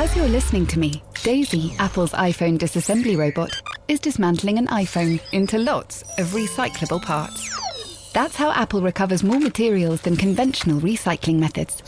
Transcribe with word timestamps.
As 0.00 0.14
you're 0.14 0.28
listening 0.28 0.64
to 0.68 0.78
me, 0.78 1.02
Daisy, 1.24 1.74
Apple's 1.80 2.12
iPhone 2.12 2.56
disassembly 2.56 3.18
robot, 3.18 3.50
is 3.88 3.98
dismantling 3.98 4.56
an 4.56 4.68
iPhone 4.68 5.20
into 5.32 5.58
lots 5.58 6.02
of 6.18 6.28
recyclable 6.28 7.02
parts. 7.02 8.12
That's 8.12 8.36
how 8.36 8.52
Apple 8.52 8.80
recovers 8.80 9.24
more 9.24 9.40
materials 9.40 10.02
than 10.02 10.16
conventional 10.16 10.80
recycling 10.80 11.40
methods. 11.40 11.80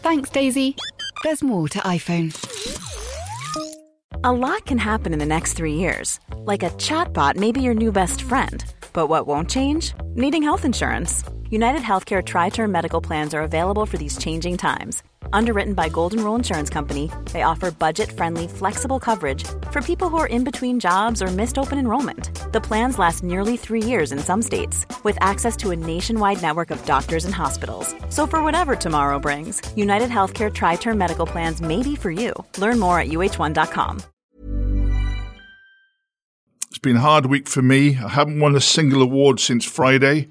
Thanks, 0.00 0.30
Daisy. 0.30 0.74
There's 1.22 1.42
more 1.42 1.68
to 1.68 1.78
iPhone. 1.80 2.32
A 4.24 4.32
lot 4.32 4.64
can 4.64 4.78
happen 4.78 5.12
in 5.12 5.18
the 5.18 5.26
next 5.26 5.52
three 5.52 5.74
years. 5.74 6.20
Like 6.46 6.62
a 6.62 6.70
chatbot 6.70 7.36
may 7.36 7.52
be 7.52 7.60
your 7.60 7.74
new 7.74 7.92
best 7.92 8.22
friend. 8.22 8.64
But 8.94 9.08
what 9.08 9.26
won't 9.26 9.50
change? 9.50 9.92
Needing 10.14 10.42
health 10.42 10.64
insurance. 10.64 11.22
United 11.50 11.82
Healthcare 11.82 12.24
Tri 12.24 12.48
Term 12.48 12.72
Medical 12.72 13.02
Plans 13.02 13.34
are 13.34 13.42
available 13.42 13.84
for 13.84 13.98
these 13.98 14.16
changing 14.16 14.56
times. 14.56 15.02
Underwritten 15.32 15.74
by 15.74 15.88
Golden 15.88 16.22
Rule 16.22 16.34
Insurance 16.34 16.70
Company, 16.70 17.10
they 17.32 17.42
offer 17.42 17.70
budget 17.70 18.10
friendly, 18.10 18.48
flexible 18.48 18.98
coverage 18.98 19.44
for 19.70 19.80
people 19.80 20.08
who 20.08 20.16
are 20.16 20.26
in 20.26 20.44
between 20.44 20.80
jobs 20.80 21.22
or 21.22 21.28
missed 21.28 21.58
open 21.58 21.78
enrollment. 21.78 22.52
The 22.52 22.60
plans 22.60 22.98
last 22.98 23.22
nearly 23.22 23.56
three 23.56 23.82
years 23.82 24.12
in 24.12 24.18
some 24.18 24.42
states, 24.42 24.86
with 25.02 25.18
access 25.20 25.56
to 25.58 25.70
a 25.70 25.76
nationwide 25.76 26.42
network 26.42 26.70
of 26.70 26.84
doctors 26.86 27.24
and 27.24 27.34
hospitals. 27.34 27.94
So, 28.10 28.26
for 28.26 28.42
whatever 28.42 28.76
tomorrow 28.76 29.18
brings, 29.18 29.62
United 29.76 30.10
Healthcare 30.10 30.52
Tri 30.52 30.76
Term 30.76 30.98
Medical 30.98 31.26
Plans 31.26 31.60
may 31.60 31.82
be 31.82 31.96
for 31.96 32.10
you. 32.10 32.32
Learn 32.58 32.78
more 32.78 32.98
at 32.98 33.08
uh1.com. 33.08 34.02
It's 36.70 36.80
been 36.80 36.96
a 36.96 37.00
hard 37.00 37.26
week 37.26 37.48
for 37.48 37.62
me. 37.62 37.96
I 37.96 38.08
haven't 38.08 38.40
won 38.40 38.56
a 38.56 38.60
single 38.60 39.00
award 39.00 39.38
since 39.38 39.64
Friday. 39.64 40.28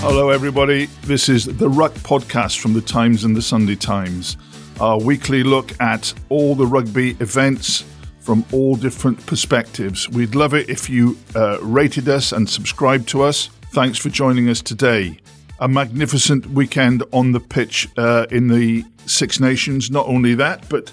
Hello, 0.00 0.30
everybody. 0.30 0.86
This 1.02 1.28
is 1.28 1.44
the 1.44 1.68
Ruck 1.68 1.92
podcast 1.94 2.60
from 2.60 2.72
the 2.72 2.80
Times 2.80 3.24
and 3.24 3.36
the 3.36 3.42
Sunday 3.42 3.74
Times. 3.74 4.36
Our 4.80 5.00
weekly 5.00 5.42
look 5.42 5.78
at 5.80 6.14
all 6.28 6.54
the 6.54 6.66
rugby 6.66 7.16
events 7.18 7.84
from 8.20 8.44
all 8.52 8.76
different 8.76 9.26
perspectives. 9.26 10.08
We'd 10.08 10.36
love 10.36 10.54
it 10.54 10.70
if 10.70 10.88
you 10.88 11.18
uh, 11.34 11.58
rated 11.60 12.08
us 12.08 12.30
and 12.30 12.48
subscribed 12.48 13.08
to 13.08 13.22
us. 13.22 13.48
Thanks 13.72 13.98
for 13.98 14.08
joining 14.08 14.48
us 14.48 14.62
today. 14.62 15.18
A 15.58 15.66
magnificent 15.66 16.46
weekend 16.46 17.02
on 17.12 17.32
the 17.32 17.40
pitch 17.40 17.88
uh, 17.98 18.26
in 18.30 18.46
the 18.46 18.84
Six 19.06 19.40
Nations. 19.40 19.90
Not 19.90 20.06
only 20.06 20.34
that, 20.36 20.68
but 20.68 20.92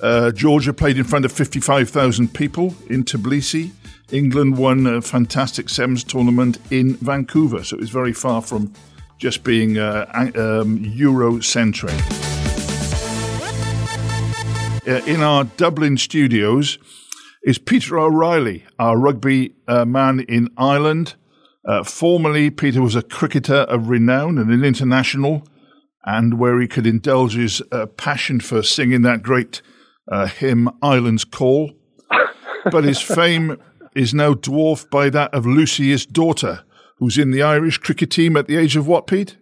uh, 0.00 0.30
Georgia 0.30 0.72
played 0.72 0.96
in 0.96 1.04
front 1.04 1.24
of 1.24 1.32
55,000 1.32 2.32
people 2.32 2.74
in 2.88 3.02
Tbilisi. 3.02 3.72
England 4.10 4.58
won 4.58 4.86
a 4.86 5.00
fantastic 5.00 5.68
sevens 5.68 6.04
tournament 6.04 6.58
in 6.70 6.96
Vancouver, 6.96 7.64
so 7.64 7.76
it 7.76 7.80
was 7.80 7.90
very 7.90 8.12
far 8.12 8.42
from 8.42 8.72
just 9.18 9.44
being 9.44 9.78
uh, 9.78 10.06
um, 10.14 10.78
Eurocentric. 10.78 11.94
Uh, 14.86 15.02
in 15.06 15.22
our 15.22 15.44
Dublin 15.44 15.96
studios 15.96 16.78
is 17.42 17.56
Peter 17.58 17.98
O'Reilly, 17.98 18.64
our 18.78 18.98
rugby 18.98 19.54
uh, 19.66 19.84
man 19.86 20.20
in 20.20 20.50
Ireland. 20.58 21.14
Uh, 21.66 21.82
formerly, 21.82 22.50
Peter 22.50 22.82
was 22.82 22.94
a 22.94 23.02
cricketer 23.02 23.54
of 23.54 23.88
renown 23.88 24.36
and 24.36 24.50
an 24.50 24.62
international, 24.62 25.46
and 26.04 26.38
where 26.38 26.60
he 26.60 26.68
could 26.68 26.86
indulge 26.86 27.34
his 27.34 27.62
uh, 27.72 27.86
passion 27.86 28.40
for 28.40 28.62
singing 28.62 29.00
that 29.02 29.22
great 29.22 29.62
uh, 30.12 30.26
hymn, 30.26 30.68
Ireland's 30.82 31.24
Call. 31.24 31.72
But 32.70 32.84
his 32.84 33.00
fame 33.00 33.58
is 33.94 34.14
now 34.14 34.34
dwarfed 34.34 34.90
by 34.90 35.10
that 35.10 35.32
of 35.32 35.46
Lucy's 35.46 36.06
daughter, 36.06 36.64
who's 36.96 37.18
in 37.18 37.30
the 37.30 37.42
Irish 37.42 37.78
cricket 37.78 38.10
team 38.10 38.36
at 38.36 38.46
the 38.46 38.56
age 38.56 38.76
of 38.76 38.86
what, 38.86 39.06
Pete? 39.06 39.36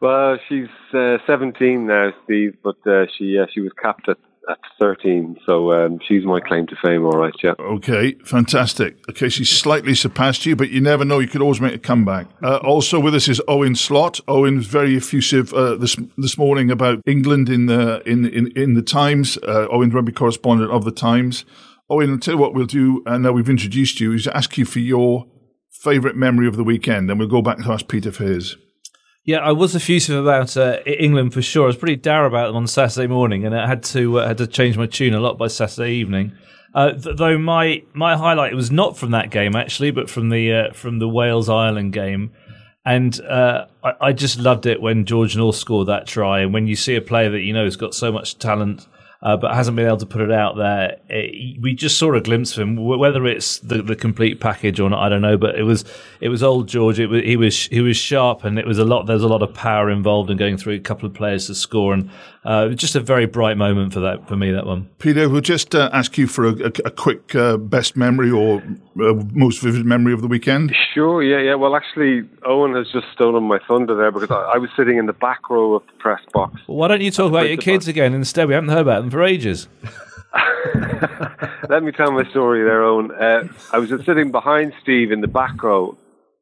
Well, 0.00 0.36
she's 0.48 0.68
uh, 0.92 1.16
17 1.26 1.86
now, 1.86 2.10
Steve, 2.24 2.56
but 2.62 2.76
uh, 2.86 3.06
she 3.16 3.38
uh, 3.38 3.46
she 3.54 3.60
was 3.60 3.72
capped 3.80 4.06
at, 4.08 4.18
at 4.50 4.58
13, 4.78 5.38
so 5.46 5.72
um, 5.72 5.98
she's 6.06 6.24
my 6.26 6.40
claim 6.40 6.66
to 6.66 6.76
fame, 6.84 7.04
all 7.04 7.18
right, 7.18 7.32
yeah. 7.42 7.54
Okay, 7.58 8.12
fantastic. 8.24 8.98
Okay, 9.08 9.30
she's 9.30 9.48
slightly 9.48 9.94
surpassed 9.94 10.44
you, 10.44 10.56
but 10.56 10.68
you 10.68 10.82
never 10.82 11.06
know. 11.06 11.20
You 11.20 11.28
could 11.28 11.40
always 11.40 11.60
make 11.60 11.74
a 11.74 11.78
comeback. 11.78 12.26
Uh, 12.42 12.56
also 12.56 13.00
with 13.00 13.14
us 13.14 13.28
is 13.28 13.40
Owen 13.48 13.74
Slot. 13.74 14.20
Owen 14.28 14.56
was 14.56 14.66
very 14.66 14.94
effusive 14.94 15.54
uh, 15.54 15.76
this 15.76 15.96
this 16.18 16.36
morning 16.36 16.70
about 16.70 17.00
England 17.06 17.48
in 17.48 17.66
the 17.66 18.02
in 18.06 18.26
in, 18.26 18.52
in 18.56 18.74
the 18.74 18.82
Times. 18.82 19.38
Uh, 19.38 19.68
Owen, 19.70 19.88
rugby 19.88 20.12
correspondent 20.12 20.70
of 20.70 20.84
the 20.84 20.92
Times. 20.92 21.46
Owen, 21.94 22.10
I'll 22.10 22.18
tell 22.18 22.34
you 22.34 22.40
what 22.40 22.54
we'll 22.54 22.66
do, 22.66 23.04
and 23.06 23.22
now 23.22 23.30
we've 23.30 23.48
introduced 23.48 24.00
you, 24.00 24.12
is 24.14 24.26
ask 24.26 24.58
you 24.58 24.64
for 24.64 24.80
your 24.80 25.26
favourite 25.70 26.16
memory 26.16 26.48
of 26.48 26.56
the 26.56 26.64
weekend, 26.64 27.08
and 27.08 27.20
we'll 27.20 27.28
go 27.28 27.40
back 27.40 27.58
to 27.58 27.70
ask 27.70 27.86
Peter 27.86 28.10
for 28.10 28.24
his. 28.24 28.56
Yeah, 29.22 29.38
I 29.38 29.52
was 29.52 29.76
effusive 29.76 30.20
about 30.20 30.56
uh, 30.56 30.80
England 30.86 31.32
for 31.32 31.40
sure. 31.40 31.64
I 31.64 31.66
was 31.68 31.76
pretty 31.76 31.94
dour 31.94 32.26
about 32.26 32.48
them 32.48 32.56
on 32.56 32.66
Saturday 32.66 33.06
morning, 33.06 33.46
and 33.46 33.56
I 33.56 33.68
had 33.68 33.84
to 33.84 34.18
uh, 34.18 34.26
had 34.26 34.38
to 34.38 34.48
change 34.48 34.76
my 34.76 34.86
tune 34.86 35.14
a 35.14 35.20
lot 35.20 35.38
by 35.38 35.46
Saturday 35.46 35.92
evening. 35.92 36.32
Uh, 36.74 36.94
th- 36.94 37.16
though 37.16 37.38
my 37.38 37.84
my 37.92 38.16
highlight 38.16 38.54
was 38.54 38.72
not 38.72 38.98
from 38.98 39.12
that 39.12 39.30
game 39.30 39.54
actually, 39.54 39.92
but 39.92 40.10
from 40.10 40.30
the 40.30 40.52
uh, 40.52 40.72
from 40.72 40.98
the 40.98 41.08
Wales 41.08 41.48
Ireland 41.48 41.92
game, 41.92 42.32
and 42.84 43.18
uh, 43.20 43.66
I, 43.84 43.92
I, 44.00 44.12
just 44.12 44.40
loved 44.40 44.66
it 44.66 44.82
when 44.82 45.04
George 45.04 45.36
North 45.36 45.56
scored 45.56 45.86
that 45.86 46.08
try, 46.08 46.40
and 46.40 46.52
when 46.52 46.66
you 46.66 46.74
see 46.74 46.96
a 46.96 47.00
player 47.00 47.30
that 47.30 47.42
you 47.42 47.52
know 47.52 47.64
has 47.64 47.76
got 47.76 47.94
so 47.94 48.10
much 48.10 48.38
talent 48.40 48.88
uh, 49.22 49.36
but 49.36 49.54
hasn't 49.54 49.76
been 49.76 49.86
able 49.86 49.96
to 49.96 50.06
put 50.06 50.20
it 50.20 50.30
out 50.30 50.56
there. 50.56 50.98
It, 51.08 51.60
we 51.60 51.74
just 51.74 51.98
saw 51.98 52.14
a 52.14 52.20
glimpse 52.20 52.56
of 52.56 52.62
him. 52.62 52.76
Whether 52.76 53.26
it's 53.26 53.58
the, 53.58 53.82
the 53.82 53.96
complete 53.96 54.40
package 54.40 54.80
or 54.80 54.90
not, 54.90 55.02
I 55.02 55.08
don't 55.08 55.22
know. 55.22 55.36
But 55.36 55.56
it 55.56 55.62
was 55.62 55.84
it 56.20 56.28
was 56.28 56.42
old 56.42 56.68
George. 56.68 57.00
It 57.00 57.06
was, 57.06 57.22
he 57.22 57.36
was 57.36 57.66
he 57.66 57.80
was 57.80 57.96
sharp, 57.96 58.44
and 58.44 58.58
it 58.58 58.66
was 58.66 58.78
a 58.78 58.84
lot. 58.84 59.06
There's 59.06 59.22
a 59.22 59.28
lot 59.28 59.42
of 59.42 59.54
power 59.54 59.90
involved 59.90 60.30
in 60.30 60.36
going 60.36 60.56
through 60.56 60.74
a 60.74 60.80
couple 60.80 61.06
of 61.06 61.14
players 61.14 61.46
to 61.46 61.54
score, 61.54 61.94
and 61.94 62.10
uh, 62.44 62.68
just 62.70 62.94
a 62.94 63.00
very 63.00 63.26
bright 63.26 63.56
moment 63.56 63.92
for 63.92 64.00
that 64.00 64.28
for 64.28 64.36
me. 64.36 64.50
That 64.52 64.66
one. 64.66 64.88
Peter, 64.98 65.28
we'll 65.28 65.40
just 65.40 65.74
uh, 65.74 65.90
ask 65.92 66.18
you 66.18 66.26
for 66.26 66.46
a, 66.46 66.52
a, 66.52 66.72
a 66.84 66.90
quick 66.90 67.34
uh, 67.34 67.56
best 67.56 67.96
memory 67.96 68.30
or 68.30 68.62
uh, 69.00 69.14
most 69.32 69.62
vivid 69.62 69.86
memory 69.86 70.12
of 70.12 70.20
the 70.20 70.28
weekend. 70.28 70.74
Sure. 70.92 71.22
Yeah. 71.22 71.40
Yeah. 71.40 71.54
Well, 71.54 71.74
actually, 71.74 72.28
Owen 72.44 72.74
has 72.74 72.86
just 72.92 73.06
stolen 73.12 73.44
my 73.44 73.58
thunder 73.66 73.96
there 73.96 74.12
because 74.12 74.30
I, 74.30 74.54
I 74.54 74.58
was 74.58 74.70
sitting 74.76 74.98
in 74.98 75.06
the 75.06 75.12
back 75.12 75.48
row 75.48 75.74
of 75.74 75.86
the 75.86 75.92
press 75.98 76.20
box. 76.32 76.60
Well, 76.66 76.76
why 76.76 76.88
don't 76.88 77.00
you 77.00 77.10
talk 77.10 77.30
about 77.30 77.48
your 77.48 77.56
kids 77.56 77.88
again 77.88 78.14
instead? 78.14 78.48
We 78.48 78.54
haven't 78.54 78.70
heard 78.70 78.80
about 78.80 79.00
them 79.02 79.10
for 79.10 79.22
ages. 79.22 79.68
Let 81.68 81.82
me 81.82 81.92
tell 81.92 82.12
my 82.12 82.28
story 82.30 82.64
there, 82.64 82.82
Owen. 82.82 83.10
Uh, 83.12 83.44
I 83.72 83.78
was 83.78 83.90
sitting 84.04 84.30
behind 84.32 84.72
Steve 84.82 85.12
in 85.12 85.20
the 85.20 85.28
back 85.28 85.62
row 85.62 85.96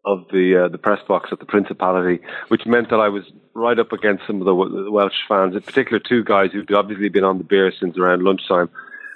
of 0.04 0.24
the 0.32 0.64
uh, 0.64 0.68
the 0.68 0.78
press 0.78 1.00
box 1.06 1.30
at 1.32 1.38
the 1.38 1.46
Principality, 1.46 2.20
which 2.48 2.62
meant 2.66 2.91
that 2.91 3.00
I 3.00 3.08
was 3.08 3.24
right 3.54 3.78
up 3.78 3.92
against 3.92 4.26
some 4.26 4.40
of 4.40 4.46
the, 4.46 4.90
Welsh 4.90 5.14
fans, 5.28 5.54
in 5.54 5.62
particular 5.62 5.98
two 5.98 6.24
guys 6.24 6.50
who'd 6.52 6.72
obviously 6.72 7.08
been 7.08 7.24
on 7.24 7.38
the 7.38 7.44
beer 7.44 7.72
since 7.78 7.98
around 7.98 8.22
lunchtime. 8.22 8.70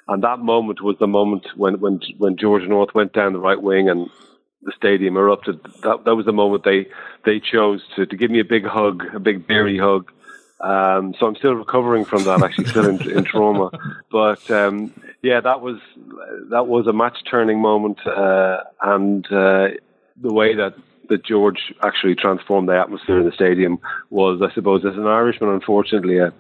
And 0.08 0.22
that 0.22 0.38
moment 0.38 0.82
was 0.82 0.96
the 0.98 1.08
moment 1.08 1.46
when 1.56 1.80
when 1.80 2.00
when 2.18 2.36
George 2.36 2.62
North 2.68 2.94
went 2.94 3.12
down 3.12 3.32
the 3.32 3.40
right 3.40 3.60
wing 3.60 3.88
and 3.88 4.08
the 4.62 4.72
stadium 4.76 5.16
erupted. 5.16 5.60
That 5.82 6.04
that 6.04 6.14
was 6.14 6.26
the 6.26 6.32
moment 6.32 6.64
they 6.64 6.86
they 7.24 7.40
chose 7.40 7.82
to 7.96 8.06
to 8.06 8.16
give 8.16 8.30
me 8.30 8.38
a 8.38 8.44
big 8.44 8.64
hug, 8.64 9.02
a 9.14 9.18
big 9.18 9.48
beery 9.48 9.78
hug, 9.78 10.12
um, 10.60 11.14
so 11.18 11.26
I'm 11.26 11.36
still 11.36 11.54
recovering 11.54 12.04
from 12.04 12.24
that, 12.24 12.42
actually, 12.42 12.66
still 12.66 12.88
in, 12.88 13.10
in 13.10 13.24
trauma. 13.24 13.70
But 14.10 14.50
um, 14.50 14.92
yeah, 15.22 15.40
that 15.40 15.60
was 15.60 15.78
that 16.50 16.66
was 16.66 16.86
a 16.86 16.92
match 16.92 17.18
turning 17.30 17.60
moment, 17.60 17.98
uh, 18.06 18.58
and 18.80 19.24
uh, 19.26 19.68
the 20.20 20.32
way 20.32 20.54
that 20.54 20.74
that 21.08 21.24
George 21.24 21.72
actually 21.82 22.14
transformed 22.14 22.68
the 22.68 22.78
atmosphere 22.78 23.18
in 23.18 23.26
the 23.26 23.32
stadium 23.32 23.78
was, 24.10 24.40
I 24.42 24.52
suppose, 24.54 24.84
as 24.84 24.96
an 24.96 25.06
Irishman, 25.06 25.50
unfortunately, 25.50 26.18
a, 26.18 26.32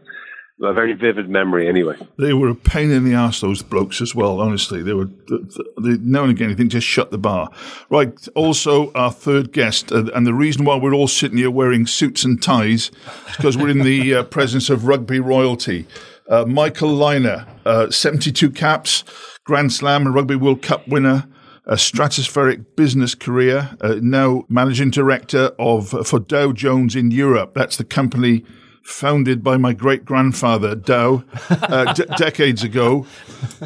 a 0.62 0.72
very 0.72 0.92
vivid 0.94 1.28
memory 1.28 1.68
anyway. 1.68 1.96
They 2.18 2.32
were 2.32 2.48
a 2.48 2.54
pain 2.54 2.90
in 2.90 3.04
the 3.04 3.14
ass, 3.14 3.40
those 3.40 3.62
blokes 3.62 4.00
as 4.00 4.14
well, 4.14 4.40
honestly. 4.40 4.82
They 4.82 4.94
were, 4.94 5.10
they, 5.28 5.98
now 6.00 6.22
and 6.22 6.30
again, 6.30 6.50
you 6.50 6.54
think 6.54 6.70
just 6.70 6.86
shut 6.86 7.10
the 7.10 7.18
bar. 7.18 7.50
Right, 7.90 8.14
also 8.34 8.92
our 8.92 9.12
third 9.12 9.52
guest, 9.52 9.92
uh, 9.92 10.04
and 10.14 10.26
the 10.26 10.34
reason 10.34 10.64
why 10.64 10.76
we're 10.76 10.94
all 10.94 11.08
sitting 11.08 11.38
here 11.38 11.50
wearing 11.50 11.86
suits 11.86 12.24
and 12.24 12.42
ties 12.42 12.90
is 13.28 13.36
because 13.36 13.56
we're 13.56 13.68
in 13.68 13.80
the 13.80 14.14
uh, 14.14 14.22
presence 14.36 14.70
of 14.70 14.86
rugby 14.86 15.20
royalty. 15.20 15.86
Uh, 16.28 16.44
Michael 16.44 16.90
Lynagh, 16.90 17.46
uh, 17.64 17.90
72 17.90 18.50
caps, 18.50 19.04
Grand 19.44 19.72
Slam 19.72 20.06
and 20.06 20.14
Rugby 20.14 20.34
World 20.34 20.60
Cup 20.60 20.88
winner, 20.88 21.28
a 21.66 21.74
stratospheric 21.74 22.64
business 22.76 23.14
career, 23.14 23.76
uh, 23.80 23.96
now 24.00 24.44
managing 24.48 24.90
director 24.90 25.50
of 25.58 25.88
for 26.06 26.20
Dow 26.20 26.52
Jones 26.52 26.94
in 26.94 27.10
Europe. 27.10 27.54
That's 27.54 27.76
the 27.76 27.84
company 27.84 28.44
founded 28.82 29.42
by 29.42 29.56
my 29.56 29.72
great 29.72 30.04
grandfather 30.04 30.76
Dow 30.76 31.24
uh, 31.50 31.92
d- 31.94 32.04
decades 32.16 32.62
ago. 32.62 33.04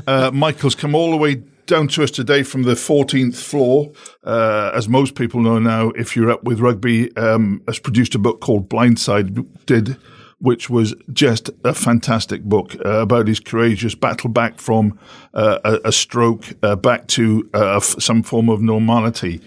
Uh, 0.06 0.30
Michael's 0.32 0.74
come 0.74 0.94
all 0.94 1.10
the 1.10 1.18
way 1.18 1.42
down 1.66 1.88
to 1.88 2.02
us 2.02 2.10
today 2.10 2.42
from 2.42 2.62
the 2.62 2.72
14th 2.72 3.36
floor. 3.36 3.92
Uh, 4.24 4.72
as 4.74 4.88
most 4.88 5.14
people 5.14 5.40
know 5.40 5.58
now, 5.58 5.90
if 5.90 6.16
you're 6.16 6.30
up 6.30 6.42
with 6.42 6.58
rugby, 6.58 7.14
um, 7.16 7.62
has 7.68 7.78
produced 7.78 8.14
a 8.14 8.18
book 8.18 8.40
called 8.40 8.68
Blindside, 8.68 9.46
did, 9.66 9.96
which 10.40 10.70
was 10.70 10.94
just 11.12 11.50
a 11.64 11.74
fantastic 11.74 12.42
book 12.42 12.74
uh, 12.84 13.00
about 13.00 13.28
his 13.28 13.40
courageous 13.40 13.94
battle 13.94 14.30
back 14.30 14.58
from 14.58 14.98
uh, 15.34 15.58
a, 15.64 15.88
a, 15.88 15.92
stroke 15.92 16.54
uh, 16.62 16.74
back 16.76 17.06
to 17.06 17.48
uh, 17.54 17.78
some 17.80 18.22
form 18.22 18.48
of 18.48 18.60
normality 18.60 19.40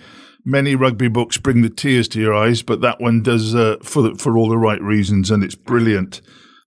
many 0.46 0.76
rugby 0.76 1.08
books 1.08 1.38
bring 1.38 1.62
the 1.62 1.70
tears 1.70 2.06
to 2.10 2.20
your 2.20 2.34
eyes, 2.34 2.62
but 2.62 2.82
that 2.82 3.00
one 3.00 3.24
does 3.24 3.56
uh, 3.56 3.78
for 3.82 4.02
the, 4.02 4.16
for 4.16 4.38
all 4.38 4.50
the 4.50 4.58
right 4.58 4.82
reasons, 4.82 5.32
and 5.32 5.42
it's 5.42 5.56
brilliant. 5.56 6.20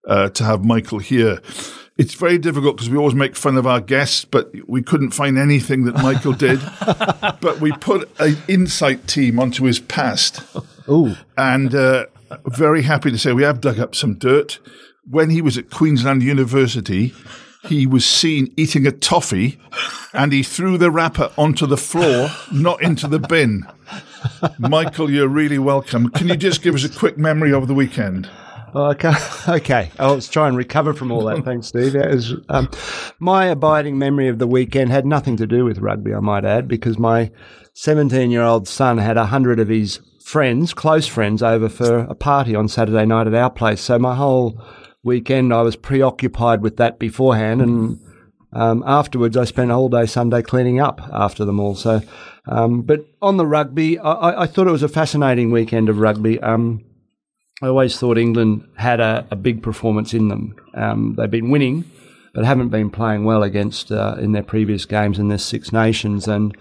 uh, 0.06 0.28
to 0.30 0.44
have 0.44 0.64
Michael 0.64 0.98
here. 0.98 1.40
It's 1.98 2.14
very 2.14 2.38
difficult 2.38 2.76
because 2.76 2.90
we 2.90 2.98
always 2.98 3.14
make 3.14 3.34
fun 3.34 3.56
of 3.56 3.66
our 3.66 3.80
guests, 3.80 4.24
but 4.24 4.52
we 4.68 4.82
couldn't 4.82 5.12
find 5.12 5.38
anything 5.38 5.84
that 5.84 5.94
Michael 5.94 6.32
did. 6.32 6.60
but 7.40 7.58
we 7.60 7.72
put 7.72 8.10
an 8.20 8.36
insight 8.48 9.06
team 9.06 9.38
onto 9.38 9.64
his 9.64 9.80
past. 9.80 10.42
Ooh. 10.88 11.16
And 11.38 11.74
uh, 11.74 12.06
very 12.46 12.82
happy 12.82 13.10
to 13.10 13.18
say 13.18 13.32
we 13.32 13.42
have 13.42 13.60
dug 13.60 13.78
up 13.78 13.94
some 13.94 14.14
dirt. 14.14 14.58
When 15.08 15.30
he 15.30 15.40
was 15.40 15.56
at 15.56 15.70
Queensland 15.70 16.22
University, 16.22 17.14
he 17.64 17.86
was 17.86 18.04
seen 18.04 18.52
eating 18.56 18.86
a 18.86 18.92
toffee 18.92 19.58
and 20.12 20.32
he 20.32 20.42
threw 20.42 20.78
the 20.78 20.90
wrapper 20.90 21.30
onto 21.36 21.66
the 21.66 21.76
floor, 21.76 22.30
not 22.52 22.82
into 22.82 23.06
the 23.06 23.18
bin. 23.18 23.66
Michael, 24.58 25.10
you're 25.10 25.28
really 25.28 25.58
welcome. 25.58 26.08
Can 26.10 26.28
you 26.28 26.36
just 26.36 26.62
give 26.62 26.74
us 26.74 26.84
a 26.84 26.88
quick 26.88 27.18
memory 27.18 27.52
of 27.52 27.68
the 27.68 27.74
weekend? 27.74 28.28
Okay, 28.74 29.12
okay. 29.48 29.90
I'll 29.98 30.20
try 30.20 30.48
and 30.48 30.56
recover 30.56 30.92
from 30.92 31.10
all 31.10 31.24
that. 31.24 31.44
Thanks, 31.44 31.68
Steve. 31.68 31.94
Was, 31.94 32.34
um, 32.48 32.68
my 33.18 33.46
abiding 33.46 33.98
memory 33.98 34.28
of 34.28 34.38
the 34.38 34.46
weekend 34.46 34.90
had 34.90 35.06
nothing 35.06 35.36
to 35.38 35.46
do 35.46 35.64
with 35.64 35.78
rugby, 35.78 36.14
I 36.14 36.20
might 36.20 36.44
add, 36.44 36.68
because 36.68 36.98
my 36.98 37.30
17 37.74 38.30
year 38.30 38.42
old 38.42 38.68
son 38.68 38.98
had 38.98 39.16
a 39.16 39.26
hundred 39.26 39.60
of 39.60 39.68
his 39.68 40.00
friends, 40.26 40.74
close 40.74 41.06
friends, 41.06 41.40
over 41.40 41.68
for 41.68 41.98
a 41.98 42.14
party 42.14 42.56
on 42.56 42.66
Saturday 42.66 43.06
night 43.06 43.28
at 43.28 43.34
our 43.34 43.48
place. 43.48 43.80
So 43.80 43.96
my 43.96 44.16
whole 44.16 44.60
weekend 45.04 45.54
I 45.54 45.62
was 45.62 45.76
preoccupied 45.76 46.62
with 46.62 46.78
that 46.78 46.98
beforehand, 46.98 47.62
and 47.62 48.00
um, 48.52 48.82
afterwards 48.84 49.36
I 49.36 49.44
spent 49.44 49.70
all 49.70 49.88
day 49.88 50.04
Sunday 50.04 50.42
cleaning 50.42 50.80
up 50.80 51.00
after 51.12 51.44
them 51.44 51.60
all. 51.60 51.76
So, 51.76 52.02
um, 52.48 52.82
but 52.82 53.06
on 53.22 53.36
the 53.36 53.46
rugby, 53.46 54.00
I, 54.00 54.42
I, 54.42 54.46
thought 54.48 54.66
it 54.66 54.72
was 54.72 54.82
a 54.82 54.88
fascinating 54.88 55.52
weekend 55.52 55.88
of 55.88 56.00
rugby. 56.00 56.40
Um, 56.40 56.84
I 57.62 57.68
always 57.68 57.96
thought 57.96 58.18
England 58.18 58.66
had 58.76 58.98
a, 58.98 59.28
a 59.30 59.36
big 59.36 59.62
performance 59.62 60.12
in 60.12 60.26
them. 60.26 60.56
Um, 60.74 61.14
they've 61.16 61.30
been 61.30 61.52
winning, 61.52 61.84
but 62.34 62.44
haven't 62.44 62.70
been 62.70 62.90
playing 62.90 63.24
well 63.26 63.44
against 63.44 63.92
uh, 63.92 64.16
in 64.18 64.32
their 64.32 64.42
previous 64.42 64.86
games 64.86 65.20
in 65.20 65.28
their 65.28 65.38
Six 65.38 65.72
Nations. 65.72 66.26
And 66.26 66.56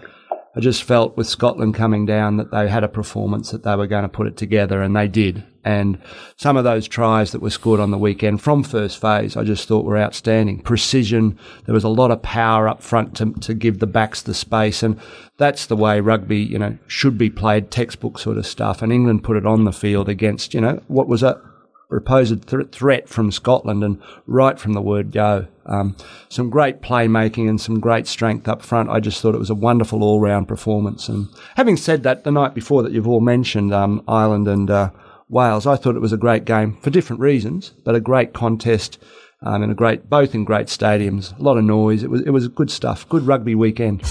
I 0.56 0.60
just 0.60 0.84
felt 0.84 1.18
with 1.18 1.26
Scotland 1.26 1.74
coming 1.74 2.06
down 2.06 2.38
that 2.38 2.50
they 2.50 2.66
had 2.66 2.82
a 2.82 2.88
performance 2.88 3.50
that 3.50 3.62
they 3.62 3.76
were 3.76 3.86
going 3.86 4.04
to 4.04 4.08
put 4.08 4.26
it 4.26 4.38
together, 4.38 4.80
and 4.80 4.96
they 4.96 5.06
did. 5.06 5.44
And 5.64 5.98
some 6.36 6.56
of 6.56 6.64
those 6.64 6.88
tries 6.88 7.32
that 7.32 7.42
were 7.42 7.50
scored 7.50 7.78
on 7.78 7.90
the 7.90 7.98
weekend 7.98 8.40
from 8.40 8.62
first 8.62 8.98
phase, 8.98 9.36
I 9.36 9.44
just 9.44 9.68
thought 9.68 9.84
were 9.84 9.98
outstanding. 9.98 10.60
Precision, 10.60 11.38
there 11.66 11.74
was 11.74 11.84
a 11.84 11.88
lot 11.88 12.10
of 12.10 12.22
power 12.22 12.68
up 12.68 12.82
front 12.82 13.16
to, 13.16 13.32
to 13.32 13.52
give 13.52 13.80
the 13.80 13.86
backs 13.86 14.22
the 14.22 14.32
space. 14.32 14.82
And 14.82 14.98
that's 15.36 15.66
the 15.66 15.76
way 15.76 16.00
rugby, 16.00 16.38
you 16.38 16.58
know, 16.58 16.78
should 16.86 17.18
be 17.18 17.28
played, 17.28 17.70
textbook 17.70 18.18
sort 18.18 18.38
of 18.38 18.46
stuff. 18.46 18.80
And 18.80 18.92
England 18.92 19.24
put 19.24 19.36
it 19.36 19.44
on 19.44 19.64
the 19.64 19.72
field 19.72 20.08
against, 20.08 20.54
you 20.54 20.60
know, 20.60 20.80
what 20.86 21.08
was 21.08 21.22
a 21.22 21.38
proposed 21.88 22.48
th- 22.48 22.70
threat 22.70 23.08
from 23.08 23.30
Scotland 23.30 23.84
and 23.84 24.00
right 24.26 24.58
from 24.58 24.72
the 24.72 24.82
word 24.82 25.12
go. 25.12 25.46
Um, 25.66 25.96
some 26.28 26.50
great 26.50 26.80
playmaking 26.80 27.48
and 27.48 27.60
some 27.60 27.80
great 27.80 28.06
strength 28.06 28.48
up 28.48 28.62
front. 28.62 28.90
I 28.90 29.00
just 29.00 29.20
thought 29.20 29.34
it 29.34 29.38
was 29.38 29.50
a 29.50 29.54
wonderful 29.54 30.02
all 30.02 30.20
round 30.20 30.48
performance. 30.48 31.08
And 31.08 31.28
having 31.56 31.76
said 31.76 32.02
that, 32.04 32.24
the 32.24 32.30
night 32.30 32.54
before 32.54 32.82
that 32.82 32.92
you've 32.92 33.08
all 33.08 33.20
mentioned, 33.20 33.72
um, 33.72 34.02
Ireland 34.06 34.48
and, 34.48 34.70
uh, 34.70 34.90
Wales. 35.28 35.66
I 35.66 35.76
thought 35.76 35.96
it 35.96 36.00
was 36.00 36.12
a 36.12 36.16
great 36.16 36.44
game 36.44 36.76
for 36.80 36.90
different 36.90 37.20
reasons, 37.20 37.74
but 37.84 37.94
a 37.94 38.00
great 38.00 38.32
contest 38.32 39.02
um, 39.42 39.62
and 39.62 39.72
a 39.72 39.74
great, 39.74 40.08
both 40.08 40.34
in 40.34 40.44
great 40.44 40.68
stadiums. 40.68 41.36
A 41.38 41.42
lot 41.42 41.58
of 41.58 41.64
noise. 41.64 42.02
It 42.02 42.10
was 42.10 42.22
it 42.22 42.30
was 42.30 42.48
good 42.48 42.70
stuff. 42.70 43.08
Good 43.08 43.26
rugby 43.26 43.54
weekend. 43.54 44.02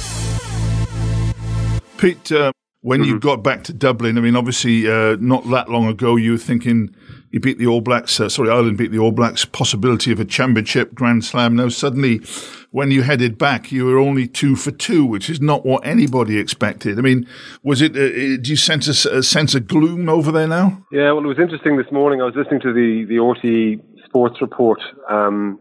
Pete, 1.97 2.31
uh, 2.31 2.51
when 2.85 3.01
mm-hmm. 3.01 3.13
you 3.13 3.19
got 3.19 3.41
back 3.41 3.63
to 3.63 3.73
Dublin, 3.73 4.15
I 4.15 4.21
mean, 4.21 4.35
obviously, 4.35 4.87
uh, 4.87 5.17
not 5.19 5.49
that 5.49 5.71
long 5.71 5.87
ago, 5.87 6.17
you 6.17 6.33
were 6.33 6.37
thinking 6.37 6.95
you 7.31 7.39
beat 7.39 7.57
the 7.57 7.65
All 7.65 7.81
Blacks. 7.81 8.19
Uh, 8.19 8.29
sorry, 8.29 8.51
Ireland 8.51 8.77
beat 8.77 8.91
the 8.91 8.99
All 8.99 9.11
Blacks. 9.11 9.43
Possibility 9.43 10.11
of 10.11 10.19
a 10.19 10.25
championship, 10.25 10.93
Grand 10.93 11.25
Slam. 11.25 11.55
Now, 11.55 11.69
suddenly, 11.69 12.21
when 12.69 12.91
you 12.91 13.01
headed 13.01 13.39
back, 13.39 13.71
you 13.71 13.85
were 13.85 13.97
only 13.97 14.27
two 14.27 14.55
for 14.55 14.69
two, 14.69 15.03
which 15.03 15.31
is 15.31 15.41
not 15.41 15.65
what 15.65 15.83
anybody 15.83 16.37
expected. 16.37 16.99
I 16.99 17.01
mean, 17.01 17.27
was 17.63 17.81
it? 17.81 17.97
Uh, 17.97 18.01
uh 18.01 18.37
do 18.39 18.51
you 18.51 18.55
sense 18.55 18.87
a, 18.87 19.17
a, 19.17 19.23
sense 19.23 19.55
of 19.55 19.65
gloom 19.65 20.07
over 20.07 20.31
there 20.31 20.47
now? 20.47 20.85
Yeah, 20.91 21.11
well, 21.13 21.23
it 21.23 21.27
was 21.27 21.39
interesting 21.39 21.77
this 21.77 21.91
morning. 21.91 22.21
I 22.21 22.25
was 22.25 22.35
listening 22.35 22.61
to 22.61 22.71
the 22.71 23.05
the 23.05 23.15
RTE 23.15 24.05
Sports 24.05 24.39
Report 24.41 24.79
um, 25.09 25.59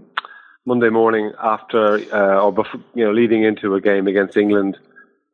Monday 0.67 0.91
morning 0.91 1.32
after, 1.43 2.00
uh, 2.15 2.44
or 2.44 2.53
before, 2.53 2.82
you 2.94 3.06
know, 3.06 3.12
leading 3.12 3.44
into 3.44 3.75
a 3.76 3.81
game 3.81 4.09
against 4.09 4.37
England 4.37 4.76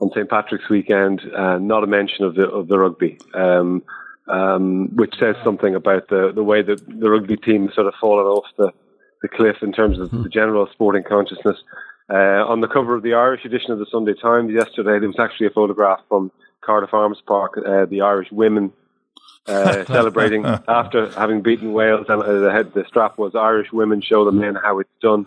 on 0.00 0.10
St 0.10 0.28
Patrick's 0.28 0.68
weekend. 0.68 1.20
Uh, 1.34 1.58
not 1.58 1.84
a 1.84 1.86
mention 1.86 2.24
of 2.24 2.34
the 2.34 2.48
of 2.48 2.68
the 2.68 2.78
rugby. 2.78 3.18
Um, 3.34 3.82
um, 4.30 4.94
which 4.94 5.14
says 5.18 5.36
something 5.42 5.74
about 5.74 6.08
the, 6.08 6.32
the 6.32 6.44
way 6.44 6.62
that 6.62 6.86
the 6.86 7.10
rugby 7.10 7.36
team 7.36 7.70
sort 7.74 7.88
of 7.88 7.94
fallen 8.00 8.26
off 8.26 8.44
the, 8.56 8.72
the 9.22 9.28
cliff 9.28 9.56
in 9.62 9.72
terms 9.72 9.98
of 9.98 10.10
hmm. 10.10 10.22
the 10.22 10.28
general 10.28 10.68
sporting 10.72 11.02
consciousness. 11.02 11.58
Uh, 12.08 12.44
on 12.46 12.60
the 12.60 12.68
cover 12.68 12.94
of 12.94 13.02
the 13.02 13.14
Irish 13.14 13.44
edition 13.44 13.70
of 13.70 13.78
the 13.78 13.86
Sunday 13.86 14.14
Times 14.14 14.52
yesterday, 14.52 14.98
there 14.98 15.08
was 15.08 15.18
actually 15.18 15.46
a 15.46 15.50
photograph 15.50 16.00
from 16.08 16.32
Cardiff 16.60 16.92
Arms 16.92 17.22
Park, 17.26 17.58
uh, 17.58 17.86
the 17.86 18.00
Irish 18.00 18.30
women 18.32 18.72
uh, 19.46 19.84
celebrating 19.86 20.44
after 20.44 21.10
having 21.10 21.40
beaten 21.40 21.72
Wales, 21.72 22.06
and 22.08 22.22
uh, 22.22 22.40
the 22.40 22.50
head 22.50 22.72
the 22.74 22.84
strap 22.86 23.16
was 23.16 23.34
Irish 23.34 23.72
women 23.72 24.00
show 24.00 24.24
the 24.24 24.32
men 24.32 24.56
how 24.56 24.80
it's 24.80 24.90
done. 25.00 25.26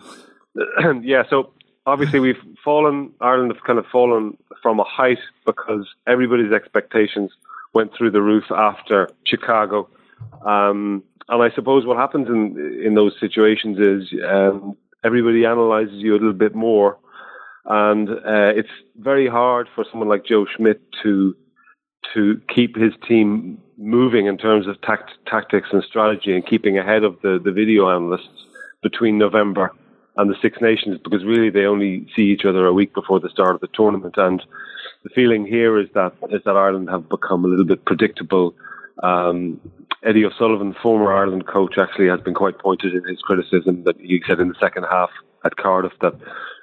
yeah, 1.02 1.24
so 1.28 1.52
obviously 1.86 2.20
we've 2.20 2.42
fallen. 2.64 3.12
Ireland 3.20 3.52
have 3.52 3.64
kind 3.64 3.78
of 3.78 3.86
fallen 3.86 4.36
from 4.62 4.80
a 4.80 4.84
height 4.84 5.18
because 5.44 5.86
everybody's 6.06 6.52
expectations 6.52 7.30
went 7.72 7.94
through 7.96 8.10
the 8.12 8.22
roof 8.22 8.44
after 8.50 9.08
Chicago. 9.24 9.88
Um, 10.44 11.02
and 11.28 11.42
I 11.42 11.54
suppose 11.54 11.86
what 11.86 11.96
happens 11.96 12.28
in 12.28 12.80
in 12.84 12.94
those 12.94 13.14
situations 13.18 13.78
is 13.78 14.20
um, 14.26 14.76
everybody 15.02 15.44
analyzes 15.44 15.94
you 15.94 16.12
a 16.12 16.18
little 16.18 16.32
bit 16.32 16.54
more, 16.54 16.98
and 17.64 18.08
uh, 18.08 18.52
it's 18.56 18.68
very 18.96 19.28
hard 19.28 19.68
for 19.74 19.84
someone 19.90 20.08
like 20.08 20.24
Joe 20.24 20.46
Schmidt 20.56 20.80
to 21.02 21.36
to 22.12 22.40
keep 22.54 22.76
his 22.76 22.92
team 23.08 23.58
moving 23.78 24.26
in 24.26 24.36
terms 24.36 24.66
of 24.66 24.80
tact, 24.82 25.10
tactics 25.26 25.68
and 25.72 25.82
strategy 25.82 26.34
and 26.34 26.46
keeping 26.46 26.78
ahead 26.78 27.02
of 27.02 27.18
the, 27.22 27.40
the 27.42 27.50
video 27.50 27.88
analysts 27.88 28.46
between 28.82 29.18
November 29.18 29.72
and 30.16 30.30
the 30.30 30.36
Six 30.40 30.58
Nations 30.60 30.98
because 31.02 31.24
really 31.24 31.50
they 31.50 31.64
only 31.64 32.06
see 32.14 32.22
each 32.22 32.44
other 32.44 32.66
a 32.66 32.72
week 32.72 32.94
before 32.94 33.20
the 33.20 33.30
start 33.30 33.54
of 33.54 33.60
the 33.60 33.68
tournament 33.74 34.14
and 34.16 34.42
the 35.04 35.10
feeling 35.10 35.46
here 35.46 35.78
is 35.78 35.88
that 35.94 36.12
is 36.30 36.42
that 36.44 36.56
Ireland 36.56 36.88
have 36.90 37.08
become 37.08 37.44
a 37.44 37.48
little 37.48 37.66
bit 37.66 37.84
predictable. 37.84 38.54
Um, 39.02 39.60
Eddie 40.02 40.24
O'Sullivan, 40.24 40.74
former 40.82 41.12
Ireland 41.12 41.46
coach, 41.46 41.74
actually 41.78 42.08
has 42.08 42.20
been 42.20 42.34
quite 42.34 42.58
pointed 42.58 42.94
in 42.94 43.04
his 43.04 43.20
criticism 43.20 43.84
that 43.84 43.98
he 43.98 44.22
said 44.26 44.40
in 44.40 44.48
the 44.48 44.54
second 44.60 44.84
half 44.90 45.10
at 45.44 45.56
Cardiff 45.56 45.92
that 46.00 46.14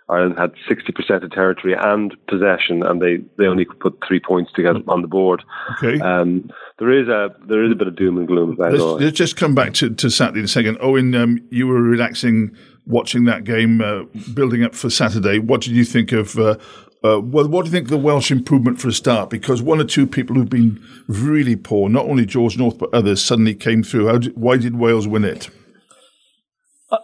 Ireland 0.09 0.37
had 0.37 0.53
60% 0.69 1.23
of 1.23 1.31
territory 1.31 1.73
and 1.73 2.13
possession, 2.27 2.83
and 2.83 3.01
they, 3.01 3.17
they 3.37 3.45
only 3.45 3.63
could 3.63 3.79
put 3.79 3.97
three 4.05 4.19
points 4.19 4.51
together 4.53 4.81
on 4.87 5.01
the 5.01 5.07
board. 5.07 5.43
Okay. 5.77 5.99
Um, 6.01 6.51
there 6.79 6.91
is 6.91 7.07
a 7.07 7.29
there 7.47 7.63
is 7.63 7.71
a 7.71 7.75
bit 7.75 7.87
of 7.87 7.95
doom 7.95 8.17
and 8.17 8.27
gloom 8.27 8.51
about 8.51 8.73
let's, 8.73 8.83
it. 8.83 9.05
Let's 9.05 9.17
just 9.17 9.37
come 9.37 9.55
back 9.55 9.73
to, 9.75 9.89
to 9.89 10.09
Saturday 10.09 10.39
in 10.39 10.45
a 10.45 10.49
second. 10.49 10.77
Owen, 10.81 11.15
um, 11.15 11.39
you 11.49 11.67
were 11.67 11.81
relaxing 11.81 12.55
watching 12.85 13.25
that 13.25 13.43
game, 13.43 13.81
uh, 13.81 14.03
building 14.33 14.63
up 14.63 14.75
for 14.75 14.89
Saturday. 14.89 15.39
What 15.39 15.61
did 15.61 15.73
you 15.73 15.85
think 15.85 16.11
of 16.11 16.37
uh, 16.37 16.57
uh, 17.03 17.19
well, 17.19 17.47
what 17.47 17.65
do 17.65 17.71
you 17.71 17.71
think 17.71 17.89
the 17.89 17.97
Welsh 17.97 18.29
improvement 18.29 18.79
for 18.79 18.89
a 18.89 18.93
start? 18.93 19.31
Because 19.31 19.59
one 19.59 19.79
or 19.79 19.83
two 19.83 20.05
people 20.05 20.35
who've 20.35 20.49
been 20.49 20.79
really 21.07 21.55
poor, 21.55 21.89
not 21.89 22.05
only 22.05 22.27
George 22.27 22.59
North 22.59 22.77
but 22.77 22.93
others, 22.93 23.23
suddenly 23.23 23.55
came 23.55 23.81
through. 23.81 24.19
Did, 24.19 24.37
why 24.37 24.57
did 24.57 24.75
Wales 24.75 25.07
win 25.07 25.25
it? 25.25 25.49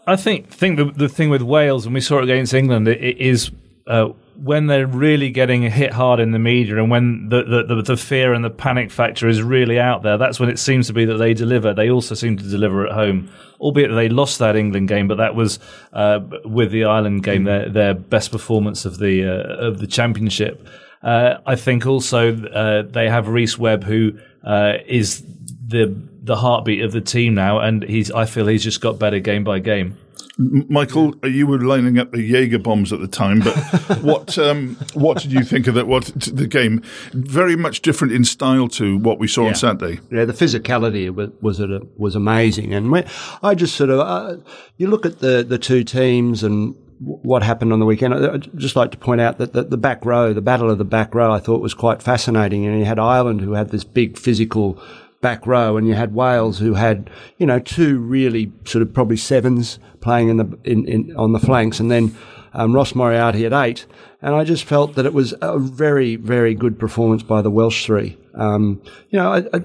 I 0.05 0.15
think 0.15 0.49
think 0.49 0.77
the 0.77 0.85
the 0.85 1.09
thing 1.09 1.29
with 1.29 1.41
Wales, 1.41 1.85
and 1.85 1.95
we 1.95 2.01
saw 2.01 2.19
it 2.19 2.25
against 2.25 2.53
England, 2.53 2.87
it, 2.87 3.01
it 3.01 3.17
is 3.17 3.49
uh, 3.87 4.09
when 4.39 4.67
they're 4.67 4.85
really 4.85 5.29
getting 5.31 5.63
hit 5.63 5.91
hard 5.91 6.19
in 6.19 6.31
the 6.31 6.39
media 6.39 6.77
and 6.77 6.91
when 6.91 7.27
the, 7.29 7.63
the, 7.67 7.81
the, 7.81 7.97
fear 7.97 8.33
and 8.33 8.45
the 8.45 8.49
panic 8.49 8.91
factor 8.91 9.27
is 9.27 9.41
really 9.41 9.79
out 9.79 10.03
there, 10.03 10.17
that's 10.17 10.39
when 10.39 10.47
it 10.47 10.59
seems 10.59 10.87
to 10.87 10.93
be 10.93 11.05
that 11.05 11.17
they 11.17 11.33
deliver. 11.33 11.73
They 11.73 11.89
also 11.89 12.13
seem 12.13 12.37
to 12.37 12.43
deliver 12.43 12.85
at 12.85 12.93
home, 12.93 13.29
albeit 13.59 13.91
they 13.95 14.09
lost 14.09 14.37
that 14.39 14.55
England 14.55 14.89
game, 14.89 15.07
but 15.07 15.17
that 15.17 15.33
was 15.33 15.57
uh, 15.91 16.19
with 16.45 16.71
the 16.71 16.85
Ireland 16.85 17.23
game 17.23 17.45
their, 17.45 17.67
their 17.67 17.93
best 17.95 18.31
performance 18.31 18.85
of 18.85 18.99
the 18.99 19.25
uh, 19.25 19.65
of 19.65 19.79
the 19.79 19.87
championship. 19.87 20.67
Uh, 21.01 21.39
I 21.45 21.55
think 21.55 21.85
also 21.85 22.35
uh, 22.45 22.83
they 22.83 23.09
have 23.09 23.27
Rhys 23.27 23.57
Webb, 23.57 23.83
who 23.83 24.19
uh, 24.43 24.73
is 24.85 25.23
the 25.65 25.95
the 26.21 26.35
heartbeat 26.35 26.83
of 26.83 26.91
the 26.91 27.01
team 27.01 27.33
now, 27.33 27.59
and 27.59 27.83
he's 27.83 28.11
I 28.11 28.25
feel 28.25 28.47
he's 28.47 28.63
just 28.63 28.81
got 28.81 28.99
better 28.99 29.19
game 29.19 29.43
by 29.43 29.59
game. 29.59 29.97
Michael, 30.37 31.15
you 31.23 31.47
were 31.47 31.59
lining 31.59 31.97
up 31.97 32.11
the 32.11 32.21
Jaeger 32.21 32.59
bombs 32.59 32.93
at 32.93 32.99
the 32.99 33.07
time, 33.07 33.39
but 33.39 33.55
what 34.01 34.37
um, 34.37 34.75
what 34.93 35.19
did 35.19 35.31
you 35.31 35.43
think 35.43 35.65
of 35.65 35.73
that? 35.73 35.87
What 35.87 36.05
the 36.05 36.45
game? 36.45 36.83
Very 37.11 37.55
much 37.55 37.81
different 37.81 38.13
in 38.13 38.23
style 38.23 38.67
to 38.69 38.97
what 38.99 39.17
we 39.17 39.27
saw 39.27 39.43
yeah. 39.43 39.49
on 39.49 39.55
Saturday. 39.55 39.99
Yeah, 40.11 40.25
the 40.25 40.33
physicality 40.33 41.13
was 41.13 41.31
was, 41.41 41.59
was 41.97 42.15
amazing, 42.15 42.73
and 42.73 42.93
I 43.41 43.55
just 43.55 43.75
sort 43.75 43.89
of 43.89 43.99
uh, 43.99 44.37
you 44.77 44.87
look 44.87 45.07
at 45.07 45.19
the 45.19 45.43
the 45.43 45.57
two 45.57 45.83
teams 45.83 46.43
and 46.43 46.75
what 46.99 47.43
happened 47.43 47.73
on 47.73 47.79
the 47.79 47.85
weekend. 47.85 48.13
I'd 48.13 48.57
just 48.57 48.75
like 48.75 48.91
to 48.91 48.97
point 48.97 49.21
out 49.21 49.37
that 49.37 49.53
the, 49.53 49.63
the, 49.63 49.77
back 49.77 50.03
row, 50.03 50.33
the 50.33 50.41
battle 50.41 50.69
of 50.71 50.79
the 50.79 50.85
back 50.85 51.13
row, 51.13 51.31
I 51.31 51.39
thought 51.39 51.61
was 51.61 51.75
quite 51.75 52.01
fascinating. 52.01 52.65
And 52.65 52.79
you 52.79 52.85
had 52.85 52.97
Ireland, 52.97 53.41
who 53.41 53.53
had 53.53 53.69
this 53.69 53.83
big 53.83 54.17
physical 54.17 54.81
back 55.21 55.47
row, 55.47 55.77
and 55.77 55.87
you 55.87 55.93
had 55.93 56.13
Wales 56.13 56.59
who 56.59 56.73
had 56.73 57.09
you 57.37 57.45
know 57.45 57.59
two 57.59 57.99
really 57.99 58.51
sort 58.65 58.81
of 58.81 58.93
probably 58.93 59.17
sevens 59.17 59.79
playing 60.01 60.29
in 60.29 60.37
the 60.37 60.57
in, 60.63 60.87
in 60.87 61.15
on 61.15 61.33
the 61.33 61.39
flanks, 61.39 61.79
and 61.79 61.91
then 61.91 62.15
um, 62.53 62.73
Ross 62.73 62.95
Moriarty 62.95 63.45
at 63.45 63.53
eight. 63.53 63.85
And 64.21 64.33
I 64.33 64.43
just 64.43 64.63
felt 64.63 64.95
that 64.95 65.05
it 65.05 65.13
was 65.13 65.33
a 65.41 65.59
very 65.59 66.15
very 66.15 66.53
good 66.53 66.79
performance 66.79 67.23
by 67.23 67.41
the 67.41 67.51
Welsh 67.51 67.85
three. 67.85 68.17
Um, 68.33 68.81
you 69.09 69.17
know, 69.17 69.33
I, 69.33 69.37
I, 69.53 69.61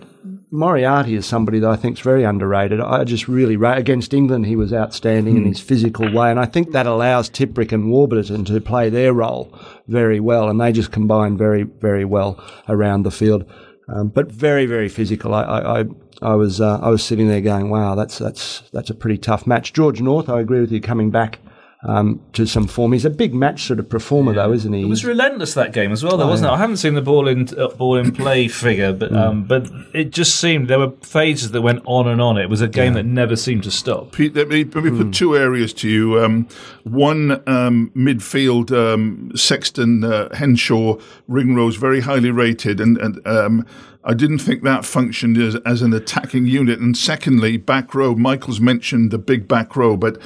Moriarty 0.50 1.14
is 1.14 1.24
somebody 1.24 1.58
that 1.60 1.70
I 1.70 1.76
think 1.76 1.96
is 1.96 2.02
very 2.02 2.24
underrated. 2.24 2.80
I 2.80 3.04
just 3.04 3.26
really 3.28 3.54
against 3.54 4.12
England 4.12 4.46
he 4.46 4.56
was 4.56 4.72
outstanding 4.72 5.34
mm. 5.34 5.38
in 5.38 5.42
hmm. 5.44 5.48
his 5.48 5.60
physical 5.60 6.12
way, 6.12 6.30
and 6.30 6.38
I 6.38 6.44
think 6.44 6.72
that 6.72 6.86
allows 6.86 7.30
Tipuric 7.30 7.72
and 7.72 7.90
Warburton 7.90 8.44
to 8.44 8.60
play 8.60 8.90
their 8.90 9.14
role 9.14 9.58
very 9.88 10.20
well, 10.20 10.48
and 10.48 10.60
they 10.60 10.72
just 10.72 10.92
combine 10.92 11.36
very 11.38 11.62
very 11.62 12.04
well 12.04 12.42
around 12.68 13.04
the 13.04 13.10
field. 13.10 13.46
Um, 13.92 14.08
but 14.08 14.32
very, 14.32 14.64
very 14.64 14.88
physical. 14.88 15.34
I, 15.34 15.42
I, 15.42 15.84
I 16.22 16.34
was, 16.34 16.60
uh, 16.60 16.78
I 16.80 16.88
was 16.88 17.04
sitting 17.04 17.28
there 17.28 17.42
going, 17.42 17.68
"Wow, 17.68 17.94
that's 17.94 18.18
that's 18.18 18.62
that's 18.72 18.88
a 18.90 18.94
pretty 18.94 19.18
tough 19.18 19.46
match." 19.46 19.72
George 19.72 20.00
North, 20.00 20.28
I 20.28 20.40
agree 20.40 20.60
with 20.60 20.72
you, 20.72 20.80
coming 20.80 21.10
back 21.10 21.38
um, 21.84 22.20
to 22.32 22.46
some 22.46 22.68
form. 22.68 22.92
He's 22.92 23.04
a 23.04 23.10
big 23.10 23.34
match 23.34 23.64
sort 23.64 23.80
of 23.80 23.88
performer, 23.88 24.32
yeah. 24.32 24.42
though, 24.46 24.52
isn't 24.52 24.72
he? 24.72 24.82
It 24.82 24.88
was 24.88 25.04
relentless 25.04 25.54
that 25.54 25.72
game 25.72 25.90
as 25.90 26.04
well, 26.04 26.16
though, 26.16 26.24
oh, 26.24 26.28
wasn't 26.28 26.48
yeah. 26.48 26.54
it? 26.54 26.58
I 26.58 26.58
haven't 26.58 26.76
seen 26.76 26.94
the 26.94 27.02
ball 27.02 27.26
in 27.26 27.48
uh, 27.58 27.68
ball 27.68 27.96
in 27.96 28.12
play 28.12 28.46
figure, 28.48 28.92
but 28.92 29.12
mm. 29.12 29.16
um, 29.16 29.44
but 29.44 29.68
it 29.92 30.10
just 30.10 30.36
seemed 30.36 30.68
there 30.68 30.78
were 30.78 30.92
phases 31.02 31.50
that 31.50 31.62
went 31.62 31.82
on 31.84 32.06
and 32.06 32.20
on. 32.20 32.38
It 32.38 32.48
was 32.48 32.60
a 32.60 32.68
game 32.68 32.92
yeah. 32.92 33.02
that 33.02 33.06
never 33.06 33.34
seemed 33.34 33.64
to 33.64 33.70
stop. 33.70 34.12
Pete, 34.12 34.34
let 34.34 34.48
me, 34.48 34.64
let 34.64 34.84
me 34.84 34.90
mm. 34.90 34.98
put 34.98 35.14
two 35.14 35.36
areas 35.36 35.72
to 35.74 35.88
you. 35.88 36.22
Um, 36.22 36.48
one 36.84 37.42
um, 37.48 37.90
midfield, 37.96 38.70
um, 38.70 39.32
Sexton, 39.34 40.04
uh, 40.04 40.34
Henshaw, 40.34 40.98
Ringrose, 41.26 41.76
very 41.76 42.00
highly 42.00 42.30
rated, 42.30 42.80
and 42.80 42.96
and 42.98 43.26
um, 43.26 43.66
I 44.04 44.14
didn't 44.14 44.38
think 44.38 44.62
that 44.62 44.84
functioned 44.84 45.38
as, 45.38 45.54
as 45.64 45.82
an 45.82 45.92
attacking 45.92 46.46
unit. 46.46 46.80
And 46.80 46.96
secondly, 46.96 47.56
back 47.56 47.94
row. 47.94 48.14
Michael's 48.14 48.60
mentioned 48.60 49.10
the 49.10 49.18
big 49.18 49.46
back 49.46 49.76
row, 49.76 49.96
but 49.96 50.20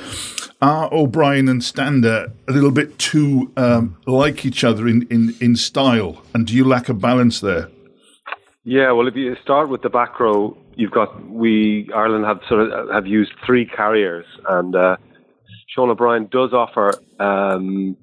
are 0.63 0.93
O'Brien 0.93 1.49
and 1.49 1.63
Stander 1.63 2.33
a 2.49 2.53
little 2.53 2.71
bit 2.71 2.99
too 2.99 3.53
um, 3.57 3.97
like 4.07 4.47
each 4.47 4.65
other 4.65 4.89
in, 4.89 5.07
in, 5.11 5.35
in 5.41 5.57
style? 5.57 6.23
And 6.33 6.47
do 6.47 6.55
you 6.55 6.65
lack 6.65 6.89
a 6.89 6.95
balance 6.95 7.41
there? 7.41 7.69
Yeah, 8.65 8.93
well, 8.93 9.07
if 9.07 9.15
you 9.15 9.37
start 9.43 9.69
with 9.69 9.83
the 9.83 9.91
back 9.91 10.19
row, 10.19 10.57
you've 10.75 10.91
got 10.91 11.25
we 11.31 11.89
Ireland 11.95 12.25
have 12.25 12.41
sort 12.49 12.73
of 12.73 12.89
have 12.91 13.07
used 13.07 13.31
three 13.45 13.65
carriers, 13.65 14.27
and 14.49 14.75
uh, 14.75 14.97
Sean 15.69 15.91
O'Brien 15.91 16.29
does 16.33 16.53
offer 16.53 16.93
um, 17.21 17.97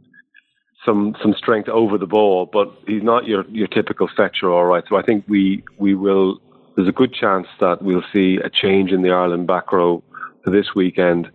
some 0.86 1.16
some 1.22 1.34
strength 1.34 1.70
over 1.70 1.98
the 1.98 2.08
ball, 2.08 2.46
but 2.46 2.72
he's 2.88 3.04
not 3.04 3.26
your 3.26 3.46
your 3.50 3.68
typical 3.68 4.10
fetcher, 4.16 4.52
all 4.52 4.66
right. 4.66 4.84
So 4.88 4.96
I 4.96 5.02
think 5.02 5.26
we 5.28 5.64
we 5.78 5.96
will. 5.96 6.40
There's 6.76 6.88
a 6.88 6.94
good 6.94 7.14
chance 7.14 7.48
that 7.60 7.82
we'll 7.82 8.04
see 8.12 8.38
a 8.38 8.50
change 8.50 8.92
in 8.92 9.04
the 9.04 9.12
Ireland 9.12 9.46
back 9.48 9.72
row 9.72 10.04
this 10.46 10.74
weekend. 10.74 11.30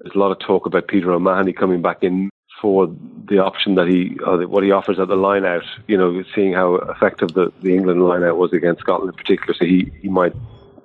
There's 0.00 0.14
a 0.14 0.18
lot 0.18 0.30
of 0.30 0.38
talk 0.38 0.66
about 0.66 0.86
Peter 0.86 1.10
O'Mahony 1.10 1.52
coming 1.52 1.82
back 1.82 2.02
in 2.02 2.30
for 2.60 2.94
the 3.28 3.38
option 3.38 3.74
that 3.74 3.88
he 3.88 4.16
uh, 4.24 4.38
what 4.48 4.62
he 4.62 4.70
offers 4.70 4.98
at 4.98 5.08
the 5.08 5.16
line 5.16 5.44
out. 5.44 5.64
You 5.88 5.96
know, 5.96 6.22
seeing 6.34 6.52
how 6.52 6.76
effective 6.76 7.34
the, 7.34 7.52
the 7.62 7.74
England 7.74 8.02
line 8.06 8.22
out 8.22 8.36
was 8.36 8.52
against 8.52 8.80
Scotland 8.80 9.12
in 9.12 9.16
particular, 9.16 9.54
so 9.54 9.64
he 9.64 9.90
he 10.00 10.08
might 10.08 10.34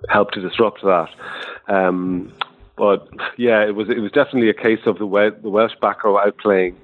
help 0.10 0.32
to 0.32 0.42
disrupt 0.42 0.82
that. 0.82 1.10
Um, 1.68 2.34
but 2.76 3.08
yeah, 3.38 3.64
it 3.64 3.76
was 3.76 3.90
it 3.90 4.00
was 4.00 4.12
definitely 4.12 4.50
a 4.50 4.54
case 4.54 4.86
of 4.86 4.98
the 4.98 5.36
the 5.42 5.50
Welsh 5.50 5.76
back 5.82 6.04
row 6.04 6.16
outplaying 6.16 6.76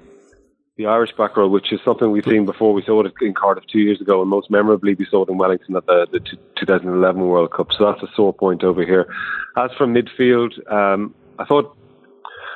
the 0.78 0.86
Irish 0.86 1.10
back 1.18 1.36
row, 1.36 1.48
which 1.48 1.72
is 1.72 1.80
something 1.84 2.12
we've 2.12 2.24
seen 2.24 2.46
before. 2.46 2.72
We 2.72 2.84
saw 2.84 3.02
it 3.02 3.12
in 3.20 3.34
Cardiff 3.34 3.64
two 3.66 3.80
years 3.80 4.00
ago, 4.00 4.22
and 4.22 4.30
most 4.30 4.48
memorably, 4.48 4.94
we 4.94 5.06
saw 5.10 5.24
it 5.24 5.28
in 5.28 5.36
Wellington 5.36 5.76
at 5.76 5.84
the, 5.86 6.06
the 6.12 6.20
2011 6.20 7.20
World 7.20 7.52
Cup. 7.52 7.72
So 7.76 7.84
that's 7.84 8.02
a 8.02 8.14
sore 8.14 8.32
point 8.32 8.62
over 8.62 8.86
here. 8.86 9.12
As 9.56 9.70
for 9.76 9.88
midfield, 9.88 10.52
um, 10.72 11.14
I 11.40 11.44
thought 11.44 11.76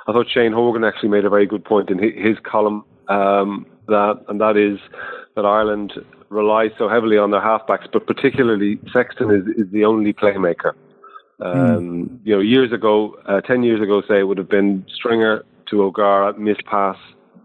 I 0.06 0.12
thought 0.12 0.30
Shane 0.30 0.52
Horgan 0.52 0.84
actually 0.84 1.08
made 1.08 1.24
a 1.24 1.30
very 1.30 1.46
good 1.46 1.64
point 1.64 1.90
in 1.90 1.98
his 1.98 2.38
column 2.44 2.84
um, 3.08 3.66
that, 3.88 4.24
and 4.28 4.40
that 4.40 4.56
is 4.56 4.78
that 5.34 5.44
Ireland 5.44 5.92
relies 6.28 6.70
so 6.78 6.88
heavily 6.88 7.18
on 7.18 7.32
their 7.32 7.40
halfbacks, 7.40 7.90
but 7.92 8.06
particularly 8.06 8.78
Sexton 8.92 9.30
is, 9.32 9.66
is 9.66 9.72
the 9.72 9.84
only 9.84 10.12
playmaker. 10.12 10.74
Um, 11.40 11.54
mm. 11.54 12.18
You 12.22 12.36
know, 12.36 12.40
years 12.40 12.72
ago, 12.72 13.16
uh, 13.26 13.40
ten 13.40 13.64
years 13.64 13.82
ago, 13.82 14.00
say 14.06 14.20
it 14.20 14.28
would 14.28 14.38
have 14.38 14.48
been 14.48 14.86
Stringer 14.94 15.44
to 15.70 15.82
O'Gara, 15.82 16.38
miss 16.38 16.58
pass 16.66 16.96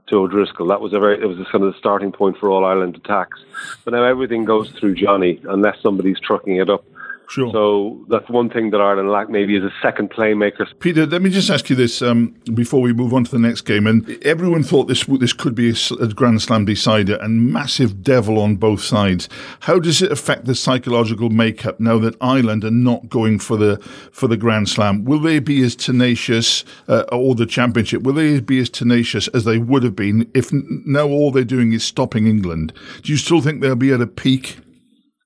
to 0.08 0.18
O'Driscoll. 0.18 0.68
That 0.68 0.82
was 0.82 0.94
a 0.94 1.00
very, 1.00 1.22
it 1.22 1.26
was 1.26 1.38
kind 1.52 1.64
of 1.64 1.74
the 1.74 1.80
starting 1.80 2.12
point 2.12 2.38
for 2.38 2.50
all 2.50 2.66
Ireland 2.66 2.96
attacks. 2.96 3.40
But 3.84 3.94
now 3.94 4.04
everything 4.04 4.46
goes 4.46 4.70
through 4.72 4.96
Johnny 4.96 5.40
unless 5.48 5.82
somebody's 5.82 6.20
trucking 6.20 6.58
it 6.58 6.70
up. 6.70 6.86
Sure. 7.30 7.52
So 7.52 8.06
that's 8.10 8.30
one 8.30 8.50
thing 8.50 8.72
that 8.72 8.80
Ireland 8.80 9.12
lack 9.12 9.30
maybe 9.30 9.58
is 9.58 9.64
a 9.64 9.74
second 9.82 10.12
playmaker. 10.12 10.66
Peter, 10.80 11.06
let 11.06 11.22
me 11.22 11.30
just 11.30 11.50
ask 11.50 11.70
you 11.70 11.76
this 11.76 12.02
um, 12.02 12.34
before 12.54 12.80
we 12.80 12.94
move 12.94 13.14
on 13.14 13.26
to 13.26 13.32
the 13.32 13.40
next 13.40 13.62
game. 13.62 13.86
And 13.86 14.10
everyone 14.24 14.64
thought 14.64 14.88
this 14.88 15.04
this 15.06 15.34
could 15.34 15.54
be 15.54 15.72
a, 15.72 15.76
a, 16.00 16.08
Grand 16.08 16.42
Slam 16.42 16.64
decider 16.64 17.18
and 17.18 17.52
massive 17.52 18.02
devil 18.02 18.40
on 18.40 18.56
both 18.56 18.82
sides. 18.82 19.28
How 19.62 19.78
does 19.78 20.02
it 20.02 20.10
affect 20.10 20.46
the 20.46 20.56
psychological 20.56 21.30
makeup 21.30 21.82
now 21.82 22.00
that 22.00 22.16
Ireland 22.22 22.64
are 22.64 22.72
not 22.72 23.10
going 23.10 23.40
for 23.40 23.58
the 23.58 23.78
for 24.12 24.28
the 24.28 24.38
Grand 24.38 24.70
Slam? 24.70 25.04
Will 25.04 25.20
they 25.20 25.40
be 25.40 25.62
as 25.64 25.76
tenacious, 25.76 26.64
uh, 26.88 27.04
or 27.12 27.36
the 27.36 27.46
championship? 27.46 28.04
Will 28.04 28.14
they 28.14 28.40
be 28.40 28.60
as 28.60 28.70
tenacious 28.70 29.28
as 29.30 29.44
they 29.44 29.58
would 29.58 29.84
have 29.84 29.98
been 29.98 30.32
if 30.34 30.50
now 30.54 31.08
all 31.08 31.32
they're 31.32 31.44
doing 31.44 31.74
is 31.74 31.84
stopping 31.84 32.26
England? 32.26 32.72
Do 33.02 33.12
you 33.12 33.18
still 33.18 33.42
think 33.42 33.62
they'll 33.62 33.76
be 33.76 33.92
at 33.92 34.00
a 34.00 34.08
peak? 34.08 34.60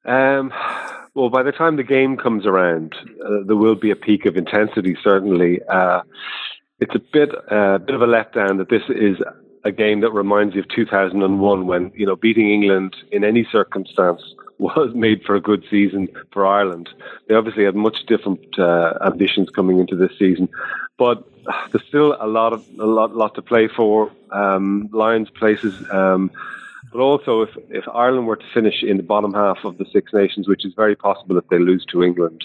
Um. 0.05 0.51
Well, 1.13 1.29
by 1.29 1.43
the 1.43 1.51
time 1.51 1.75
the 1.75 1.83
game 1.83 2.15
comes 2.15 2.45
around, 2.45 2.95
uh, 3.25 3.43
there 3.45 3.57
will 3.57 3.75
be 3.75 3.91
a 3.91 3.95
peak 3.97 4.25
of 4.25 4.37
intensity. 4.37 4.95
Certainly, 5.03 5.59
uh, 5.67 6.01
it's 6.79 6.95
a 6.95 6.99
bit 6.99 7.31
uh, 7.51 7.79
bit 7.79 7.95
of 7.95 8.01
a 8.01 8.07
letdown 8.07 8.57
that 8.59 8.69
this 8.69 8.83
is 8.87 9.17
a 9.65 9.71
game 9.73 9.99
that 10.01 10.11
reminds 10.11 10.55
you 10.55 10.61
of 10.61 10.69
2001, 10.69 11.67
when 11.67 11.91
you 11.95 12.05
know 12.05 12.15
beating 12.15 12.49
England 12.49 12.95
in 13.11 13.25
any 13.25 13.45
circumstance 13.51 14.21
was 14.57 14.95
made 14.95 15.21
for 15.23 15.35
a 15.35 15.41
good 15.41 15.65
season 15.69 16.07
for 16.31 16.45
Ireland. 16.45 16.89
They 17.27 17.35
obviously 17.35 17.65
had 17.65 17.75
much 17.75 18.05
different 18.07 18.57
uh, 18.57 18.93
ambitions 19.05 19.49
coming 19.49 19.79
into 19.79 19.97
this 19.97 20.17
season, 20.17 20.47
but 20.97 21.27
there's 21.71 21.85
still 21.87 22.15
a 22.21 22.27
lot 22.27 22.53
of 22.53 22.65
a 22.79 22.85
lot 22.85 23.13
lot 23.13 23.35
to 23.35 23.41
play 23.41 23.67
for. 23.67 24.09
Um, 24.31 24.87
Lions 24.93 25.29
places. 25.29 25.75
Um, 25.91 26.31
but 26.91 26.99
also, 26.99 27.41
if, 27.41 27.49
if 27.69 27.85
Ireland 27.93 28.27
were 28.27 28.35
to 28.35 28.45
finish 28.53 28.83
in 28.83 28.97
the 28.97 29.03
bottom 29.03 29.33
half 29.33 29.59
of 29.63 29.77
the 29.77 29.85
Six 29.91 30.13
Nations, 30.13 30.47
which 30.47 30.65
is 30.65 30.73
very 30.75 30.95
possible 30.95 31.37
if 31.37 31.47
they 31.49 31.59
lose 31.59 31.85
to 31.91 32.03
England, 32.03 32.43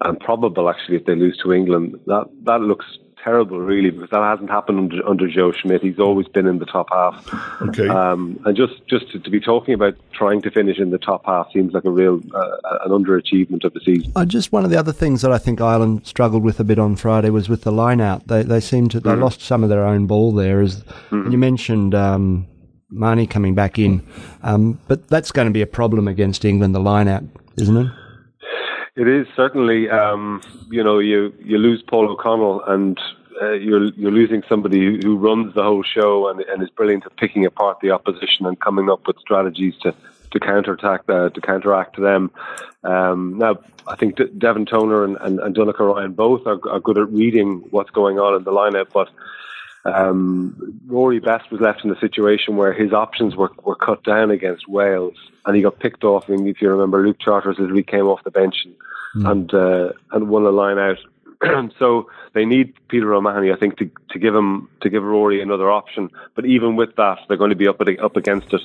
and 0.00 0.18
probable 0.20 0.68
actually 0.68 0.96
if 0.96 1.06
they 1.06 1.14
lose 1.14 1.38
to 1.42 1.52
England, 1.52 1.98
that, 2.06 2.28
that 2.44 2.60
looks 2.60 2.86
terrible, 3.22 3.58
really, 3.60 3.90
because 3.90 4.10
that 4.10 4.22
hasn't 4.22 4.50
happened 4.50 4.78
under, 4.78 5.08
under 5.08 5.28
Joe 5.28 5.52
Schmidt. 5.52 5.82
He's 5.82 5.98
always 5.98 6.28
been 6.28 6.46
in 6.46 6.58
the 6.58 6.66
top 6.66 6.88
half. 6.90 7.60
Okay. 7.62 7.88
Um, 7.88 8.40
and 8.44 8.56
just 8.56 8.74
just 8.86 9.10
to, 9.12 9.18
to, 9.18 9.30
be 9.30 9.40
talking 9.40 9.74
about 9.74 9.94
trying 10.12 10.40
to 10.42 10.50
finish 10.50 10.78
in 10.78 10.90
the 10.90 10.98
top 10.98 11.26
half 11.26 11.48
seems 11.52 11.72
like 11.72 11.84
a 11.84 11.90
real 11.90 12.20
uh, 12.34 12.56
an 12.84 12.90
underachievement 12.90 13.64
of 13.64 13.74
the 13.74 13.80
season. 13.84 14.12
Uh, 14.14 14.24
just 14.24 14.52
one 14.52 14.64
of 14.64 14.70
the 14.70 14.78
other 14.78 14.92
things 14.92 15.22
that 15.22 15.32
I 15.32 15.38
think 15.38 15.60
Ireland 15.60 16.06
struggled 16.06 16.44
with 16.44 16.60
a 16.60 16.64
bit 16.64 16.78
on 16.78 16.96
Friday 16.96 17.30
was 17.30 17.48
with 17.48 17.62
the 17.62 17.72
line 17.72 18.00
out. 18.00 18.28
They 18.28 18.42
they 18.42 18.60
seemed 18.60 18.92
to 18.92 19.00
they 19.00 19.10
mm. 19.10 19.20
lost 19.20 19.40
some 19.40 19.62
of 19.62 19.68
their 19.68 19.84
own 19.84 20.06
ball 20.06 20.32
there. 20.32 20.60
As 20.60 20.82
mm. 21.10 21.30
you 21.30 21.38
mentioned. 21.38 21.94
Um, 21.94 22.46
Mahony 22.90 23.26
coming 23.26 23.54
back 23.54 23.78
in. 23.78 24.06
Um, 24.42 24.80
but 24.88 25.08
that's 25.08 25.30
going 25.30 25.46
to 25.46 25.52
be 25.52 25.62
a 25.62 25.66
problem 25.66 26.08
against 26.08 26.44
England, 26.44 26.74
the 26.74 26.80
line 26.80 27.08
out, 27.08 27.24
isn't 27.56 27.76
it? 27.76 27.86
It 28.96 29.06
is 29.06 29.26
certainly. 29.36 29.88
Um, 29.88 30.42
you 30.70 30.82
know, 30.82 30.98
you 30.98 31.32
you 31.38 31.58
lose 31.58 31.82
Paul 31.82 32.10
O'Connell, 32.10 32.64
and 32.66 32.98
uh, 33.40 33.52
you're 33.52 33.84
you're 33.92 34.10
losing 34.10 34.42
somebody 34.48 35.00
who, 35.00 35.16
runs 35.16 35.54
the 35.54 35.62
whole 35.62 35.84
show 35.84 36.28
and, 36.28 36.40
and 36.40 36.62
is 36.62 36.70
brilliant 36.70 37.06
at 37.06 37.16
picking 37.16 37.46
apart 37.46 37.78
the 37.80 37.90
opposition 37.90 38.44
and 38.46 38.58
coming 38.60 38.90
up 38.90 39.06
with 39.06 39.16
strategies 39.18 39.74
to 39.82 39.94
to 40.32 40.40
counterattack 40.40 41.02
uh, 41.08 41.28
to 41.30 41.40
counteract 41.40 42.00
them. 42.00 42.30
Um, 42.82 43.38
now, 43.38 43.58
I 43.86 43.96
think 43.96 44.16
De- 44.16 44.28
Devin 44.28 44.66
Toner 44.66 45.04
and, 45.04 45.16
and, 45.20 45.40
and 45.40 45.54
Donnacha 45.54 45.80
Ryan 45.80 46.12
both 46.12 46.46
are, 46.46 46.58
are 46.68 46.80
good 46.80 46.98
at 46.98 47.08
reading 47.10 47.64
what's 47.70 47.90
going 47.90 48.18
on 48.18 48.34
in 48.34 48.44
the 48.44 48.52
lineup, 48.52 48.88
but 48.92 49.08
um, 49.84 50.80
Rory 50.86 51.20
Best 51.20 51.50
was 51.50 51.60
left 51.60 51.84
in 51.84 51.90
a 51.90 51.98
situation 51.98 52.56
where 52.56 52.72
his 52.72 52.92
options 52.92 53.36
were, 53.36 53.50
were 53.62 53.76
cut 53.76 54.02
down 54.04 54.30
against 54.30 54.68
Wales, 54.68 55.16
and 55.46 55.56
he 55.56 55.62
got 55.62 55.78
picked 55.78 56.04
off. 56.04 56.24
I 56.28 56.32
mean, 56.32 56.46
if 56.46 56.60
you 56.60 56.68
remember, 56.70 57.04
Luke 57.04 57.18
Charteris 57.20 57.58
literally 57.58 57.82
came 57.82 58.06
off 58.06 58.24
the 58.24 58.30
bench 58.30 58.64
and 58.64 58.74
mm. 59.14 59.30
and, 59.30 59.54
uh, 59.54 59.92
and 60.12 60.28
won 60.28 60.44
a 60.44 60.50
line 60.50 60.78
out. 60.78 60.98
so 61.78 62.10
they 62.34 62.44
need 62.44 62.74
Peter 62.88 63.14
O'Mahony, 63.14 63.52
I 63.52 63.56
think, 63.56 63.78
to, 63.78 63.90
to 64.10 64.18
give 64.18 64.34
him 64.34 64.68
to 64.80 64.90
give 64.90 65.02
Rory 65.02 65.40
another 65.40 65.70
option. 65.70 66.10
But 66.34 66.46
even 66.46 66.76
with 66.76 66.96
that, 66.96 67.18
they're 67.28 67.36
going 67.36 67.50
to 67.50 67.56
be 67.56 67.68
up 67.68 67.80
up 67.80 68.16
against 68.16 68.52
it 68.52 68.62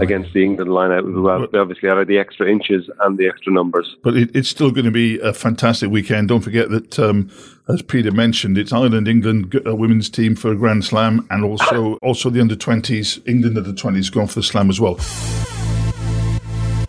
against 0.00 0.32
the 0.32 0.44
England 0.44 0.72
line 0.72 0.92
out 0.92 1.04
as 1.04 1.14
well. 1.14 1.46
They 1.50 1.58
obviously 1.58 1.88
have 1.88 2.06
the 2.06 2.18
extra 2.18 2.48
inches 2.48 2.88
and 3.00 3.18
the 3.18 3.26
extra 3.26 3.52
numbers. 3.52 3.96
But 4.02 4.16
it, 4.16 4.34
it's 4.34 4.48
still 4.48 4.70
going 4.70 4.84
to 4.84 4.92
be 4.92 5.18
a 5.18 5.32
fantastic 5.32 5.90
weekend. 5.90 6.28
Don't 6.28 6.40
forget 6.40 6.70
that, 6.70 6.98
um, 6.98 7.30
as 7.68 7.82
Peter 7.82 8.12
mentioned, 8.12 8.58
it's 8.58 8.72
Ireland 8.72 9.08
England 9.08 9.54
women's 9.64 10.08
team 10.08 10.36
for 10.36 10.52
a 10.52 10.56
Grand 10.56 10.84
Slam, 10.84 11.26
and 11.30 11.44
also 11.44 11.94
also 12.02 12.30
the 12.30 12.40
under 12.40 12.56
twenties 12.56 13.18
England 13.26 13.58
under 13.58 13.72
twenties 13.72 14.10
going 14.10 14.28
for 14.28 14.36
the 14.36 14.44
Slam 14.44 14.70
as 14.70 14.80
well. 14.80 14.98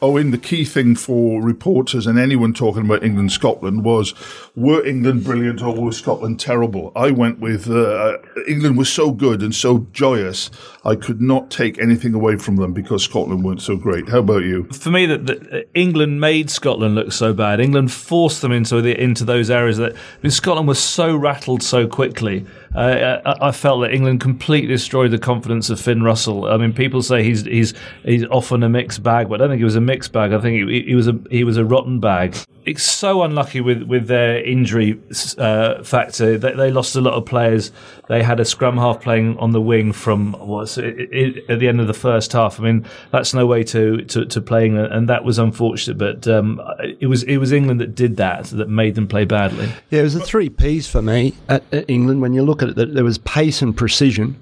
Owen, 0.04 0.32
the 0.32 0.38
key 0.38 0.66
thing 0.66 0.96
for 0.96 1.42
reporters 1.42 2.06
and 2.06 2.20
anyone 2.20 2.54
talking 2.54 2.84
about 2.84 3.06
England 3.06 3.32
Scotland 3.32 3.86
was 3.86 4.13
were 4.55 4.86
England 4.86 5.24
brilliant 5.24 5.63
or 5.63 5.74
was 5.74 5.98
Scotland 5.98 6.39
terrible? 6.39 6.91
I 6.95 7.10
went 7.10 7.39
with 7.39 7.69
uh, 7.69 8.17
England 8.48 8.77
was 8.77 8.91
so 8.91 9.12
good 9.12 9.41
and 9.41 9.53
so 9.53 9.88
joyous, 9.93 10.51
I 10.86 10.95
could 10.95 11.22
not 11.22 11.50
take 11.50 11.79
anything 11.79 12.13
away 12.13 12.38
from 12.38 12.57
them 12.57 12.72
because 12.72 13.03
Scotland 13.03 13.43
weren't 13.43 13.63
so 13.63 13.75
great. 13.75 14.10
How 14.10 14.19
about 14.19 14.43
you? 14.43 14.65
For 14.65 14.91
me, 14.91 15.07
that, 15.07 15.67
England 15.74 16.22
made 16.22 16.51
Scotland 16.51 16.93
look 16.93 17.12
so 17.12 17.33
bad. 17.33 17.60
England 17.60 17.91
forced 17.91 18.41
them 18.41 18.51
into 18.51 18.81
the, 18.81 19.00
into 19.01 19.25
those 19.25 19.50
areas 19.50 19.77
that 19.77 19.93
I 19.93 19.98
mean, 20.22 20.31
Scotland 20.31 20.67
was 20.67 20.79
so 20.79 21.15
rattled 21.15 21.63
so 21.63 21.88
quickly. 21.88 22.45
Uh, 22.75 23.22
I, 23.25 23.50
I, 23.50 23.51
felt 23.51 23.81
that 23.81 23.93
England 23.93 24.19
completely 24.19 24.67
destroyed 24.67 25.12
the 25.12 25.19
confidence 25.19 25.69
of 25.69 25.79
Finn 25.79 26.01
Russell. 26.01 26.45
I 26.45 26.57
mean, 26.57 26.74
people 26.74 27.03
say 27.03 27.24
he's 27.24 27.43
he's 27.43 27.74
he's 28.03 28.25
often 28.25 28.63
a 28.63 28.69
mixed 28.69 29.03
bag, 29.03 29.29
but 29.29 29.36
I 29.36 29.38
don't 29.39 29.50
think 29.50 29.60
he 29.60 29.65
was 29.65 29.75
a 29.75 29.81
mixed 29.81 30.12
bag. 30.12 30.33
I 30.33 30.39
think 30.39 30.69
he, 30.69 30.81
he 30.81 30.95
was 30.95 31.07
a 31.07 31.19
he 31.29 31.43
was 31.43 31.57
a 31.57 31.63
rotten 31.63 32.00
bag. 32.00 32.36
It's 32.65 32.81
so 32.81 33.22
unlucky 33.22 33.62
with 33.62 33.83
with 33.83 34.07
their 34.07 34.42
injury 34.43 35.00
uh, 35.38 35.83
factor. 35.83 36.38
They, 36.38 36.53
they, 36.53 36.71
lost 36.71 36.95
a 36.95 37.01
lot 37.01 37.13
of 37.13 37.25
players. 37.25 37.71
They 38.09 38.23
had 38.23 38.39
a 38.39 38.45
scrum 38.45 38.77
half 38.77 39.01
playing 39.01 39.38
on 39.38 39.51
the 39.51 39.62
wing 39.62 39.93
from 39.93 40.33
what's 40.33 40.77
at 40.77 40.85
the 40.85 41.67
end 41.67 41.79
of 41.79 41.88
the 41.88 41.93
first 41.93 42.33
half. 42.33 42.59
I 42.59 42.63
mean, 42.63 42.85
that's 43.12 43.33
no 43.33 43.45
way 43.45 43.63
to 43.65 44.03
to, 44.05 44.25
to 44.25 44.41
playing, 44.41 44.77
and 44.77 45.09
that 45.09 45.23
was 45.23 45.39
unfortunate. 45.39 45.97
But 45.97 46.27
um, 46.27 46.62
it 47.00 47.07
was 47.07 47.23
it 47.23 47.38
was 47.38 47.51
England 47.51 47.81
that 47.81 47.95
did 47.95 48.17
that 48.17 48.45
that 48.45 48.69
made 48.69 48.95
them 48.95 49.07
play 49.07 49.25
badly. 49.25 49.69
Yeah, 49.89 50.01
it 50.01 50.03
was 50.03 50.13
the 50.13 50.21
three 50.21 50.50
P's 50.50 50.88
for 50.88 51.01
me 51.01 51.33
at, 51.50 51.63
at 51.73 51.89
England. 51.89 52.21
When 52.21 52.33
you 52.33 52.43
look 52.43 52.62
at 52.62 52.69
it, 52.69 52.93
there 52.93 53.03
was 53.03 53.17
pace 53.19 53.62
and 53.62 53.75
precision, 53.75 54.39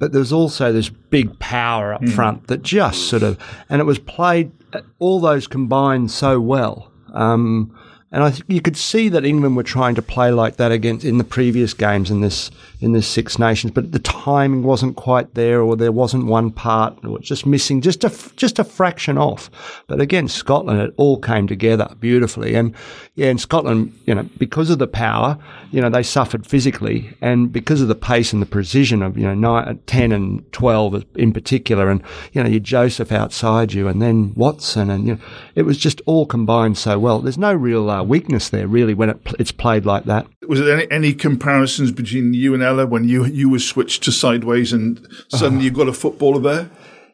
but 0.00 0.12
there 0.12 0.18
was 0.18 0.32
also 0.32 0.72
this 0.72 0.88
big 0.88 1.38
power 1.38 1.94
up 1.94 2.00
mm. 2.00 2.12
front 2.12 2.46
that 2.48 2.62
just 2.62 3.08
sort 3.08 3.22
of, 3.22 3.38
and 3.68 3.80
it 3.80 3.84
was 3.84 3.98
played, 3.98 4.50
all 4.98 5.20
those 5.20 5.46
combined 5.46 6.10
so 6.10 6.40
well. 6.40 6.90
Um, 7.12 7.76
and 8.12 8.24
I 8.24 8.30
think 8.30 8.44
you 8.48 8.60
could 8.60 8.76
see 8.76 9.08
that 9.08 9.24
England 9.24 9.56
were 9.56 9.62
trying 9.62 9.94
to 9.94 10.02
play 10.02 10.32
like 10.32 10.56
that 10.56 10.72
against 10.72 11.04
in 11.04 11.18
the 11.18 11.24
previous 11.24 11.74
games 11.74 12.10
in 12.10 12.20
this 12.20 12.50
in 12.80 12.92
this 12.92 13.06
Six 13.06 13.38
Nations, 13.38 13.72
but 13.72 13.92
the 13.92 14.00
timing 14.00 14.64
wasn't 14.64 14.96
quite 14.96 15.34
there, 15.34 15.60
or 15.60 15.76
there 15.76 15.92
wasn't 15.92 16.26
one 16.26 16.50
part, 16.50 16.98
or 17.04 17.18
it's 17.18 17.28
just 17.28 17.46
missing 17.46 17.80
just 17.80 18.02
a 18.02 18.10
just 18.34 18.58
a 18.58 18.64
fraction 18.64 19.16
off. 19.16 19.50
But 19.86 20.00
again, 20.00 20.26
Scotland, 20.26 20.80
it 20.80 20.94
all 20.96 21.18
came 21.18 21.46
together 21.46 21.94
beautifully, 22.00 22.54
and 22.56 22.74
yeah, 23.14 23.28
in 23.28 23.38
Scotland, 23.38 23.96
you 24.06 24.14
know, 24.14 24.28
because 24.38 24.70
of 24.70 24.80
the 24.80 24.88
power, 24.88 25.38
you 25.70 25.80
know, 25.80 25.88
they 25.88 26.02
suffered 26.02 26.46
physically, 26.46 27.16
and 27.20 27.52
because 27.52 27.80
of 27.80 27.88
the 27.88 27.94
pace 27.94 28.32
and 28.32 28.42
the 28.42 28.46
precision 28.46 29.02
of 29.02 29.16
you 29.16 29.24
know 29.24 29.34
nine, 29.34 29.78
ten 29.86 30.10
and 30.10 30.50
twelve 30.52 31.04
in 31.14 31.32
particular, 31.32 31.88
and 31.90 32.02
you 32.32 32.42
know, 32.42 32.48
you 32.48 32.58
Joseph 32.58 33.12
outside 33.12 33.72
you, 33.72 33.86
and 33.86 34.02
then 34.02 34.34
Watson, 34.34 34.90
and 34.90 35.06
you 35.06 35.14
know, 35.14 35.20
it 35.54 35.62
was 35.62 35.78
just 35.78 36.00
all 36.06 36.26
combined 36.26 36.76
so 36.76 36.98
well. 36.98 37.20
There's 37.20 37.38
no 37.38 37.54
real 37.54 37.88
uh, 37.88 38.02
weakness 38.02 38.48
there 38.48 38.66
really 38.66 38.94
when 38.94 39.10
it, 39.10 39.20
it's 39.38 39.52
played 39.52 39.86
like 39.86 40.04
that. 40.04 40.26
Was 40.48 40.58
there 40.60 40.76
any, 40.76 40.90
any 40.90 41.14
comparisons 41.14 41.92
between 41.92 42.34
you 42.34 42.54
and 42.54 42.62
Ella 42.62 42.86
when 42.86 43.08
you 43.08 43.24
you 43.26 43.48
were 43.48 43.60
switched 43.60 44.02
to 44.04 44.12
sideways 44.12 44.72
and 44.72 45.06
suddenly 45.28 45.64
you've 45.64 45.74
got 45.74 45.88
a 45.88 45.92
footballer 45.92 46.40
there? 46.40 46.70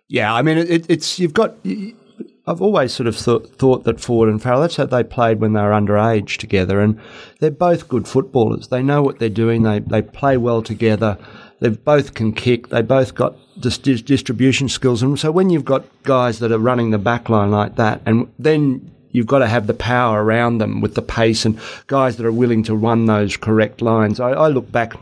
Yeah, 0.08 0.32
I 0.32 0.42
mean 0.42 0.58
it, 0.58 0.86
it's 0.88 1.18
you've 1.18 1.34
got. 1.34 1.56
I've 2.48 2.62
always 2.62 2.92
sort 2.92 3.08
of 3.08 3.16
thought, 3.16 3.56
thought 3.56 3.84
that 3.84 4.00
Ford 4.00 4.28
and 4.28 4.40
Farrell, 4.40 4.60
that's 4.60 4.76
how 4.76 4.86
they 4.86 5.02
played 5.02 5.40
when 5.40 5.52
they 5.52 5.60
were 5.60 5.70
underage 5.70 6.36
together. 6.36 6.80
And 6.80 7.00
they're 7.40 7.50
both 7.50 7.88
good 7.88 8.06
footballers. 8.06 8.68
They 8.68 8.82
know 8.82 9.02
what 9.02 9.18
they're 9.18 9.28
doing. 9.28 9.62
They, 9.62 9.80
they 9.80 10.02
play 10.02 10.36
well 10.36 10.62
together. 10.62 11.18
They 11.60 11.70
both 11.70 12.14
can 12.14 12.32
kick. 12.32 12.68
They 12.68 12.82
both 12.82 13.16
got 13.16 13.34
dis- 13.58 13.78
distribution 13.78 14.68
skills. 14.68 15.02
And 15.02 15.18
so 15.18 15.32
when 15.32 15.50
you've 15.50 15.64
got 15.64 15.86
guys 16.04 16.38
that 16.38 16.52
are 16.52 16.58
running 16.58 16.90
the 16.90 16.98
back 16.98 17.28
line 17.28 17.50
like 17.50 17.74
that, 17.76 18.00
and 18.06 18.32
then 18.38 18.92
you've 19.10 19.26
got 19.26 19.40
to 19.40 19.48
have 19.48 19.66
the 19.66 19.74
power 19.74 20.22
around 20.22 20.58
them 20.58 20.80
with 20.80 20.94
the 20.94 21.02
pace 21.02 21.44
and 21.44 21.58
guys 21.88 22.16
that 22.16 22.26
are 22.26 22.32
willing 22.32 22.62
to 22.64 22.76
run 22.76 23.06
those 23.06 23.36
correct 23.36 23.82
lines. 23.82 24.20
I, 24.20 24.30
I 24.30 24.48
look 24.48 24.70
back 24.70 24.94